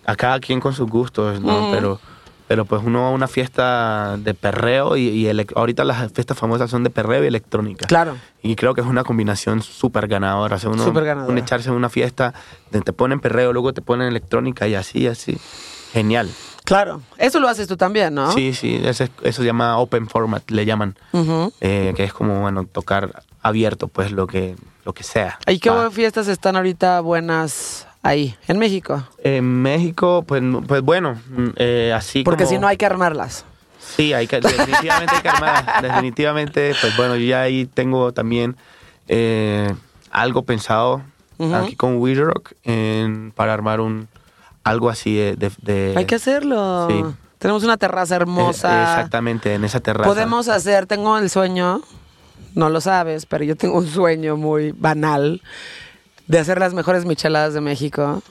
a 0.06 0.16
cada 0.16 0.40
quien 0.40 0.60
con 0.60 0.74
sus 0.74 0.90
gustos, 0.90 1.42
¿no? 1.42 1.72
Pero... 1.72 2.00
Pero 2.48 2.66
pues 2.66 2.84
uno 2.86 3.02
va 3.02 3.08
a 3.08 3.10
una 3.10 3.28
fiesta 3.28 4.18
de 4.20 4.36
perreo 4.36 4.98
y, 4.98 5.08
y 5.08 5.46
ahorita 5.56 5.84
las 5.84 6.12
fiestas 6.12 6.38
famosas 6.38 6.70
son 6.70 6.84
de 6.84 6.92
perreo 6.92 7.24
y 7.24 7.28
electrónica. 7.28 7.88
Claro. 7.88 8.18
Y 8.44 8.56
creo 8.56 8.76
que 8.76 8.82
es 8.82 8.88
una 8.88 9.04
combinación 9.04 9.64
súper 9.64 10.08
ganadora. 10.08 10.58
O 10.58 10.60
sea, 10.60 10.70
uno, 10.70 10.84
Súper 10.84 11.06
ganadora. 11.06 11.32
uno 11.32 11.42
echarse 11.42 11.70
en 11.70 11.76
una 11.76 11.90
fiesta, 11.90 12.36
te 12.70 12.94
ponen 12.94 13.20
perreo, 13.20 13.52
luego 13.52 13.74
te 13.74 13.82
ponen 13.82 14.08
electrónica 14.08 14.68
y 14.68 14.76
así, 14.76 15.08
así. 15.08 15.40
Genial. 15.92 16.30
Claro. 16.66 17.02
Eso 17.18 17.40
lo 17.40 17.48
haces 17.48 17.68
tú 17.68 17.78
también, 17.78 18.14
¿no? 18.14 18.32
Sí, 18.32 18.54
sí, 18.54 18.82
eso 18.84 19.08
se 19.22 19.44
llama 19.46 19.78
open 19.78 20.08
format, 20.08 20.50
le 20.52 20.66
llaman. 20.66 20.98
Eh, 21.62 21.94
que 21.96 22.04
es 22.04 22.12
como, 22.14 22.42
bueno, 22.42 22.66
tocar 22.66 23.24
abierto, 23.42 23.88
pues 23.88 24.12
lo 24.12 24.28
que, 24.28 24.56
lo 24.84 24.94
que 24.94 25.04
sea. 25.04 25.40
¿Y 25.48 25.60
qué 25.60 25.70
Va. 25.70 25.92
fiestas 25.92 26.28
están 26.28 26.56
ahorita 26.56 27.00
buenas 27.02 27.88
ahí, 28.02 28.36
en 28.48 28.58
México? 28.60 29.04
En 29.24 29.62
México, 29.62 30.24
pues, 30.28 30.42
pues 30.68 30.82
bueno, 30.82 31.20
mm, 31.30 31.48
eh, 31.58 31.94
así 31.96 32.24
Porque 32.24 32.46
si 32.46 32.58
no 32.58 32.68
hay 32.68 32.78
que 32.78 32.86
armarlas. 32.86 33.46
Sí, 33.96 34.14
hay 34.14 34.26
que, 34.28 34.42
definitivamente 34.42 35.16
hay 35.16 35.22
que 35.22 35.30
armar. 35.30 35.82
Definitivamente, 35.84 36.74
pues 36.82 36.98
bueno, 36.98 37.16
yo 37.16 37.26
ya 37.28 37.42
ahí 37.42 37.66
tengo 37.68 38.12
también 38.14 38.56
eh, 39.08 39.74
algo 40.10 40.42
pensado 40.44 41.04
aquí 41.54 41.76
con 41.76 41.98
We 41.98 42.16
Rock 42.16 42.54
en- 42.64 43.32
para 43.36 43.54
armar 43.54 43.80
un 43.82 44.08
algo 44.66 44.90
así 44.90 45.16
de... 45.16 45.94
hay 45.96 46.06
que 46.06 46.16
hacerlo. 46.16 46.88
sí. 46.90 47.04
Tenemos 47.38 47.64
una 47.64 47.78
terraza 47.78 48.16
eh, 48.16 48.18
hermosa. 48.18 48.96
exactamente, 48.96 49.54
en 49.54 49.64
esa 49.66 49.80
terraza. 49.80 50.10
Podemos 50.10 50.48
hacer, 50.48 50.88
tengo 50.88 51.16
el 51.18 51.30
sueño, 51.30 51.82
no 52.56 52.70
lo 52.70 52.82
sabes, 52.82 53.28
pero 53.28 53.44
yo 53.44 53.56
tengo 53.56 53.78
un 53.78 53.88
sueño 53.88 54.36
muy 54.36 54.72
banal 54.72 55.44
de 56.28 56.40
hacer 56.40 56.60
las 56.60 56.74
mejores 56.74 57.06
micheladas 57.06 57.54
de 57.54 57.62
México. 57.62 58.24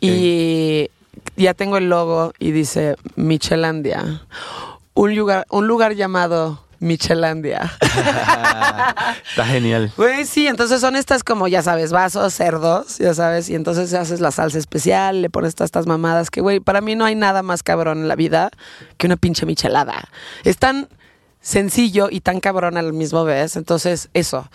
Y 0.00 0.90
ya 1.36 1.54
tengo 1.54 1.76
el 1.76 1.88
logo 1.88 2.32
y 2.40 2.50
dice 2.50 2.96
Michelandia. 3.16 4.22
Un 4.94 5.14
lugar, 5.14 5.46
un 5.50 5.68
lugar 5.68 5.94
llamado 5.94 6.64
Michelandia. 6.84 7.72
Está 7.80 9.46
genial. 9.46 9.90
Güey, 9.96 10.26
sí, 10.26 10.46
entonces 10.46 10.80
son 10.80 10.96
estas 10.96 11.24
como, 11.24 11.48
ya 11.48 11.62
sabes, 11.62 11.92
vasos, 11.92 12.34
cerdos, 12.34 12.98
ya 12.98 13.14
sabes, 13.14 13.48
y 13.48 13.54
entonces 13.54 13.92
haces 13.94 14.20
la 14.20 14.30
salsa 14.30 14.58
especial, 14.58 15.22
le 15.22 15.30
pones 15.30 15.54
todas 15.54 15.68
estas 15.68 15.86
mamadas 15.86 16.30
que, 16.30 16.42
güey, 16.42 16.60
para 16.60 16.82
mí 16.82 16.94
no 16.94 17.06
hay 17.06 17.14
nada 17.14 17.42
más 17.42 17.62
cabrón 17.62 17.98
en 17.98 18.08
la 18.08 18.16
vida 18.16 18.50
que 18.98 19.06
una 19.06 19.16
pinche 19.16 19.46
michelada. 19.46 20.08
Es 20.44 20.58
tan 20.58 20.88
sencillo 21.40 22.08
y 22.10 22.20
tan 22.20 22.40
cabrón 22.40 22.76
al 22.76 22.92
mismo 22.92 23.24
vez, 23.24 23.56
entonces 23.56 24.10
eso, 24.12 24.50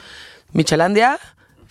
Michelandia, 0.54 1.20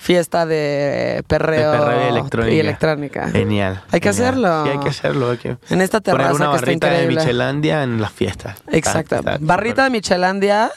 fiesta 0.00 0.46
de 0.46 1.22
perreo, 1.26 1.72
De 1.72 1.78
perreo 1.78 2.04
y 2.06 2.08
electrónica. 2.08 2.54
y 2.54 2.60
electrónica. 2.60 3.28
Genial. 3.30 3.82
Hay 3.90 3.98
que 4.00 4.12
genial. 4.12 4.28
hacerlo. 4.28 4.64
Sí, 4.64 4.70
hay 4.70 4.78
que 4.78 4.88
hacerlo. 4.88 5.30
Hay 5.32 5.38
que 5.38 5.56
En 5.70 5.80
esta 5.82 6.00
terraza 6.00 6.30
una 6.34 6.38
que 6.50 6.56
está 6.56 6.60
barrita 6.66 6.86
de 6.86 6.92
increíble. 6.94 7.20
Michelandia 7.20 7.82
en 7.82 8.00
las 8.00 8.12
fiestas. 8.12 8.56
Exacto. 8.68 9.16
Está- 9.16 9.32
está 9.34 9.44
Barrita 9.44 9.84
de. 9.84 9.90
Michelandia, 9.90 10.70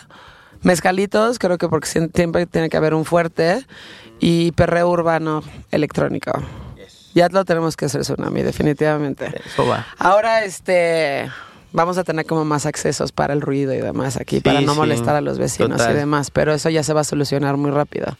mezcalitos, 0.64 1.40
creo 1.40 1.58
que 1.58 1.70
porque 1.70 1.88
siem- 1.88 2.12
siempre 2.14 2.46
tiene 2.48 2.70
que 2.70 2.78
haber 2.78 2.94
un 2.96 3.06
fuerte, 3.06 3.66
y 4.20 4.52
perreo 4.54 4.90
urbano 4.90 5.44
electrónico. 5.72 6.32
Ya 7.14 7.28
lo 7.30 7.44
tenemos 7.46 7.76
que 7.76 7.86
hacer, 7.86 8.02
Tsunami, 8.02 8.42
definitivamente. 8.42 9.32
Eso 9.46 9.68
va. 9.68 9.86
Ahora, 9.98 10.44
este, 10.46 11.30
vamos 11.74 11.98
a 11.98 12.04
tener 12.04 12.26
como 12.26 12.44
más 12.46 12.66
accesos 12.66 13.12
para 13.12 13.34
el 13.34 13.42
ruido 13.42 13.74
y 13.74 13.78
demás 13.80 14.18
aquí, 14.18 14.38
Sí, 14.38 14.42
para 14.42 14.62
no 14.62 14.74
sí. 14.74 14.80
molestar 14.80 15.16
a 15.16 15.22
los 15.22 15.38
vecinos 15.40 15.82
y 15.90 15.94
demás, 15.94 16.32
pero 16.32 16.54
eso 16.54 16.70
ya 16.70 16.84
se 16.84 16.94
va 16.94 17.02
a 17.02 17.06
solucionar 17.06 17.58
muy 17.58 17.72
rápido. 17.72 18.18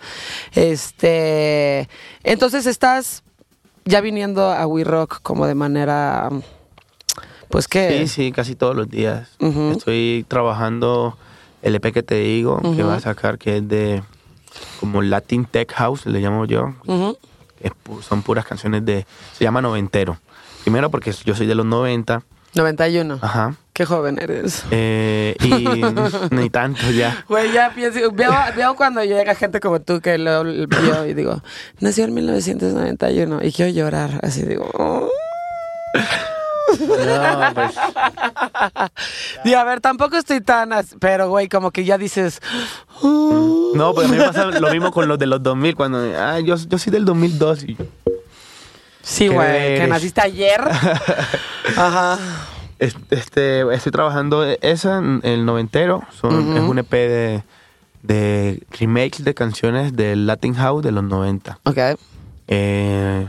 Este, 0.54 1.90
entonces 2.24 2.66
estás 2.66 3.24
ya 3.86 4.02
viniendo 4.02 4.52
a 4.52 4.66
We 4.68 4.84
Rock 4.84 5.20
como 5.22 5.48
de 5.48 5.56
manera, 5.56 6.30
pues 7.50 7.68
que, 7.68 8.00
Sí, 8.00 8.08
sí, 8.08 8.32
casi 8.32 8.56
todos 8.56 8.76
los 8.76 8.90
días. 8.90 9.30
Estoy 9.40 10.26
trabajando 10.28 11.18
el 11.62 11.76
EP 11.76 11.92
que 11.94 12.04
te 12.04 12.16
digo, 12.16 12.60
que 12.76 12.84
va 12.84 12.96
a 12.96 13.00
sacar, 13.00 13.38
que 13.38 13.58
es 13.58 13.68
de 13.68 14.02
como 14.80 15.02
Latin 15.02 15.46
Tech 15.46 15.72
House, 15.74 16.06
le 16.06 16.20
llamo 16.20 16.46
yo. 16.46 16.74
Es 17.60 17.72
son 18.08 18.24
puras 18.24 18.46
canciones 18.46 18.84
de... 18.86 19.06
Se 19.34 19.44
llama 19.44 19.62
noventero. 19.62 20.18
Primero 20.64 20.90
porque 20.90 21.12
yo 21.26 21.36
soy 21.36 21.46
de 21.48 21.54
los 21.56 21.66
90. 21.66 22.24
91. 22.54 23.20
Ajá. 23.22 23.56
Qué 23.74 23.86
joven 23.86 24.20
eres. 24.22 24.64
Eh, 24.72 25.36
y 25.40 25.82
ni 26.36 26.50
tanto 26.50 26.90
ya. 26.92 27.24
Güey, 27.30 27.52
ya 27.54 27.72
pienso, 27.74 28.12
veo, 28.12 28.34
veo 28.56 28.76
cuando 28.76 29.04
llega 29.04 29.34
gente 29.36 29.60
como 29.60 29.80
tú 29.82 30.02
que 30.02 30.18
lo 30.18 30.44
vio 30.44 31.06
y 31.08 31.14
digo, 31.14 31.42
nació 31.80 32.04
en 32.06 32.14
1991 32.14 33.40
y 33.44 33.52
quiero 33.52 33.72
llorar, 33.72 34.20
así 34.24 34.44
digo, 34.44 34.70
"Oh". 34.74 35.10
No, 36.80 37.54
pues, 37.54 37.72
Y 39.46 39.54
a 39.54 39.64
ver, 39.64 39.82
tampoco 39.82 40.18
estoy 40.18 40.42
tan, 40.42 40.70
pero 41.00 41.30
güey, 41.30 41.48
como 41.50 41.72
que 41.72 41.84
ya 41.86 41.98
dices, 41.98 42.42
"Oh". 43.02 43.72
no, 43.76 43.94
pues 43.94 44.08
a 44.08 44.12
mí 44.12 44.18
me 44.18 44.26
pasa 44.26 44.46
lo 44.48 44.70
mismo 44.72 44.92
con 44.92 45.08
los 45.08 45.18
de 45.18 45.28
los 45.28 45.42
2000, 45.42 45.76
cuando, 45.76 46.00
ah, 46.18 46.40
yo, 46.40 46.56
yo 46.56 46.78
soy 46.78 46.92
del 46.92 47.06
2002 47.06 47.64
y 47.64 47.78
sí, 49.02 49.28
¿Qué 49.30 49.34
güey, 49.36 49.76
que 49.80 49.88
naciste 49.88 50.22
ayer. 50.22 50.62
Ajá. 51.78 52.18
es- 52.80 52.96
este, 53.10 53.62
estoy 53.74 53.92
trabajando 53.92 54.44
esa, 54.62 54.98
en 54.98 55.22
el 55.24 55.46
noventero, 55.46 56.04
son, 56.20 56.56
es 56.58 56.62
un 56.64 56.80
EP 56.80 56.90
de, 56.92 57.44
de 58.04 58.64
remakes 58.80 59.24
de 59.24 59.34
canciones 59.34 59.96
del 59.96 60.26
Latin 60.28 60.54
House 60.56 60.84
de 60.84 60.92
los 60.92 61.04
90. 61.04 61.60
Ok. 61.66 61.78
Eh, 62.48 63.28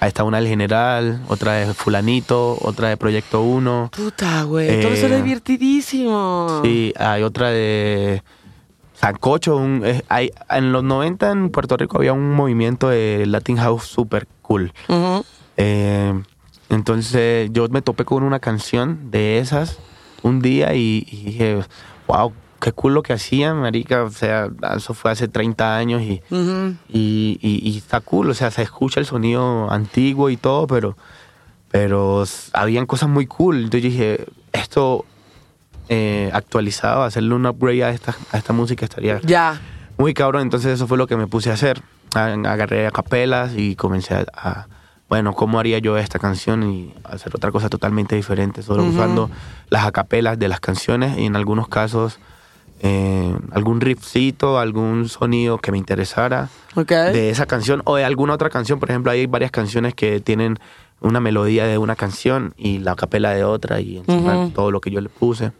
ahí 0.00 0.08
está 0.08 0.24
una 0.24 0.38
del 0.38 0.46
General, 0.48 1.20
otra 1.28 1.52
de 1.54 1.74
Fulanito, 1.74 2.58
otra 2.62 2.88
de 2.88 2.96
Proyecto 2.96 3.42
1. 3.42 3.90
Puta, 3.94 4.42
güey, 4.44 4.80
todo 4.80 4.92
eso 4.92 5.06
Eh, 5.08 5.16
es 5.18 5.24
divertidísimo. 5.24 6.60
Sí, 6.64 6.92
hay 6.96 7.22
otra 7.22 7.50
de 7.50 8.22
Sancocho. 9.12 9.56
Un, 9.56 9.82
eh, 9.84 10.02
hay, 10.08 10.30
en 10.48 10.72
los 10.72 10.84
90 10.84 11.30
en 11.32 11.50
Puerto 11.50 11.76
Rico 11.76 11.98
había 11.98 12.12
un 12.12 12.30
movimiento 12.32 12.88
de 12.88 13.24
Latin 13.26 13.56
House 13.56 13.84
super 13.84 14.26
cool. 14.42 14.72
Eh, 15.56 16.22
entonces 16.70 17.50
yo 17.52 17.68
me 17.68 17.82
topé 17.82 18.04
con 18.04 18.22
una 18.22 18.38
canción 18.38 19.10
de 19.10 19.38
esas 19.38 19.78
un 20.22 20.40
día 20.40 20.74
y, 20.74 21.04
y 21.10 21.24
dije, 21.24 21.60
wow, 22.06 22.32
qué 22.60 22.70
cool 22.72 22.94
lo 22.94 23.02
que 23.02 23.12
hacían, 23.12 23.60
marica. 23.60 24.04
O 24.04 24.10
sea, 24.10 24.48
eso 24.76 24.94
fue 24.94 25.10
hace 25.10 25.26
30 25.26 25.76
años 25.76 26.00
y, 26.02 26.22
y, 26.88 27.38
y- 27.42 27.60
y 27.70 27.76
está 27.78 28.00
cool. 28.00 28.30
O 28.30 28.34
sea, 28.34 28.52
se 28.52 28.62
escucha 28.62 29.00
el 29.00 29.06
sonido 29.06 29.68
antiguo 29.70 30.30
y 30.30 30.36
todo, 30.36 30.68
pero, 30.68 30.96
pero 31.72 32.22
habían 32.52 32.86
cosas 32.86 33.08
muy 33.08 33.26
cool. 33.26 33.64
Entonces 33.64 33.82
yo 33.82 33.88
dije, 33.90 34.24
esto 34.52 35.04
eh, 35.88 36.30
actualizado, 36.32 37.02
hacerle 37.02 37.34
un 37.34 37.46
upgrade 37.46 37.84
a 37.84 37.90
esta, 37.90 38.14
a 38.30 38.38
esta 38.38 38.52
música 38.52 38.84
estaría 38.84 39.20
Ya. 39.22 39.60
muy 39.98 40.14
cabrón. 40.14 40.42
Entonces 40.42 40.72
eso 40.72 40.86
fue 40.86 40.96
lo 40.98 41.06
que 41.06 41.16
me 41.16 41.26
puse 41.26 41.50
a 41.50 41.54
hacer. 41.54 41.82
Agarré 42.14 42.86
a 42.86 42.90
capelas 42.90 43.52
y 43.56 43.74
comencé 43.74 44.14
a, 44.14 44.24
a, 44.34 44.66
bueno, 45.08 45.32
¿cómo 45.34 45.58
haría 45.58 45.78
yo 45.78 45.96
esta 45.98 46.18
canción? 46.18 46.62
Y 46.62 46.94
hacer 47.04 47.32
otra 47.34 47.50
cosa 47.50 47.68
totalmente 47.68 48.16
diferente, 48.16 48.62
solo 48.62 48.84
usando 48.84 49.30
las 49.70 49.86
acapelas 49.86 50.38
de 50.38 50.48
las 50.48 50.60
canciones 50.60 51.16
y 51.18 51.24
en 51.26 51.36
algunos 51.36 51.68
casos 51.68 52.18
eh, 52.84 53.34
algún 53.52 53.80
riffcito, 53.80 54.58
algún 54.58 55.08
sonido 55.08 55.58
que 55.58 55.70
me 55.72 55.78
interesara 55.78 56.48
de 57.12 57.30
esa 57.30 57.46
canción 57.46 57.80
o 57.84 57.96
de 57.96 58.04
alguna 58.04 58.32
otra 58.34 58.50
canción. 58.50 58.80
Por 58.80 58.90
ejemplo, 58.90 59.12
hay 59.12 59.26
varias 59.26 59.50
canciones 59.52 59.94
que 59.94 60.20
tienen 60.20 60.58
una 61.00 61.20
melodía 61.20 61.66
de 61.66 61.78
una 61.78 61.96
canción 61.96 62.54
y 62.56 62.78
la 62.78 62.94
capela 62.96 63.30
de 63.30 63.44
otra 63.44 63.80
y 63.80 63.98
encima 63.98 64.36
Ujú. 64.36 64.50
todo 64.50 64.70
lo 64.70 64.80
que 64.80 64.90
yo 64.90 65.00
le 65.00 65.08
puse. 65.08 65.52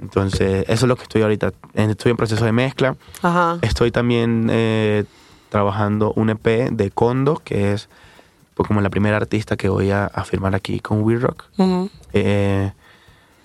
Entonces, 0.00 0.64
eso 0.68 0.84
es 0.86 0.88
lo 0.88 0.96
que 0.96 1.02
estoy 1.04 1.22
ahorita. 1.22 1.52
Estoy 1.74 2.10
en 2.10 2.16
proceso 2.16 2.44
de 2.44 2.52
mezcla. 2.52 2.96
Ajá. 3.22 3.58
Estoy 3.62 3.90
también 3.90 4.48
eh, 4.50 5.04
trabajando 5.50 6.12
un 6.16 6.30
EP 6.30 6.70
de 6.70 6.90
Kondo, 6.90 7.40
que 7.44 7.72
es 7.72 7.88
pues, 8.54 8.66
como 8.66 8.80
la 8.80 8.90
primera 8.90 9.16
artista 9.16 9.56
que 9.56 9.68
voy 9.68 9.90
a, 9.90 10.06
a 10.06 10.24
firmar 10.24 10.54
aquí 10.54 10.80
con 10.80 11.02
We 11.02 11.16
Rock. 11.16 11.44
Eh, 12.12 12.72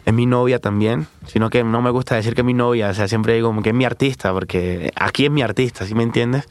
es 0.05 0.13
mi 0.13 0.25
novia 0.27 0.59
también, 0.59 1.07
sino 1.25 1.49
que 1.49 1.63
no 1.63 1.81
me 1.81 1.89
gusta 1.89 2.15
decir 2.15 2.35
que 2.35 2.41
es 2.41 2.45
mi 2.45 2.53
novia, 2.53 2.89
o 2.89 2.93
sea, 2.93 3.07
siempre 3.07 3.33
digo 3.33 3.47
como 3.49 3.63
que 3.63 3.69
es 3.69 3.75
mi 3.75 3.85
artista, 3.85 4.31
porque 4.33 4.91
aquí 4.95 5.25
es 5.25 5.31
mi 5.31 5.41
artista, 5.41 5.83
¿sí 5.85 5.95
me 5.95 6.03
entiendes? 6.03 6.47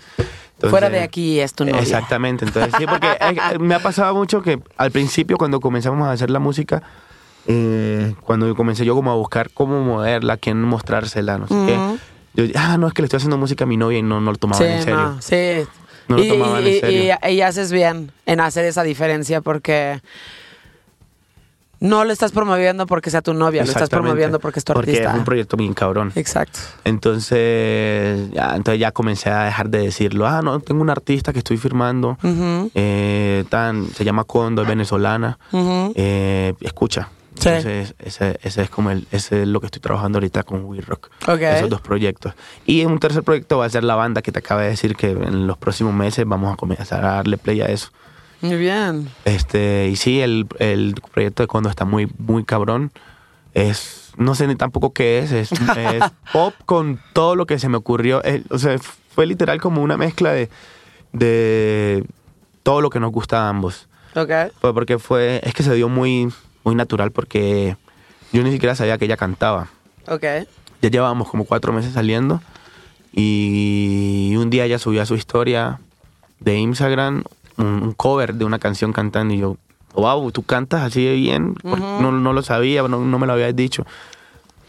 Entonces- 0.54 0.70
Fuera 0.70 0.90
de 0.90 1.00
aquí 1.00 1.38
es 1.38 1.54
tu 1.54 1.64
novia. 1.64 1.80
Exactamente, 1.80 2.44
entonces 2.44 2.74
sí, 2.76 2.84
porque 2.84 3.06
eh, 3.20 3.58
me 3.60 3.76
ha 3.76 3.78
pasado 3.80 4.12
mucho 4.14 4.42
que 4.42 4.60
al 4.76 4.90
principio 4.90 5.36
cuando 5.36 5.60
comenzamos 5.60 6.04
a 6.08 6.10
hacer 6.10 6.30
la 6.30 6.40
música, 6.40 6.82
eh, 7.46 8.14
cuando 8.24 8.54
comencé 8.54 8.84
yo 8.84 8.94
como 8.94 9.10
a 9.10 9.14
buscar 9.14 9.50
cómo 9.50 9.82
moverla, 9.82 10.36
quién 10.36 10.60
mostrársela, 10.62 11.38
no 11.38 11.46
sé 11.48 11.54
qué, 11.66 11.78
yo 12.34 12.42
dije, 12.44 12.54
ah, 12.58 12.76
no, 12.78 12.86
es 12.88 12.94
que 12.94 13.02
le 13.02 13.06
estoy 13.06 13.18
haciendo 13.18 13.38
música 13.38 13.64
a 13.64 13.66
mi 13.66 13.76
novia 13.76 13.98
y 13.98 14.02
no, 14.02 14.20
no 14.20 14.30
lo 14.32 14.36
tomaban 14.38 14.66
Sí, 14.66 14.72
en 14.72 14.82
serio. 14.82 14.98
no, 15.00 15.22
sí. 15.22 15.68
No 16.08 16.16
lo 16.16 16.24
y, 16.24 16.28
tomaban 16.28 16.62
en 16.66 16.68
y- 16.74 16.80
serio. 16.80 17.14
y- 17.22 17.30
y 17.32 17.40
haces 17.40 17.70
bien 17.72 18.10
en 18.26 18.40
hacer 18.40 18.64
esa 18.66 18.82
diferencia 18.82 19.40
porque 19.40 20.00
no 21.80 22.04
lo 22.04 22.12
estás 22.12 22.32
promoviendo 22.32 22.86
porque 22.86 23.10
sea 23.10 23.20
tu 23.20 23.34
novia, 23.34 23.62
lo 23.64 23.70
estás 23.70 23.90
promoviendo 23.90 24.38
porque 24.40 24.58
es 24.58 24.64
tu 24.64 24.72
Porque 24.72 24.92
artista. 24.92 25.10
es 25.12 25.18
un 25.18 25.24
proyecto 25.24 25.56
bien 25.56 25.74
cabrón. 25.74 26.12
Exacto. 26.14 26.58
Entonces 26.84 28.30
ya, 28.32 28.56
entonces 28.56 28.80
ya 28.80 28.90
comencé 28.92 29.28
a 29.30 29.44
dejar 29.44 29.68
de 29.68 29.78
decirlo. 29.80 30.26
Ah, 30.26 30.40
no, 30.42 30.60
tengo 30.60 30.80
una 30.80 30.92
artista 30.92 31.32
que 31.32 31.38
estoy 31.40 31.56
firmando. 31.58 32.16
Eh, 32.74 33.44
tan, 33.50 33.88
se 33.90 34.04
llama 34.04 34.24
Condo, 34.24 34.62
es 34.62 34.68
venezolana. 34.68 35.38
Eh, 35.52 36.54
escucha. 36.60 37.08
Sí. 37.34 37.48
Entonces, 37.48 37.94
ese, 37.98 38.38
ese 38.42 38.62
es 38.62 38.70
como 38.70 38.90
el, 38.90 39.06
ese 39.10 39.42
es 39.42 39.48
lo 39.48 39.60
que 39.60 39.66
estoy 39.66 39.80
trabajando 39.80 40.18
ahorita 40.18 40.44
con 40.44 40.64
We 40.64 40.80
Rock. 40.80 41.10
Esos 41.26 41.68
dos 41.68 41.80
proyectos. 41.80 42.34
Y 42.64 42.84
un 42.84 42.98
tercer 42.98 43.22
proyecto 43.22 43.58
va 43.58 43.66
a 43.66 43.70
ser 43.70 43.84
la 43.84 43.96
banda 43.96 44.22
que 44.22 44.32
te 44.32 44.38
acaba 44.38 44.62
de 44.62 44.68
decir 44.68 44.96
que 44.96 45.10
en 45.10 45.46
los 45.46 45.58
próximos 45.58 45.94
meses 45.94 46.24
vamos 46.26 46.52
a 46.52 46.56
comenzar 46.56 47.04
a 47.04 47.14
darle 47.14 47.36
play 47.36 47.60
a 47.60 47.66
eso. 47.66 47.90
Muy 48.40 48.56
bien. 48.56 49.08
Este, 49.24 49.88
y 49.90 49.96
sí, 49.96 50.20
el, 50.20 50.46
el 50.58 50.94
proyecto 51.12 51.42
de 51.42 51.46
Condo 51.46 51.70
está 51.70 51.84
muy, 51.84 52.10
muy 52.18 52.44
cabrón. 52.44 52.92
Es, 53.54 54.12
no 54.16 54.34
sé 54.34 54.46
ni 54.46 54.54
tampoco 54.54 54.92
qué 54.92 55.20
es, 55.20 55.32
es, 55.32 55.52
es 55.52 56.04
pop 56.32 56.54
con 56.66 57.00
todo 57.14 57.36
lo 57.36 57.46
que 57.46 57.58
se 57.58 57.68
me 57.68 57.76
ocurrió. 57.76 58.22
Eh, 58.24 58.44
o 58.50 58.58
sea, 58.58 58.76
fue 58.78 59.26
literal 59.26 59.60
como 59.60 59.82
una 59.82 59.96
mezcla 59.96 60.32
de, 60.32 60.50
de 61.12 62.04
todo 62.62 62.80
lo 62.80 62.90
que 62.90 63.00
nos 63.00 63.12
gusta 63.12 63.46
a 63.46 63.48
ambos. 63.48 63.88
Ok. 64.14 64.30
Fue 64.60 64.74
porque 64.74 64.98
fue, 64.98 65.40
es 65.42 65.54
que 65.54 65.62
se 65.62 65.74
dio 65.74 65.88
muy, 65.88 66.32
muy 66.64 66.74
natural 66.74 67.12
porque 67.12 67.76
yo 68.32 68.42
ni 68.42 68.50
siquiera 68.50 68.74
sabía 68.74 68.98
que 68.98 69.04
ella 69.04 69.16
cantaba. 69.16 69.68
Ok. 70.08 70.24
Ya 70.82 70.90
llevábamos 70.90 71.28
como 71.28 71.44
cuatro 71.44 71.72
meses 71.72 71.92
saliendo 71.92 72.42
y 73.12 74.34
un 74.36 74.50
día 74.50 74.64
ella 74.64 74.78
subió 74.78 75.02
a 75.02 75.06
su 75.06 75.14
historia 75.14 75.80
de 76.40 76.56
Instagram 76.56 77.22
un, 77.56 77.92
cover 77.92 78.34
de 78.34 78.44
una 78.44 78.58
canción 78.58 78.92
cantando 78.92 79.34
y 79.34 79.38
yo, 79.38 79.56
wow, 79.94 80.30
tú 80.32 80.42
cantas 80.42 80.82
así 80.82 81.04
de 81.04 81.14
bien, 81.14 81.54
no, 81.62 82.10
no 82.10 82.32
lo 82.32 82.42
sabía, 82.42 82.82
no, 82.82 83.04
no 83.04 83.18
me 83.18 83.26
lo 83.26 83.34
habías 83.34 83.54
dicho. 83.54 83.86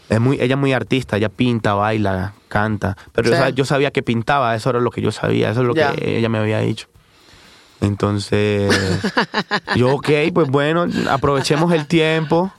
Es 0.08 0.20
muy, 0.20 0.40
ella 0.40 0.54
es 0.54 0.60
muy 0.60 0.72
artista, 0.72 1.16
ella 1.16 1.28
pinta, 1.28 1.74
baila, 1.74 2.34
canta, 2.48 2.96
pero 3.12 3.50
yo 3.50 3.64
sabía 3.64 3.90
que 3.90 4.04
pintaba, 4.04 4.54
eso 4.54 4.70
era 4.70 4.78
lo 4.78 4.90
que 4.90 5.00
yo 5.00 5.10
sabía, 5.10 5.50
eso 5.50 5.62
es 5.62 5.66
lo 5.66 5.74
que 5.74 6.16
ella 6.16 6.28
me 6.28 6.38
había 6.38 6.60
dicho. 6.60 6.86
Entonces, 7.80 8.72
yo, 9.76 9.94
ok, 9.94 10.08
pues 10.32 10.48
bueno, 10.48 10.86
aprovechemos 11.10 11.72
el 11.72 11.86
tiempo. 11.86 12.50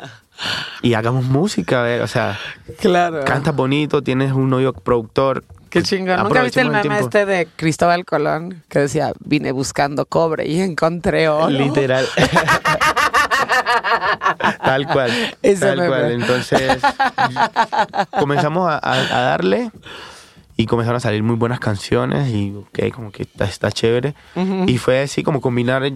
y 0.83 0.93
hagamos 0.93 1.25
música, 1.25 1.89
eh, 1.91 2.01
o 2.01 2.07
sea, 2.07 2.37
Claro. 2.79 3.25
cantas 3.25 3.55
bonito, 3.55 4.03
tienes 4.03 4.31
un 4.33 4.49
novio 4.51 4.71
productor. 4.73 5.43
Qué 5.71 5.81
chingón. 5.83 6.23
¿Nunca 6.23 6.43
viste 6.43 6.61
el 6.61 6.69
meme 6.69 6.81
tiempo. 6.83 6.99
este 7.03 7.25
de 7.25 7.47
Cristóbal 7.55 8.05
Colón? 8.05 8.63
Que 8.69 8.79
decía, 8.79 9.11
vine 9.19 9.51
buscando 9.51 10.05
cobre 10.05 10.47
y 10.47 10.61
encontré 10.61 11.27
oro. 11.27 11.49
Literal. 11.49 12.05
tal 14.63 14.87
cual. 14.87 15.11
Ese 15.41 15.65
tal 15.65 15.87
cual. 15.87 16.11
Entonces, 16.11 16.77
comenzamos 18.19 18.69
a, 18.69 18.77
a- 18.77 19.17
a 19.17 19.21
darle 19.21 19.71
y 20.57 20.65
comenzaron 20.65 20.97
a 20.97 20.99
salir 20.99 21.21
muy 21.23 21.35
buenas 21.35 21.59
canciones 21.59 22.29
y 22.33 22.53
ok, 22.55 22.91
como 22.93 23.11
que 23.11 23.23
está, 23.23 23.45
está 23.45 23.71
chévere. 23.71 24.15
Y 24.65 24.77
fue 24.79 25.01
así 25.01 25.23
como 25.23 25.39
combinar 25.39 25.89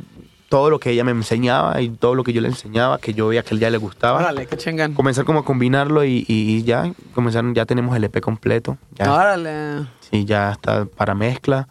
todo 0.50 0.70
lo 0.70 0.80
que 0.80 0.92
ella 0.92 1.04
me 1.04 1.12
enseñaba 1.12 1.82
y 1.82 1.90
todo 1.90 2.14
lo 2.14 2.24
que 2.24 2.34
yo 2.34 2.42
le 2.42 2.50
enseñaba, 2.50 3.00
que 3.00 3.14
yo 3.14 3.28
veía 3.30 3.42
que 3.42 3.56
a 3.56 3.58
ella 3.58 3.70
le 3.70 3.78
gustaba. 3.78 4.20
Órale, 4.20 4.46
qué 4.48 4.58
chingón. 4.58 4.94
Comenzar 4.94 5.26
como 5.26 5.40
a 5.40 5.46
combinarlo 5.46 6.04
y, 6.06 6.26
y 6.28 6.64
ya 6.64 6.92
comenzaron, 7.16 7.56
ya 7.56 7.66
tenemos 7.66 7.96
el 7.96 8.04
EP 8.04 8.20
completo. 8.22 8.78
Ya, 8.96 9.14
Órale. 9.14 9.88
Sí, 10.02 10.26
ya 10.26 10.52
está 10.52 10.86
para 10.86 11.16
mezcla. 11.16 11.68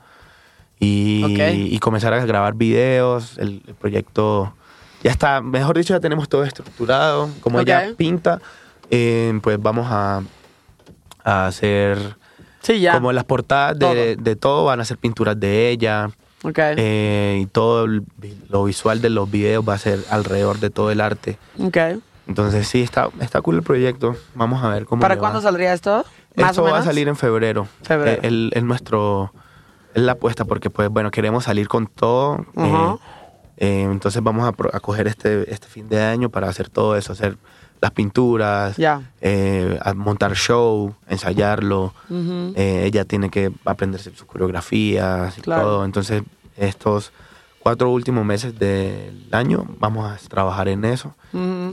Y, 0.82 1.22
y 1.74 1.78
comenzar 1.78 2.14
a 2.14 2.24
grabar 2.24 2.54
videos. 2.54 3.36
El, 3.38 3.62
el 3.68 3.74
proyecto 3.74 4.54
ya 5.04 5.10
está, 5.10 5.42
mejor 5.42 5.76
dicho, 5.76 5.92
ya 5.94 6.00
tenemos 6.00 6.28
todo 6.28 6.42
estructurado. 6.44 7.28
Como 7.42 7.58
Ok. 7.58 7.62
ella 7.64 7.92
pinta, 7.96 8.40
eh, 8.90 9.38
pues 9.42 9.60
vamos 9.60 9.86
a, 9.90 10.22
a 11.22 11.46
hacer 11.46 12.16
Sí, 12.62 12.80
ya. 12.80 12.92
como 12.94 13.12
las 13.12 13.24
portadas 13.24 13.78
de 13.78 14.16
de 14.16 14.36
todo. 14.36 14.64
van 14.66 14.80
a 14.80 14.84
ser 14.84 14.98
pinturas 14.98 15.38
de 15.38 15.70
ella. 15.70 16.10
Ok. 16.42 16.58
eh, 16.58 17.40
y 17.42 17.46
todo 17.46 17.84
el- 17.84 18.02
lo 18.48 18.64
visual 18.64 19.02
de 19.02 19.10
los 19.10 19.30
videos 19.30 19.62
va 19.68 19.74
a 19.74 19.78
ser 19.78 19.98
alrededor 20.10 20.58
de 20.58 20.70
todo 20.70 20.90
el 20.90 21.00
arte. 21.00 21.38
ok. 21.58 21.76
Entonces 22.26 22.68
sí, 22.68 22.80
está, 22.82 23.08
está 23.20 23.40
cool 23.42 23.56
el 23.56 23.62
proyecto. 23.62 24.14
Vamos 24.34 24.62
a 24.62 24.68
ver 24.68 24.84
cómo 24.86 25.00
¿Para 25.00 25.18
cuándo 25.18 25.38
va. 25.38 25.42
saldría 25.42 25.72
esto? 25.72 26.04
¿Más 26.36 26.50
Esto 26.50 26.62
o 26.64 26.70
va 26.70 26.78
a 26.78 26.82
salir 26.84 27.08
en 27.08 27.16
febrero. 27.16 27.66
Febrero. 27.82 28.22
Eh, 28.22 28.26
el- 28.28 28.52
Es 28.54 28.62
nuestro. 28.62 29.32
Es 29.94 30.02
la 30.02 30.12
apuesta 30.12 30.44
porque, 30.44 30.70
pues, 30.70 30.88
bueno, 30.90 31.10
queremos 31.10 31.44
salir 31.44 31.66
con 31.66 31.88
todo. 31.88 32.46
eh, 32.56 32.94
eh, 33.56 33.82
entonces 33.82 34.22
vamos 34.22 34.44
a, 34.44 34.76
a 34.76 34.80
coger 34.80 35.08
este, 35.08 35.52
este 35.52 35.66
fin 35.66 35.88
de 35.88 36.00
año 36.02 36.30
para 36.30 36.48
hacer 36.48 36.68
todo 36.70 36.96
eso, 36.96 37.12
hacer 37.12 37.36
las 37.80 37.90
pinturas, 37.92 38.76
Ya. 38.76 39.02
eh, 39.20 39.78
a 39.82 39.94
montar 39.94 40.34
show, 40.34 40.94
ensayarlo. 41.08 41.94
Eh, 42.10 42.82
ella 42.86 43.04
tiene 43.04 43.30
que 43.30 43.50
aprenderse 43.64 44.10
sus 44.14 44.26
coreografías 44.26 45.38
y 45.38 45.40
Claro. 45.40 45.62
todo. 45.62 45.84
Entonces, 45.84 46.22
estos 46.56 47.12
cuatro 47.60 47.90
últimos 47.90 48.24
meses 48.24 48.58
del 48.58 49.26
año 49.32 49.64
vamos 49.78 50.10
a 50.10 50.16
trabajar 50.28 50.68
en 50.68 50.84
eso 50.84 51.14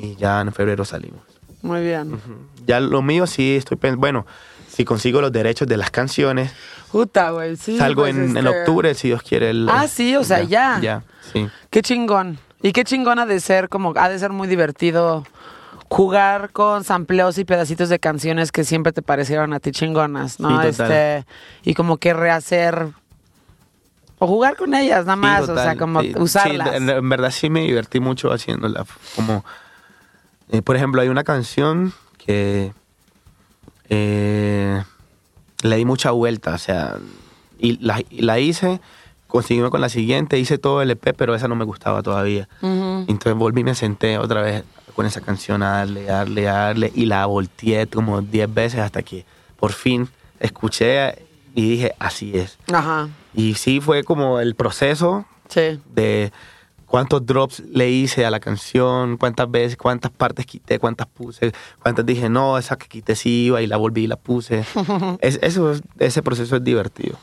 y 0.01 0.15
ya 0.15 0.41
en 0.41 0.51
febrero 0.53 0.85
salimos. 0.85 1.21
Muy 1.61 1.81
bien. 1.83 2.19
Ya 2.65 2.79
lo 2.79 3.01
mío 3.01 3.27
sí 3.27 3.55
estoy 3.55 3.77
pensando, 3.77 3.99
bueno, 4.01 4.25
si 4.69 4.85
consigo 4.85 5.21
los 5.21 5.31
derechos 5.31 5.67
de 5.67 5.75
las 5.77 5.89
canciones, 5.91 6.51
Puta, 6.91 7.31
güey. 7.31 7.57
Sí. 7.57 7.77
salgo 7.77 8.03
pues, 8.03 8.15
en, 8.15 8.37
en 8.37 8.45
este- 8.45 8.59
octubre, 8.59 8.93
si 8.93 9.09
Dios 9.09 9.21
quiere. 9.23 9.49
el- 9.49 9.67
Ah, 9.69 9.87
sí, 9.87 10.15
o 10.15 10.23
sea, 10.23 10.43
ya. 10.43 10.79
Ya, 10.81 11.03
sí. 11.33 11.47
Qué 11.69 11.81
chingón. 11.81 12.37
Y 12.61 12.71
qué 12.71 12.83
chingón 12.85 13.19
ha 13.19 13.25
de 13.25 13.39
ser, 13.39 13.67
como, 13.69 13.93
ha 13.97 14.07
de 14.09 14.17
ser 14.19 14.31
muy 14.31 14.47
divertido 14.47 15.25
jugar 15.89 16.51
con 16.51 16.83
sampleos 16.83 17.37
y 17.37 17.45
pedacitos 17.45 17.89
de 17.89 17.99
canciones 17.99 18.51
que 18.51 18.63
siempre 18.63 18.91
te 18.93 19.01
parecieron 19.01 19.53
a 19.53 19.59
ti 19.59 19.71
chingonas, 19.71 20.39
¿no? 20.39 20.61
Sí, 20.61 20.67
este, 20.67 21.25
y 21.63 21.73
como 21.73 21.97
que 21.97 22.13
rehacer 22.13 22.89
o 24.19 24.27
jugar 24.27 24.55
con 24.57 24.73
ellas, 24.73 25.05
nada 25.05 25.15
más, 25.15 25.45
Sí, 25.45 25.51
o 25.51 25.55
sea, 25.55 25.75
como 25.77 26.01
sí. 26.01 26.13
usarlas. 26.17 26.69
Sí, 26.71 26.75
en, 26.77 26.89
en 26.89 27.09
verdad 27.09 27.31
sí 27.31 27.49
me 27.49 27.61
divertí 27.61 27.99
mucho 27.99 28.31
haciéndola. 28.33 28.85
Como, 29.15 29.45
eh, 30.49 30.61
por 30.61 30.75
ejemplo, 30.75 31.01
hay 31.01 31.07
una 31.09 31.23
canción 31.23 31.93
que 32.17 32.73
eh, 33.89 34.83
le 35.61 35.75
di 35.77 35.85
mucha 35.85 36.11
vuelta, 36.11 36.55
o 36.55 36.57
sea, 36.57 36.97
y 37.59 37.77
la, 37.85 38.01
y 38.09 38.21
la 38.23 38.39
hice, 38.39 38.81
conseguimos 39.27 39.69
con 39.71 39.81
la 39.81 39.89
siguiente, 39.89 40.37
hice 40.39 40.57
todo 40.57 40.81
el 40.81 40.91
EP, 40.91 41.15
pero 41.15 41.33
esa 41.35 41.47
no 41.47 41.55
me 41.55 41.63
gustaba 41.65 42.01
todavía. 42.03 42.49
Entonces 42.61 43.35
volví 43.35 43.61
y 43.61 43.63
me 43.63 43.75
senté 43.75 44.17
otra 44.17 44.41
vez 44.41 44.63
con 44.97 45.05
esa 45.05 45.21
canción 45.21 45.63
a 45.63 45.77
darle, 45.77 46.03
darle, 46.03 46.41
darle, 46.41 46.91
y 46.93 47.05
la 47.05 47.25
volteé 47.27 47.87
como 47.87 48.21
10 48.21 48.53
veces 48.53 48.79
hasta 48.81 49.01
que 49.03 49.25
por 49.57 49.71
fin 49.71 50.09
escuché 50.41 51.25
y 51.55 51.69
dije, 51.69 51.93
así 51.99 52.35
es. 52.37 52.57
Ajá. 52.73 53.07
Y 53.33 53.53
sí 53.53 53.79
fue 53.79 54.03
como 54.03 54.39
el 54.39 54.55
proceso 54.55 55.25
Sí. 55.49 55.79
de 55.93 56.31
cuántos 56.87 57.25
drops 57.25 57.59
le 57.71 57.89
hice 57.91 58.25
a 58.25 58.31
la 58.31 58.39
canción, 58.39 59.17
cuántas 59.17 59.49
veces, 59.51 59.77
cuántas 59.77 60.11
partes 60.11 60.45
quité, 60.45 60.79
cuántas 60.79 61.05
puse, 61.07 61.51
cuántas 61.81 62.05
dije, 62.05 62.27
no, 62.29 62.57
esa 62.57 62.75
que 62.77 62.87
quité 62.87 63.15
sí 63.15 63.45
iba 63.45 63.61
y 63.61 63.67
la 63.67 63.77
volví 63.77 64.03
y 64.05 64.07
la 64.07 64.15
puse. 64.17 64.65
Es- 65.21 65.39
eso, 65.43 65.71
es- 65.73 65.81
ese 65.99 66.21
proceso 66.23 66.55
es 66.55 66.63
divertido. 66.63 67.17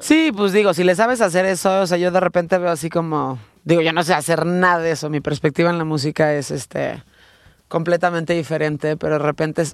Sí, 0.00 0.32
pues 0.36 0.52
digo, 0.52 0.74
si 0.74 0.82
le 0.84 0.94
sabes 0.96 1.20
hacer 1.20 1.44
eso, 1.46 1.80
o 1.82 1.86
sea, 1.86 1.98
yo 1.98 2.10
de 2.10 2.20
repente 2.20 2.58
veo 2.58 2.70
así 2.70 2.90
como, 2.90 3.38
digo, 3.66 3.82
yo 3.82 3.92
no 3.92 4.02
sé 4.04 4.14
hacer 4.14 4.46
nada 4.46 4.78
de 4.78 4.92
eso, 4.92 5.10
mi 5.10 5.20
perspectiva 5.20 5.68
en 5.70 5.76
la 5.78 5.84
música 5.84 6.32
es 6.32 6.50
este 6.50 7.02
completamente 7.68 8.32
diferente, 8.32 8.96
pero 8.96 9.14
de 9.14 9.18
repente 9.18 9.64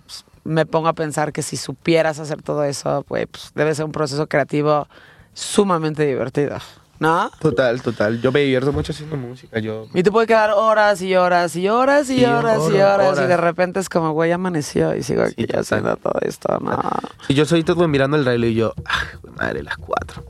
me 0.44 0.64
pongo 0.64 0.88
a 0.88 0.94
pensar 0.94 1.30
que 1.32 1.42
si 1.42 1.56
supieras 1.58 2.18
hacer 2.18 2.42
todo 2.42 2.64
eso, 2.64 3.04
pues, 3.06 3.26
pues, 3.30 3.52
debe 3.54 3.74
ser 3.74 3.84
un 3.84 3.92
proceso 3.92 4.26
creativo 4.26 4.88
sumamente 5.34 6.06
divertido, 6.06 6.56
¿no? 7.00 7.30
Total, 7.38 7.82
total. 7.82 8.22
Yo 8.22 8.32
me 8.32 8.40
divierto 8.40 8.72
mucho 8.72 8.92
haciendo 8.92 9.18
música. 9.18 9.58
Yo 9.58 9.88
Y 9.92 10.02
te 10.02 10.10
puede 10.10 10.26
quedar 10.26 10.52
horas 10.52 11.02
y 11.02 11.14
horas 11.14 11.54
y 11.54 11.68
horas 11.68 12.08
y 12.08 12.24
horas 12.24 12.62
y 12.70 12.80
horas, 12.80 13.12
horas 13.12 13.24
y 13.24 13.28
de 13.28 13.36
repente 13.36 13.78
es 13.78 13.90
como, 13.90 14.12
güey, 14.12 14.32
amaneció 14.32 14.96
y 14.96 15.02
sigo 15.02 15.22
aquí 15.22 15.44
Sí, 15.44 15.54
haciendo 15.54 15.94
todo 15.96 16.18
esto, 16.22 16.58
¿no? 16.60 16.80
Si 17.28 17.34
yo 17.34 17.44
soy 17.44 17.62
todo 17.62 17.86
mirando 17.88 18.16
el 18.16 18.24
reloj 18.24 18.48
y 18.48 18.54
yo, 18.54 18.74
ah, 18.86 19.04
madre, 19.36 19.62
las 19.62 19.76
4. 19.76 20.24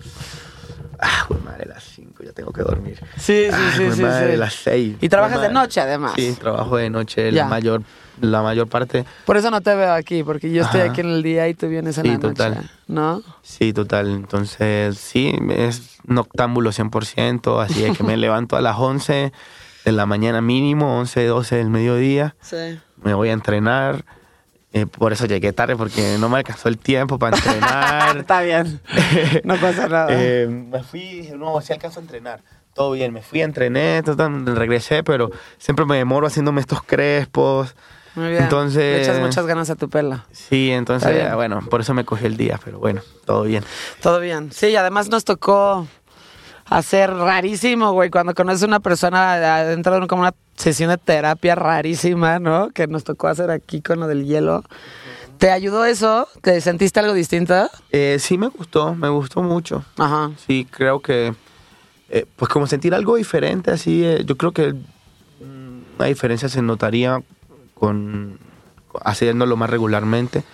Ah, 0.99 1.27
güey, 1.29 1.41
madre, 1.43 1.67
las 1.67 1.83
5, 1.85 2.23
ya 2.25 2.32
tengo 2.43 2.53
que 2.53 2.63
dormir. 2.63 2.99
Sí, 3.17 3.45
sí, 3.47 3.51
Ah, 3.53 3.73
sí, 3.77 3.93
sí, 3.93 4.03
madre, 4.03 4.33
sí. 4.33 4.37
las 4.39 4.55
6. 4.55 4.97
Y 5.01 5.09
trabajas 5.09 5.41
de 5.41 5.49
noche, 5.51 5.81
además. 5.81 6.13
Sí, 6.17 6.37
trabajo 6.39 6.77
de 6.77 6.91
noche 6.91 7.31
Ya. 7.31 7.45
la 7.45 7.49
mayor, 7.49 7.83
la 8.21 8.43
mayor 8.43 8.67
parte. 8.69 9.05
Por 9.25 9.37
eso 9.37 9.51
no 9.51 9.61
te 9.61 9.75
veo 9.75 9.93
aquí, 9.93 10.25
porque 10.25 10.51
yo 10.51 10.63
estoy 10.65 10.81
Ajá. 10.81 10.91
aquí 10.91 11.01
en 11.03 11.09
el 11.11 11.23
día 11.23 11.47
y 11.49 11.55
tú 11.55 11.69
vienes 11.69 11.97
en 11.99 12.03
Sí, 12.05 12.09
la 12.11 12.15
noche, 12.19 12.29
total. 12.35 12.71
¿no? 12.89 13.23
Sí, 13.43 13.73
total. 13.73 14.09
Entonces, 14.11 14.99
sí, 14.99 15.33
es 15.51 15.99
noctámbulo 16.05 16.73
100%, 16.73 17.61
así 17.63 17.85
es 17.85 17.97
que 17.97 18.03
me 18.03 18.17
levanto 18.17 18.57
a 18.57 18.61
las 18.61 18.77
11 18.77 19.33
de 19.85 19.93
la 19.93 20.05
mañana 20.07 20.41
mínimo, 20.41 20.99
11, 20.99 21.25
12 21.27 21.57
del 21.57 21.71
mediodía. 21.71 22.35
Sí. 22.41 22.79
Me 23.03 23.15
voy 23.15 23.29
a 23.29 23.33
entrenar. 23.33 24.05
Eh, 24.73 24.87
por 24.87 25.13
eso 25.13 25.27
llegué 25.27 25.53
tarde, 25.53 25.77
porque 25.77 26.17
no 26.19 26.29
me 26.29 26.39
alcanzó 26.39 26.69
el 26.69 26.79
tiempo 26.79 27.19
para 27.19 27.37
entrenar. 27.37 28.17
Está 28.19 28.43
bien. 28.43 28.81
No 29.45 29.57
pasa 29.57 29.89
nada. 29.89 30.07
Eh, 30.11 30.47
me 30.49 30.83
fui 30.83 31.29
no, 31.37 31.61
si 31.61 31.73
alcanzo 31.73 32.01
a 32.01 32.03
entrenar. 32.03 32.41
Todo 32.75 32.93
bien, 32.93 33.13
me 33.13 33.21
fui, 33.21 33.43
entrené, 33.43 34.03
regresé, 34.47 35.03
pero 35.05 35.31
siempre 35.59 35.85
me 35.85 35.99
demoro 35.99 36.27
haciéndome 36.27 36.61
estos 36.63 36.83
crespos. 36.83 37.75
Muy 38.15 38.29
bien. 38.31 38.43
entonces- 38.45 38.77
Le 38.97 39.03
echas 39.03 39.21
muchas 39.21 39.47
ganas 39.47 39.69
a 39.71 39.75
tu 39.77 39.89
pela. 39.91 40.25
Sí, 40.33 40.71
entonces, 40.71 41.35
bueno, 41.35 41.61
por 41.69 41.81
eso 41.83 41.93
me 41.95 42.05
cogí 42.05 42.25
el 42.27 42.37
día, 42.37 42.59
pero 42.65 42.79
bueno, 42.79 43.03
todo 43.27 43.43
bien. 43.43 43.63
Todo 44.01 44.21
bien. 44.21 44.53
Sí, 44.53 44.75
además 44.77 45.09
nos 45.11 45.25
tocó 45.25 45.87
hacer 46.67 47.13
rarísimo, 47.13 47.93
güey, 47.93 48.11
cuando 48.11 48.35
conoces 48.35 48.63
a 48.63 48.67
una 48.67 48.81
persona 48.81 49.35
adentro 49.35 50.01
de 50.01 50.07
como 50.07 50.23
una 50.23 50.35
sesión 50.57 50.91
de 50.91 50.99
terapia 50.99 51.55
rarísima, 51.55 52.39
¿no? 52.39 52.71
Que 52.71 52.87
nos 52.87 53.05
tocó 53.05 53.29
hacer 53.29 53.51
aquí 53.51 53.81
con 53.81 54.01
lo 54.01 54.07
del 54.07 54.25
hielo. 54.25 54.65
¿Te 55.39 55.51
ayudó 55.51 55.85
eso? 55.85 56.29
¿Te 56.41 56.61
sentiste 56.61 57.01
algo 57.01 57.15
distinto? 57.15 57.69
Eh, 57.91 58.19
sí 58.21 58.39
me 58.39 58.47
gustó, 58.47 58.95
me 58.95 59.09
gustó 59.09 59.43
mucho. 59.43 59.85
Ajá. 59.99 60.31
Sí, 60.47 60.69
creo 60.71 61.01
que, 61.01 61.35
eh, 62.11 62.27
pues 62.37 62.49
como 62.49 62.67
sentir 62.69 62.95
algo 62.95 63.17
diferente, 63.17 63.73
así, 63.73 64.05
eh, 64.05 64.23
yo 64.25 64.37
creo 64.37 64.53
que 64.53 64.73
mm, 64.73 65.97
una 65.99 66.07
diferencia 66.07 66.49
se 66.49 66.63
notaría 66.63 67.21
con 67.75 68.39
haciéndolo 69.05 69.57
más 69.57 69.69
regularmente. 69.69 70.45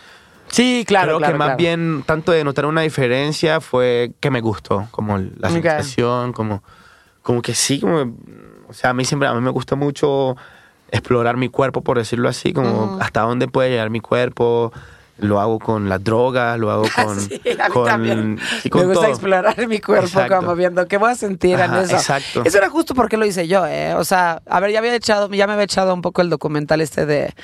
Sí, 0.50 0.84
claro. 0.86 1.06
creo 1.06 1.18
claro, 1.18 1.32
que 1.32 1.38
más 1.38 1.46
claro. 1.48 1.58
bien, 1.58 2.02
tanto 2.06 2.32
de 2.32 2.44
notar 2.44 2.66
una 2.66 2.82
diferencia 2.82 3.60
fue 3.60 4.12
que 4.20 4.30
me 4.30 4.40
gustó, 4.40 4.88
como 4.90 5.18
la 5.18 5.50
sensación, 5.50 6.32
como, 6.32 6.62
como 7.22 7.42
que 7.42 7.54
sí, 7.54 7.80
como, 7.80 8.14
o 8.68 8.72
sea, 8.72 8.90
a 8.90 8.94
mí 8.94 9.04
siempre, 9.04 9.28
a 9.28 9.34
mí 9.34 9.40
me 9.40 9.50
gusta 9.50 9.76
mucho 9.76 10.36
explorar 10.90 11.36
mi 11.36 11.48
cuerpo, 11.48 11.82
por 11.82 11.98
decirlo 11.98 12.28
así, 12.28 12.52
como 12.52 12.98
hasta 13.00 13.20
dónde 13.22 13.48
puede 13.48 13.70
llegar 13.70 13.90
mi 13.90 14.00
cuerpo, 14.00 14.72
lo 15.18 15.40
hago 15.40 15.58
con 15.58 15.88
las 15.88 16.02
drogas, 16.02 16.58
lo 16.58 16.70
hago 16.70 16.84
con, 16.94 17.20
Sí, 17.20 17.40
a 17.58 17.68
mí 17.68 17.74
con, 17.74 17.84
también. 17.86 18.38
y 18.64 18.68
con 18.70 18.80
me 18.82 18.86
gusta 18.86 19.00
todo. 19.02 19.10
explorar 19.10 19.66
mi 19.68 19.80
cuerpo 19.80 20.06
Exacto. 20.06 20.36
como 20.36 20.54
viendo 20.54 20.86
qué 20.86 20.96
voy 20.96 21.10
a 21.10 21.14
sentir 21.14 21.54
en 21.54 21.60
Ajá, 21.72 21.82
eso. 21.82 21.96
exacto. 21.96 22.42
Eso 22.44 22.58
era 22.58 22.70
justo 22.70 22.94
porque 22.94 23.16
lo 23.16 23.26
hice 23.26 23.48
yo, 23.48 23.66
¿eh? 23.66 23.94
O 23.94 24.04
sea, 24.04 24.40
a 24.46 24.60
ver, 24.60 24.70
ya 24.70 24.78
había 24.78 24.94
echado, 24.94 25.28
ya 25.30 25.46
me 25.46 25.54
había 25.54 25.64
echado 25.64 25.92
un 25.92 26.02
poco 26.02 26.22
el 26.22 26.30
documental 26.30 26.80
este 26.80 27.04
de, 27.06 27.34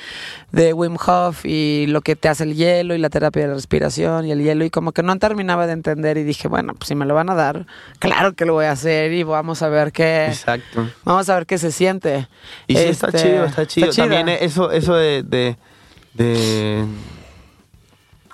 de 0.51 0.73
Wim 0.73 0.95
Hof 1.05 1.45
y 1.45 1.85
lo 1.87 2.01
que 2.01 2.15
te 2.15 2.29
hace 2.29 2.43
el 2.43 2.55
hielo 2.55 2.95
y 2.95 2.97
la 2.97 3.09
terapia 3.09 3.41
de 3.43 3.47
la 3.49 3.53
respiración 3.55 4.25
y 4.25 4.31
el 4.31 4.41
hielo 4.41 4.63
y 4.65 4.69
como 4.69 4.91
que 4.93 5.03
no 5.03 5.17
terminaba 5.19 5.67
de 5.67 5.73
entender 5.73 6.17
y 6.17 6.23
dije, 6.23 6.47
bueno, 6.47 6.73
pues 6.75 6.87
si 6.87 6.95
me 6.95 7.05
lo 7.05 7.13
van 7.13 7.29
a 7.29 7.35
dar, 7.35 7.65
claro 7.99 8.33
que 8.33 8.45
lo 8.45 8.53
voy 8.53 8.65
a 8.65 8.71
hacer 8.71 9.11
y 9.13 9.23
vamos 9.23 9.61
a 9.61 9.69
ver 9.69 9.91
qué, 9.91 10.27
Exacto. 10.27 10.87
vamos 11.03 11.27
a 11.29 11.35
ver 11.35 11.45
qué 11.45 11.57
se 11.57 11.71
siente. 11.71 12.27
Y 12.67 12.75
sí, 12.77 12.83
está 12.83 13.07
Este, 13.07 13.19
chido, 13.21 13.45
está 13.45 13.65
chido. 13.67 13.89
También 13.91 14.29
eso, 14.29 14.71
eso 14.71 14.95
de, 14.95 15.23
de, 15.23 15.57
de 16.13 16.85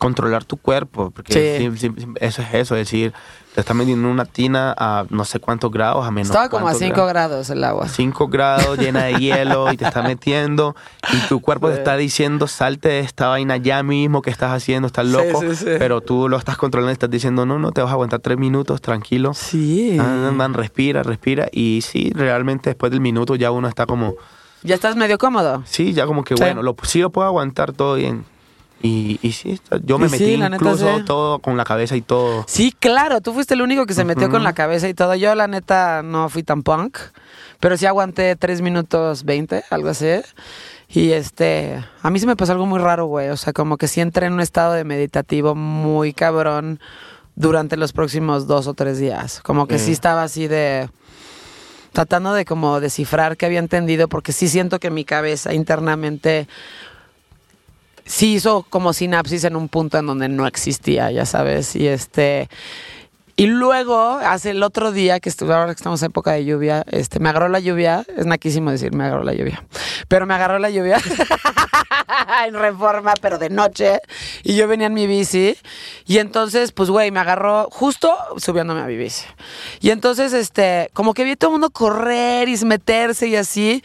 controlar 0.01 0.43
tu 0.45 0.57
cuerpo, 0.57 1.11
porque 1.11 1.31
Sí. 1.31 1.69
sí, 1.69 1.77
sí, 1.77 1.93
sí, 1.95 2.07
eso 2.19 2.41
es 2.41 2.53
eso, 2.55 2.75
es 2.75 2.87
decir, 2.87 3.13
te 3.53 3.61
estás 3.61 3.75
metiendo 3.75 4.07
en 4.07 4.11
una 4.11 4.25
tina 4.25 4.73
a 4.75 5.05
no 5.11 5.25
sé 5.25 5.39
cuántos 5.39 5.69
grados, 5.69 6.03
a 6.07 6.09
menos 6.09 6.29
Estaba 6.29 6.49
como 6.49 6.67
a 6.67 6.71
cuántos 6.71 6.87
5 6.87 7.05
grados 7.05 7.49
el 7.51 7.63
agua. 7.63 7.87
5 7.87 8.27
grados 8.27 8.79
llena 8.79 9.03
de 9.03 9.13
hielo 9.19 9.71
y 9.71 9.77
te 9.77 9.85
está 9.85 10.01
metiendo 10.01 10.75
y 11.13 11.19
tu 11.27 11.39
cuerpo 11.39 11.69
te 11.69 11.75
está 11.75 11.97
diciendo 11.97 12.47
salte 12.47 12.89
de 12.89 13.01
esta 13.01 13.27
vaina 13.27 13.57
ya 13.57 13.83
mismo 13.83 14.23
que 14.23 14.31
estás 14.31 14.51
haciendo, 14.51 14.87
estás 14.87 15.05
loco, 15.05 15.39
sí, 15.39 15.55
sí. 15.55 15.65
pero 15.77 16.01
tú 16.01 16.27
lo 16.27 16.37
estás 16.37 16.57
controlando 16.57 16.89
y 16.89 16.93
estás 16.93 17.11
diciendo 17.11 17.45
no, 17.45 17.59
no, 17.59 17.71
te 17.71 17.81
vas 17.81 17.91
a 17.91 17.93
aguantar 17.93 18.21
tres 18.21 18.39
minutos, 18.39 18.81
tranquilo. 18.81 19.35
Sí. 19.35 19.97
Ah, 19.99 20.31
man, 20.33 20.55
respira, 20.55 21.03
respira 21.03 21.47
y 21.51 21.81
sí, 21.83 22.11
realmente 22.15 22.71
después 22.71 22.91
del 22.91 23.01
minuto 23.01 23.35
ya 23.35 23.51
uno 23.51 23.67
está 23.67 23.85
como, 23.85 24.15
¿Ya 24.63 24.73
estás 24.73 24.95
medio 24.95 25.19
cómodo? 25.19 25.61
sí, 25.67 25.93
ya 25.93 26.07
como 26.07 26.23
que 26.23 26.33
bueno, 26.33 26.63
lo, 26.63 26.75
sí 26.81 27.01
lo 27.01 27.11
puedo 27.11 27.27
aguantar 27.27 27.71
todo 27.71 27.93
bien. 27.93 28.25
Y, 28.83 29.19
y 29.21 29.31
sí, 29.31 29.59
yo 29.83 29.97
me 29.99 30.07
Y 30.07 30.09
sí, 30.09 30.15
metí 30.19 30.37
neta, 30.37 30.55
incluso 30.55 30.97
sí. 30.97 31.05
todo 31.05 31.39
con 31.39 31.57
la 31.57 31.63
cabeza 31.63 31.95
y 31.95 32.01
todo. 32.01 32.45
Sí, 32.47 32.73
claro, 32.77 33.21
tú 33.21 33.33
fuiste 33.33 33.53
el 33.53 33.61
único 33.61 33.85
que 33.85 33.93
se 33.93 34.03
metió 34.05 34.29
con 34.29 34.43
la 34.43 34.53
cabeza 34.53 34.89
y 34.89 34.93
todo. 34.93 35.15
Yo, 35.15 35.35
la 35.35 35.47
neta, 35.47 36.01
no 36.03 36.29
fui 36.29 36.43
tan 36.43 36.63
punk, 36.63 36.97
pero 37.59 37.77
sí 37.77 37.85
aguanté 37.85 38.35
3 38.35 38.61
minutos 38.61 39.23
20, 39.23 39.63
algo 39.69 39.89
así. 39.89 40.07
Y 40.89 41.11
este, 41.11 41.83
a 42.01 42.09
mí 42.09 42.19
se 42.19 42.27
me 42.27 42.35
pasó 42.35 42.51
algo 42.51 42.65
muy 42.65 42.79
raro, 42.79 43.05
güey. 43.05 43.29
O 43.29 43.37
sea, 43.37 43.53
como 43.53 43.77
que 43.77 43.87
sí 43.87 44.01
entré 44.01 44.27
en 44.27 44.33
un 44.33 44.41
estado 44.41 44.73
de 44.73 44.83
meditativo 44.83 45.55
muy 45.55 46.13
cabrón 46.13 46.79
durante 47.35 47.77
los 47.77 47.93
próximos 47.93 48.47
dos 48.47 48.67
o 48.67 48.73
tres 48.73 48.99
días. 48.99 49.41
Como 49.41 49.67
que 49.67 49.79
sí 49.79 49.91
estaba 49.91 50.23
así 50.23 50.47
de 50.47 50.89
tratando 51.93 52.33
de 52.33 52.45
como 52.45 52.79
descifrar 52.79 53.37
qué 53.37 53.45
había 53.45 53.59
entendido, 53.59 54.07
porque 54.07 54.31
sí 54.31 54.47
siento 54.47 54.79
que 54.79 54.89
mi 54.89 55.03
cabeza 55.05 55.53
internamente 55.53 56.47
sí 58.11 58.33
hizo 58.33 58.65
como 58.69 58.91
sinapsis 58.91 59.45
en 59.45 59.55
un 59.55 59.69
punto 59.69 59.97
en 59.97 60.05
donde 60.05 60.27
no 60.27 60.45
existía, 60.45 61.11
ya 61.11 61.25
sabes, 61.25 61.75
y 61.75 61.87
este 61.87 62.49
y 63.37 63.47
luego 63.47 64.19
hace 64.23 64.51
el 64.51 64.61
otro 64.61 64.91
día 64.91 65.19
que 65.19 65.29
estuve 65.29 65.53
ahora 65.53 65.67
que 65.73 65.77
estamos 65.77 66.01
en 66.03 66.07
época 66.07 66.33
de 66.33 66.43
lluvia, 66.43 66.83
este 66.91 67.19
me 67.19 67.29
agarró 67.29 67.47
la 67.47 67.59
lluvia, 67.59 68.05
es 68.17 68.25
naquísimo 68.25 68.69
decir 68.69 68.93
me 68.93 69.05
agarró 69.05 69.23
la 69.23 69.33
lluvia. 69.33 69.63
Pero 70.09 70.25
me 70.25 70.33
agarró 70.33 70.59
la 70.59 70.69
lluvia 70.69 70.97
en 72.47 72.53
Reforma, 72.53 73.13
pero 73.21 73.37
de 73.37 73.49
noche 73.49 73.99
y 74.43 74.55
yo 74.55 74.67
venía 74.67 74.87
en 74.87 74.93
mi 74.93 75.07
bici 75.07 75.55
y 76.05 76.17
entonces 76.17 76.71
pues 76.71 76.89
güey, 76.89 77.11
me 77.11 77.19
agarró 77.19 77.69
justo 77.71 78.15
subiéndome 78.37 78.81
a 78.81 78.85
mi 78.85 78.97
bici. 78.97 79.25
Y 79.79 79.89
entonces 79.89 80.33
este 80.33 80.89
como 80.93 81.13
que 81.13 81.23
vi 81.23 81.31
a 81.31 81.35
todo 81.35 81.51
el 81.51 81.53
mundo 81.53 81.69
correr 81.69 82.49
y 82.49 82.57
meterse 82.65 83.27
y 83.27 83.35
así 83.35 83.83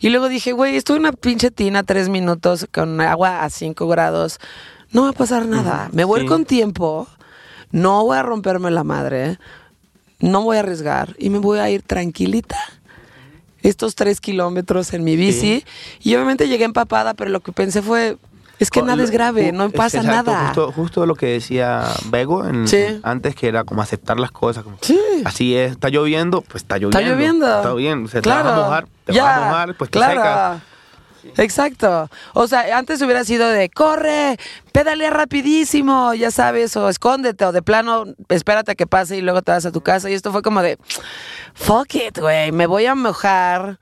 y 0.00 0.08
luego 0.10 0.28
dije, 0.28 0.52
güey, 0.52 0.76
estoy 0.76 0.96
en 0.96 1.02
una 1.02 1.12
pinche 1.12 1.50
tina 1.50 1.82
tres 1.82 2.08
minutos 2.08 2.66
con 2.72 3.00
agua 3.00 3.44
a 3.44 3.50
5 3.50 3.86
grados. 3.88 4.38
No 4.92 5.02
va 5.02 5.10
a 5.10 5.12
pasar 5.12 5.46
nada. 5.46 5.88
Me 5.92 6.04
voy 6.04 6.22
sí. 6.22 6.26
con 6.26 6.44
tiempo. 6.44 7.08
No 7.70 8.04
voy 8.04 8.16
a 8.16 8.22
romperme 8.22 8.70
la 8.70 8.84
madre. 8.84 9.38
No 10.20 10.42
voy 10.42 10.56
a 10.56 10.60
arriesgar. 10.60 11.14
Y 11.18 11.30
me 11.30 11.38
voy 11.38 11.58
a 11.58 11.68
ir 11.70 11.82
tranquilita. 11.82 12.58
Estos 13.68 13.94
tres 13.94 14.20
kilómetros 14.20 14.92
en 14.94 15.04
mi 15.04 15.16
bici. 15.16 15.64
Y 16.02 16.14
obviamente 16.14 16.48
llegué 16.48 16.64
empapada, 16.64 17.14
pero 17.14 17.30
lo 17.30 17.40
que 17.40 17.52
pensé 17.52 17.82
fue. 17.82 18.16
Es 18.58 18.70
que 18.70 18.80
Co- 18.80 18.86
nada 18.86 19.02
es 19.04 19.10
grave, 19.10 19.52
no 19.52 19.68
pasa 19.68 19.98
exacto, 19.98 20.30
nada. 20.32 20.46
Justo, 20.46 20.72
justo 20.72 21.04
lo 21.04 21.14
que 21.14 21.26
decía 21.26 21.84
Bego 22.06 22.42
en- 22.46 22.66
Sí. 22.66 23.00
antes, 23.02 23.34
que 23.34 23.48
era 23.48 23.64
como 23.64 23.82
aceptar 23.82 24.18
las 24.18 24.30
cosas. 24.30 24.64
como, 24.64 24.78
Sí. 24.80 24.98
Así 25.26 25.54
es, 25.54 25.72
está 25.72 25.90
lloviendo, 25.90 26.40
pues 26.40 26.62
está 26.62 26.76
lloviendo. 26.78 26.98
Está 26.98 27.10
lloviendo. 27.12 27.56
Está 27.56 27.74
bien, 27.74 28.08
se 28.08 28.22
claro. 28.22 28.44
te 28.44 28.48
vas 28.48 28.58
a 28.58 28.62
mojar, 28.62 28.88
te 29.04 29.12
ya, 29.12 29.24
vas 29.24 29.36
a 29.36 29.44
mojar, 29.44 29.74
pues 29.76 29.90
te 29.90 29.98
claro. 29.98 30.20
secas. 30.22 30.62
Exacto. 31.36 32.08
O 32.34 32.46
sea, 32.48 32.76
antes 32.78 33.00
hubiera 33.02 33.24
sido 33.24 33.48
de 33.48 33.68
corre, 33.68 34.36
pedalea 34.72 35.10
rapidísimo, 35.10 36.14
ya 36.14 36.30
sabes, 36.30 36.76
o 36.76 36.88
escóndete, 36.88 37.44
o 37.44 37.52
de 37.52 37.62
plano, 37.62 38.04
espérate 38.28 38.72
a 38.72 38.74
que 38.74 38.86
pase 38.86 39.16
y 39.16 39.20
luego 39.20 39.42
te 39.42 39.52
vas 39.52 39.66
a 39.66 39.72
tu 39.72 39.80
casa. 39.80 40.10
Y 40.10 40.14
esto 40.14 40.32
fue 40.32 40.42
como 40.42 40.62
de 40.62 40.78
fuck 41.54 41.94
it, 41.94 42.18
güey, 42.18 42.52
me 42.52 42.66
voy 42.66 42.86
a 42.86 42.94
mojar. 42.94 43.78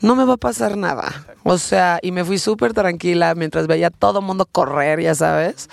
No 0.00 0.14
me 0.14 0.24
va 0.24 0.34
a 0.34 0.36
pasar 0.36 0.76
nada. 0.76 1.26
O 1.42 1.58
sea, 1.58 1.98
y 2.02 2.12
me 2.12 2.24
fui 2.24 2.38
súper 2.38 2.72
tranquila 2.72 3.34
mientras 3.34 3.66
veía 3.66 3.88
a 3.88 3.90
todo 3.90 4.22
mundo 4.22 4.46
correr, 4.46 5.00
ya 5.00 5.12
sabes. 5.16 5.68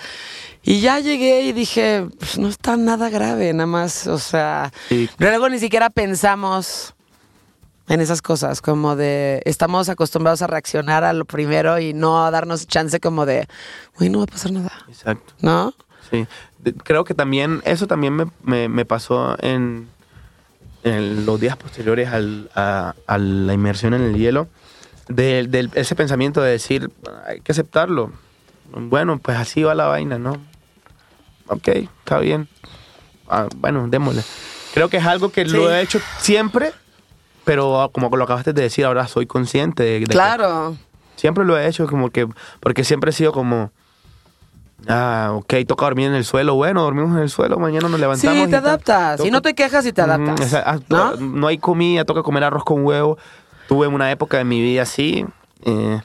Y 0.64 0.80
ya 0.80 0.98
llegué 0.98 1.42
y 1.42 1.52
dije, 1.52 2.08
pues 2.18 2.36
no 2.36 2.48
está 2.48 2.76
nada 2.76 3.08
grave, 3.08 3.52
nada 3.52 3.68
más, 3.68 4.08
o 4.08 4.18
sea, 4.18 4.72
Sí. 4.88 5.08
luego 5.18 5.48
ni 5.48 5.60
siquiera 5.60 5.90
pensamos 5.90 6.95
en 7.88 8.00
esas 8.00 8.20
cosas, 8.22 8.60
como 8.60 8.96
de 8.96 9.42
estamos 9.44 9.88
acostumbrados 9.88 10.42
a 10.42 10.46
reaccionar 10.46 11.04
a 11.04 11.12
lo 11.12 11.24
primero 11.24 11.78
y 11.78 11.92
no 11.94 12.24
a 12.24 12.30
darnos 12.30 12.66
chance 12.66 12.98
como 13.00 13.26
de, 13.26 13.46
güey, 13.96 14.10
no 14.10 14.18
va 14.18 14.24
a 14.24 14.28
pasar 14.28 14.50
nada, 14.52 14.72
Exacto. 14.88 15.34
¿no? 15.40 15.72
Sí. 16.10 16.26
De- 16.58 16.74
Creo 16.74 17.04
que 17.04 17.14
también, 17.14 17.62
eso 17.64 17.86
también 17.86 18.14
me, 18.14 18.26
me- 18.42 18.68
me 18.68 18.84
pasó 18.84 19.36
en, 19.40 19.88
en 20.82 21.26
los 21.26 21.38
días 21.40 21.56
posteriores 21.56 22.08
al- 22.08 22.50
a, 22.54 22.94
a 23.06 23.18
la 23.18 23.52
inmersión 23.52 23.94
en 23.94 24.02
el 24.02 24.16
hielo. 24.16 24.48
De, 25.08 25.46
del- 25.48 25.70
ese 25.74 25.94
pensamiento 25.94 26.40
de 26.42 26.50
decir, 26.50 26.90
hay 27.26 27.40
que 27.40 27.52
aceptarlo. 27.52 28.10
Bueno, 28.72 29.18
pues 29.18 29.36
así 29.38 29.62
va 29.62 29.74
la 29.76 29.86
vaina, 29.86 30.18
¿no? 30.18 30.36
Ok, 31.46 31.68
está 31.68 32.18
bien. 32.18 32.48
Ah, 33.28 33.46
bueno, 33.56 33.86
démosle. 33.88 34.22
Creo 34.74 34.88
que 34.88 34.96
es 34.96 35.06
algo 35.06 35.30
que 35.30 35.44
lo 35.44 35.72
he 35.72 35.80
hecho 35.80 36.00
siempre, 36.18 36.72
pero 37.46 37.80
ah, 37.80 37.90
como 37.92 38.14
lo 38.16 38.24
acabaste 38.24 38.52
de 38.52 38.62
decir, 38.62 38.84
ahora 38.84 39.06
soy 39.06 39.26
consciente 39.26 39.84
de, 39.84 39.90
de 39.92 40.00
que 40.00 40.06
Claro. 40.06 40.76
Siempre 41.14 41.44
lo 41.44 41.56
he 41.56 41.68
hecho 41.68 41.86
como 41.86 42.10
que, 42.10 42.26
porque 42.58 42.82
siempre 42.82 43.10
he 43.10 43.12
sido 43.12 43.32
como, 43.32 43.70
ah, 44.88 45.30
ok, 45.32 45.54
toca 45.66 45.84
dormir 45.84 46.08
en 46.08 46.16
el 46.16 46.24
suelo, 46.24 46.56
bueno, 46.56 46.82
dormimos 46.82 47.16
en 47.16 47.22
el 47.22 47.30
suelo, 47.30 47.58
mañana 47.60 47.88
nos 47.88 48.00
levantamos. 48.00 48.36
Sí, 48.36 48.42
y 48.42 48.50
te 48.50 48.56
adaptas. 48.56 49.24
Y 49.24 49.30
no 49.30 49.42
te 49.42 49.54
quejas 49.54 49.86
y 49.86 49.92
te 49.92 50.02
adaptas. 50.02 50.54
ah, 50.54 50.80
¿No? 50.88 51.14
¿no? 51.14 51.46
hay 51.46 51.58
comida, 51.58 52.04
toca 52.04 52.24
comer 52.24 52.42
arroz 52.42 52.64
con 52.64 52.84
huevo. 52.84 53.16
Tuve 53.68 53.86
una 53.86 54.10
época 54.10 54.38
de 54.38 54.44
mi 54.44 54.60
vida 54.60 54.82
así, 54.82 55.24
eh, 55.64 56.00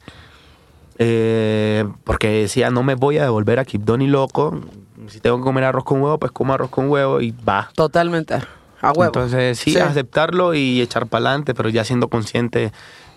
eh, 1.00 1.88
porque 2.04 2.30
decía, 2.44 2.70
no 2.70 2.84
me 2.84 2.94
voy 2.94 3.18
a 3.18 3.24
devolver 3.24 3.58
a 3.58 3.66
Kipdo 3.66 3.98
ni 3.98 4.06
loco. 4.06 4.62
Si 5.08 5.20
tengo 5.20 5.38
que 5.38 5.44
comer 5.44 5.64
arroz 5.64 5.86
con 5.86 6.04
huevo, 6.04 6.20
pues 6.20 6.32
como 6.32 6.54
arroz 6.54 6.70
con 6.70 6.88
huevo 6.88 7.20
y 7.20 7.32
va. 7.32 7.70
Totalmente. 7.74 8.42
A 8.82 8.92
huevo. 8.92 9.06
Entonces, 9.06 9.60
sí, 9.60 9.72
Sí. 9.74 9.80
aceptarlo 9.80 10.54
y 10.54 10.82
echar 10.82 11.08
para 11.08 11.26
adelante, 11.30 11.54
pero 11.54 11.70
ya 11.70 11.84
siendo 11.84 12.08
consciente, 12.08 12.72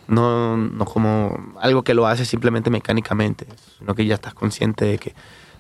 no, 0.07 0.57
no 0.57 0.85
como 0.85 1.55
algo 1.61 1.83
que 1.83 1.95
lo 1.95 2.07
haces 2.07 2.29
simplemente 2.29 2.71
mecánicamente, 2.71 3.47
sino 3.79 3.95
que 3.95 4.05
ya 4.07 4.15
estás 4.15 4.35
consciente 4.35 4.85
de 4.85 4.99
que, 4.99 5.15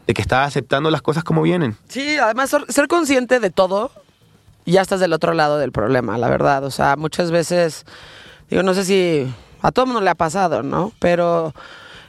de 0.06 0.14
que 0.14 0.20
estás 0.22 0.46
aceptando 0.48 0.90
las 0.90 1.00
cosas 1.02 1.24
como 1.24 1.40
vienen. 1.42 1.76
Sí, 1.88 2.16
además 2.18 2.50
ser- 2.50 2.66
ser 2.68 2.86
consciente 2.88 3.40
de 3.40 3.50
todo, 3.50 3.90
ya 4.66 4.82
estás 4.82 5.00
del 5.00 5.12
otro 5.14 5.32
lado 5.32 5.58
del 5.58 5.72
problema, 5.72 6.18
la 6.18 6.28
verdad. 6.28 6.64
O 6.64 6.70
sea, 6.70 6.96
muchas 6.96 7.30
veces, 7.30 7.86
digo, 8.50 8.62
no 8.62 8.74
sé 8.74 8.84
si 8.84 9.26
a 9.62 9.72
todo 9.72 9.86
mundo 9.86 10.02
le 10.02 10.10
ha 10.10 10.14
pasado, 10.14 10.62
¿no? 10.62 10.92
Pero 10.98 11.54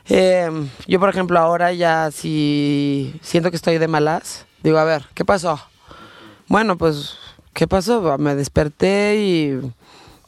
eh, 0.10 0.50
yo, 0.88 1.00
por 1.00 1.08
ejemplo, 1.10 1.40
ahora 1.40 1.72
ya 1.72 2.12
si 2.12 3.18
siento 3.22 3.50
que 3.50 3.56
estoy 3.56 3.78
de 3.78 3.88
malas, 3.88 4.46
digo, 4.62 4.78
a 4.78 4.84
ver, 4.84 5.06
¿qué 5.14 5.24
pasó? 5.24 5.60
Bueno, 6.48 6.78
pues, 6.78 7.18
¿qué 7.56 7.68
pasó? 7.68 8.18
Me 8.20 8.36
desperté 8.36 9.16
y... 9.18 9.72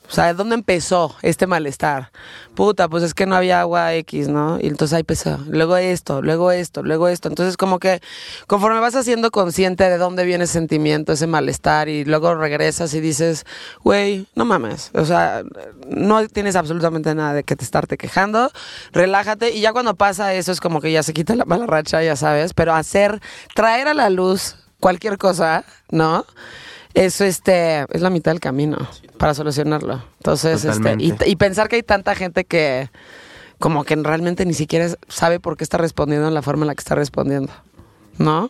O 0.09 0.13
sea, 0.13 0.27
¿de 0.27 0.35
dónde 0.35 0.55
empezó 0.55 1.13
este 1.21 1.47
malestar? 1.47 2.11
Puta, 2.55 2.87
pues 2.87 3.03
es 3.03 3.13
que 3.13 3.25
no 3.25 3.35
había 3.35 3.59
agua 3.59 3.93
X, 3.95 4.29
¿no? 4.29 4.57
Y 4.57 4.67
entonces 4.67 4.95
ahí 4.95 5.01
empezó. 5.01 5.37
Luego 5.49 5.75
esto, 5.75 6.21
luego 6.21 6.53
esto, 6.53 6.81
luego 6.81 7.09
esto. 7.09 7.27
Entonces 7.27 7.57
como 7.57 7.77
que 7.77 7.99
conforme 8.47 8.79
vas 8.79 8.95
haciendo 8.95 9.31
consciente 9.31 9.89
de 9.89 9.97
dónde 9.97 10.23
viene 10.23 10.45
ese 10.45 10.53
sentimiento, 10.53 11.11
ese 11.11 11.27
malestar, 11.27 11.89
y 11.89 12.05
luego 12.05 12.33
regresas 12.35 12.93
y 12.93 13.01
dices, 13.01 13.45
güey, 13.83 14.27
no 14.33 14.45
mames. 14.45 14.91
O 14.93 15.03
sea, 15.03 15.43
no 15.89 16.25
tienes 16.29 16.55
absolutamente 16.55 17.13
nada 17.13 17.33
de 17.33 17.43
que 17.43 17.57
te 17.57 17.65
estarte 17.65 17.97
quejando. 17.97 18.49
Relájate 18.93 19.51
y 19.51 19.59
ya 19.59 19.73
cuando 19.73 19.95
pasa 19.95 20.33
eso 20.33 20.53
es 20.53 20.61
como 20.61 20.79
que 20.79 20.93
ya 20.93 21.03
se 21.03 21.11
quita 21.11 21.35
la 21.35 21.43
mala 21.43 21.65
racha, 21.65 22.01
ya 22.01 22.15
sabes. 22.15 22.53
Pero 22.53 22.73
hacer, 22.73 23.21
traer 23.55 23.89
a 23.89 23.93
la 23.93 24.09
luz 24.09 24.55
cualquier 24.79 25.17
cosa, 25.17 25.65
¿no? 25.89 26.25
Eso 26.97 27.23
este, 27.25 27.85
es 27.91 28.01
la 28.01 28.09
mitad 28.09 28.31
del 28.31 28.39
camino 28.39 28.77
para 29.17 29.33
solucionarlo. 29.33 30.01
Entonces, 30.19 30.65
este, 30.65 30.95
y, 30.99 31.35
pensar 31.35 31.67
que 31.69 31.75
hay 31.77 31.83
tanta 31.83 32.15
gente 32.15 32.43
que 32.45 32.89
como 33.59 33.83
que 33.83 33.95
realmente 33.95 34.45
ni 34.45 34.53
siquiera 34.53 34.87
sabe 35.07 35.39
por 35.39 35.57
qué 35.57 35.63
está 35.63 35.77
respondiendo 35.77 36.27
en 36.27 36.33
la 36.33 36.41
forma 36.41 36.63
en 36.63 36.67
la 36.67 36.75
que 36.75 36.81
está 36.81 36.95
respondiendo. 36.95 37.51
¿no? 38.17 38.49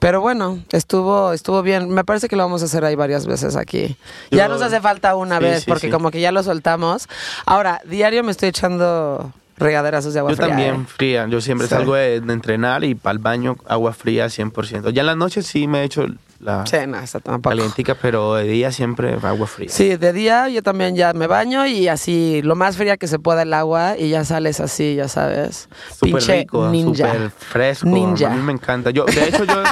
Pero 0.00 0.20
bueno, 0.20 0.58
estuvo, 0.72 1.32
estuvo 1.32 1.62
bien. 1.62 1.88
Me 1.90 2.02
parece 2.04 2.28
que 2.28 2.34
lo 2.34 2.42
vamos 2.42 2.62
a 2.62 2.64
hacer 2.64 2.84
ahí 2.84 2.96
varias 2.96 3.26
veces 3.26 3.54
aquí. 3.54 3.96
ya 4.32 4.46
Yo- 4.46 4.52
nos 4.54 4.62
hace 4.62 4.80
falta 4.80 5.14
una 5.14 5.38
Sí, 5.38 5.44
vez, 5.44 5.60
sí, 5.62 5.68
porque 5.68 5.86
sí. 5.86 5.90
como 5.92 6.10
que 6.10 6.20
ya 6.20 6.32
lo 6.32 6.42
soltamos. 6.42 7.08
Ahora, 7.46 7.80
diario 7.84 8.24
me 8.24 8.32
estoy 8.32 8.48
echando 8.48 9.32
regaderazos 9.56 10.12
de 10.14 10.18
agua 10.18 10.32
Yo 10.32 10.36
fría. 10.36 10.48
también 10.48 10.74
¿eh? 10.74 10.86
fría. 10.88 11.26
Yo 11.28 11.40
siempre 11.40 11.68
salgo 11.68 11.94
de, 11.94 12.20
de 12.20 12.32
entrenar 12.32 12.82
y 12.82 12.96
para 12.96 13.12
el 13.12 13.18
baño 13.20 13.56
agua 13.68 13.92
fría 13.92 14.26
100%. 14.26 14.90
Ya 14.90 15.02
en 15.02 15.06
la 15.06 15.14
noche 15.14 15.42
sí 15.42 15.68
me 15.68 15.84
echo 15.84 16.04
la 16.42 16.66
Sí, 16.66 16.76
no, 16.88 16.98
esa 16.98 17.20
tampoco. 17.20 17.50
calientica, 17.50 17.94
pero 17.94 18.34
de 18.34 18.44
día 18.44 18.70
siempre 18.72 19.16
agua 19.22 19.46
fría. 19.46 19.68
Sí, 19.70 19.96
de 19.96 20.12
día 20.12 20.48
yo 20.48 20.62
también 20.62 20.96
ya 20.96 21.12
me 21.12 21.26
baño 21.28 21.66
y 21.66 21.88
así, 21.88 22.42
lo 22.42 22.56
más 22.56 22.76
fría 22.76 22.96
que 22.96 23.06
se 23.06 23.18
pueda 23.18 23.42
el 23.42 23.54
agua 23.54 23.96
y 23.96 24.10
ya 24.10 24.24
sales 24.24 24.58
así, 24.60 24.96
ya 24.96 25.06
sabes. 25.08 25.68
Súper 25.90 26.12
Pinche 26.14 26.36
rico, 26.40 26.68
ninja. 26.68 27.06
súper 27.12 27.30
fresco. 27.30 27.86
Ninja. 27.86 28.26
A 28.32 28.34
mí 28.36 28.42
me 28.42 28.52
encanta. 28.52 28.90
Yo, 28.90 29.04
de 29.06 29.28
hecho, 29.28 29.44
yo, 29.44 29.62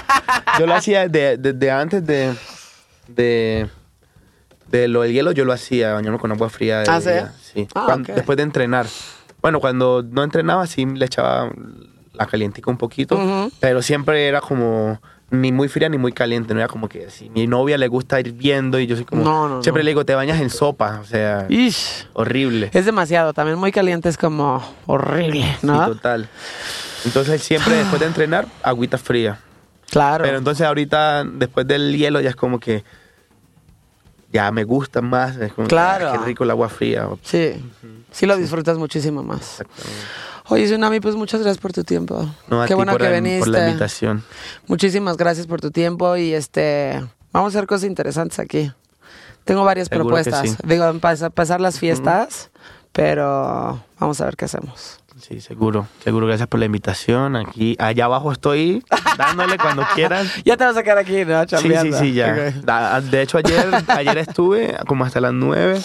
yo 0.58 0.66
lo 0.66 0.74
hacía 0.74 1.08
desde 1.08 1.36
de, 1.52 1.70
antes 1.70 2.06
de, 2.06 2.34
de, 3.08 3.68
de 4.70 4.88
lo 4.88 5.02
del 5.02 5.12
hielo, 5.12 5.32
yo 5.32 5.44
lo 5.44 5.52
hacía, 5.52 5.92
bañarme 5.94 6.18
con 6.18 6.30
agua 6.32 6.48
fría. 6.50 6.80
de 6.80 6.90
¿Ah, 6.90 7.00
sí? 7.00 7.10
día, 7.10 7.32
sí. 7.42 7.68
Ah, 7.74 7.84
Cuan- 7.86 8.02
ok. 8.02 8.08
Después 8.14 8.36
de 8.36 8.44
entrenar. 8.44 8.86
Bueno, 9.42 9.58
cuando 9.60 10.02
no 10.08 10.22
entrenaba, 10.22 10.66
sí 10.66 10.84
le 10.86 11.06
echaba 11.06 11.50
la 12.12 12.26
calientica 12.26 12.70
un 12.70 12.76
poquito, 12.76 13.50
pero 13.58 13.80
siempre 13.82 14.28
era 14.28 14.40
como 14.40 15.00
ni 15.30 15.52
muy 15.52 15.68
fría 15.68 15.88
ni 15.88 15.96
muy 15.98 16.12
caliente. 16.12 16.52
No 16.54 16.60
era 16.60 16.68
como 16.68 16.88
que 16.88 17.08
si 17.10 17.30
mi 17.30 17.46
novia 17.46 17.78
le 17.78 17.88
gusta 17.88 18.18
ir 18.20 18.32
viendo 18.32 18.78
y 18.80 18.86
yo 18.86 18.96
soy 18.96 19.04
como. 19.04 19.22
No, 19.22 19.48
no, 19.48 19.62
siempre 19.62 19.82
no. 19.82 19.84
le 19.84 19.90
digo, 19.90 20.04
te 20.04 20.14
bañas 20.14 20.40
en 20.40 20.50
sopa. 20.50 20.98
O 21.00 21.04
sea, 21.04 21.46
Ish. 21.48 22.08
horrible. 22.14 22.70
Es 22.72 22.84
demasiado, 22.84 23.32
también 23.32 23.58
muy 23.58 23.72
caliente 23.72 24.08
es 24.08 24.16
como 24.18 24.62
horrible, 24.86 25.44
¿no? 25.62 25.84
Sí, 25.86 25.92
total. 25.92 26.28
Entonces 27.04 27.42
siempre 27.42 27.74
después 27.76 28.00
de 28.00 28.06
entrenar, 28.06 28.46
agüita 28.62 28.98
fría. 28.98 29.40
Claro. 29.90 30.24
Pero 30.24 30.38
entonces 30.38 30.66
ahorita, 30.66 31.24
después 31.24 31.66
del 31.66 31.96
hielo, 31.96 32.20
ya 32.20 32.30
es 32.30 32.36
como 32.36 32.60
que 32.60 32.84
ya 34.32 34.50
me 34.52 34.64
gusta 34.64 35.00
más. 35.00 35.36
Es 35.36 35.52
como 35.52 35.66
que, 35.66 35.70
Claro. 35.74 36.08
ah, 36.10 36.18
qué 36.18 36.26
rico 36.26 36.44
el 36.44 36.50
agua 36.50 36.68
fría. 36.68 37.08
sí, 37.22 37.54
sí 38.12 38.26
lo 38.26 38.36
disfrutas 38.36 38.78
muchísimo 38.78 39.22
más. 39.22 39.60
Exactamente. 39.60 40.06
Oye, 40.50 40.64
Tsunami, 40.66 41.00
pues 41.00 41.14
muchas 41.14 41.40
gracias 41.40 41.58
por 41.60 41.72
tu 41.72 41.84
tiempo. 41.84 42.28
No, 42.48 42.64
Qué 42.66 42.74
bueno 42.74 42.96
que 42.96 43.04
la, 43.04 43.10
viniste. 43.12 43.38
por 43.40 43.48
la 43.48 43.66
invitación. 43.68 44.24
Muchísimas 44.66 45.16
gracias 45.16 45.46
por 45.46 45.60
tu 45.60 45.70
tiempo 45.70 46.16
y 46.16 46.32
este 46.34 47.00
vamos 47.32 47.54
a 47.54 47.58
hacer 47.58 47.66
cosas 47.68 47.84
interesantes 47.86 48.38
aquí. 48.38 48.72
Tengo 49.44 49.64
varias 49.64 49.88
Seguro 49.88 50.06
propuestas. 50.08 50.50
sí. 50.50 50.56
Digo, 50.64 50.92
pasar 51.00 51.60
las 51.60 51.78
fiestas, 51.78 52.50
pero 52.92 53.82
vamos 53.98 54.20
a 54.20 54.24
ver 54.26 54.36
qué 54.36 54.44
hacemos. 54.44 54.98
Sí, 55.20 55.40
seguro. 55.40 55.86
Seguro, 56.02 56.26
gracias 56.26 56.48
por 56.48 56.58
la 56.60 56.66
invitación. 56.66 57.36
Aquí, 57.36 57.76
allá 57.78 58.06
abajo 58.06 58.32
estoy 58.32 58.82
dándole 59.18 59.56
cuando 59.58 59.84
quieras. 59.94 60.28
Ya 60.44 60.56
te 60.56 60.64
vas 60.64 60.76
a 60.76 60.82
quedar 60.82 60.98
aquí, 60.98 61.24
¿no? 61.24 61.46
Sí, 61.46 61.56
sí, 61.82 61.92
sí, 61.92 62.12
ya. 62.14 62.52
Da- 62.62 63.00
De 63.00 63.22
hecho, 63.22 63.38
ayer, 63.38 63.68
ayer 63.88 64.18
estuve 64.18 64.76
como 64.86 65.04
hasta 65.04 65.20
las 65.20 65.32
9 65.32 65.80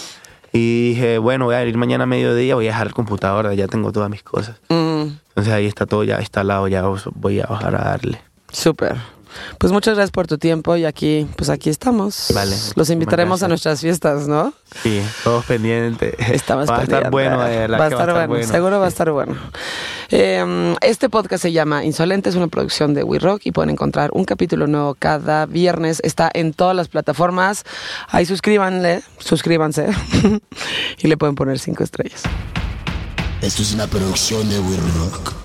y 0.56 0.90
dije, 0.90 1.18
bueno, 1.18 1.46
voy 1.46 1.56
a 1.56 1.66
ir 1.66 1.78
mañana 1.78 2.06
a 2.06 2.08
mediodía, 2.08 2.56
voy 2.56 2.66
a 2.68 2.72
dejar 2.72 2.88
el 2.88 2.94
computador, 2.94 3.54
ya 3.54 3.68
tengo 3.68 3.92
todas 3.92 4.10
mis 4.10 4.24
cosas. 4.24 4.56
Mm, 4.70 5.08
Entonces 5.30 5.54
ahí 5.54 5.66
está 5.66 5.86
todo 5.86 6.04
ya 6.06 6.20
instalado, 6.20 6.68
ya 6.70 6.84
voy 7.14 7.42
a 7.42 7.46
bajar 7.46 7.76
a 7.76 7.84
darle. 7.90 8.22
Súper. 8.52 8.96
Pues 9.58 9.72
muchas 9.72 9.96
gracias 9.96 10.12
por 10.12 10.28
tu 10.28 10.38
tiempo 10.38 10.76
y 10.76 10.86
aquí, 10.86 11.28
pues 11.36 11.50
aquí 11.50 11.70
estamos. 11.70 12.32
Vale, 12.34 12.56
Los 12.76 12.90
invitaremos 12.90 13.44
a 13.44 13.48
nuestras 13.48 13.82
fiestas, 13.82 14.28
¿no? 14.28 14.54
Sí, 14.84 15.02
todos 15.24 15.46
pendientes. 15.46 16.16
Estamos 16.32 16.70
va 16.70 16.80
a 16.80 16.84
estar 16.84 17.10
bueno, 17.12 17.38
verdad 17.38 17.80
Va 17.80 17.86
a 17.86 17.90
estar 17.90 18.28
bueno, 18.28 18.48
seguro 18.48 18.80
va 18.80 18.86
a 18.86 18.90
estar 18.90 19.12
bueno. 19.12 19.36
Eh, 20.10 20.76
este 20.82 21.10
podcast 21.10 21.42
se 21.42 21.52
llama 21.52 21.84
Insolente, 21.84 22.30
es 22.30 22.36
una 22.36 22.48
producción 22.48 22.94
de 22.94 23.04
We 23.04 23.20
Rock 23.20 23.42
y 23.46 23.52
pueden 23.52 23.72
encontrar 23.72 24.12
un 24.14 24.26
capítulo 24.26 24.68
nuevo 24.68 24.96
cada 24.96 25.46
viernes. 25.46 26.00
Está 26.04 26.30
en 26.34 26.54
todas 26.54 26.76
las 26.76 26.88
plataformas. 26.88 27.64
Ahí 28.10 28.26
suscríbanle, 28.26 29.04
suscríbanse 29.20 29.88
y 31.00 31.08
le 31.08 31.18
pueden 31.18 31.36
poner 31.36 31.60
cinco 31.60 31.84
estrellas. 31.84 32.24
Esto 33.42 33.62
es 33.62 33.74
una 33.74 33.88
producción 33.88 34.48
de 34.50 34.60
We 34.60 34.78
Rock. 34.98 35.45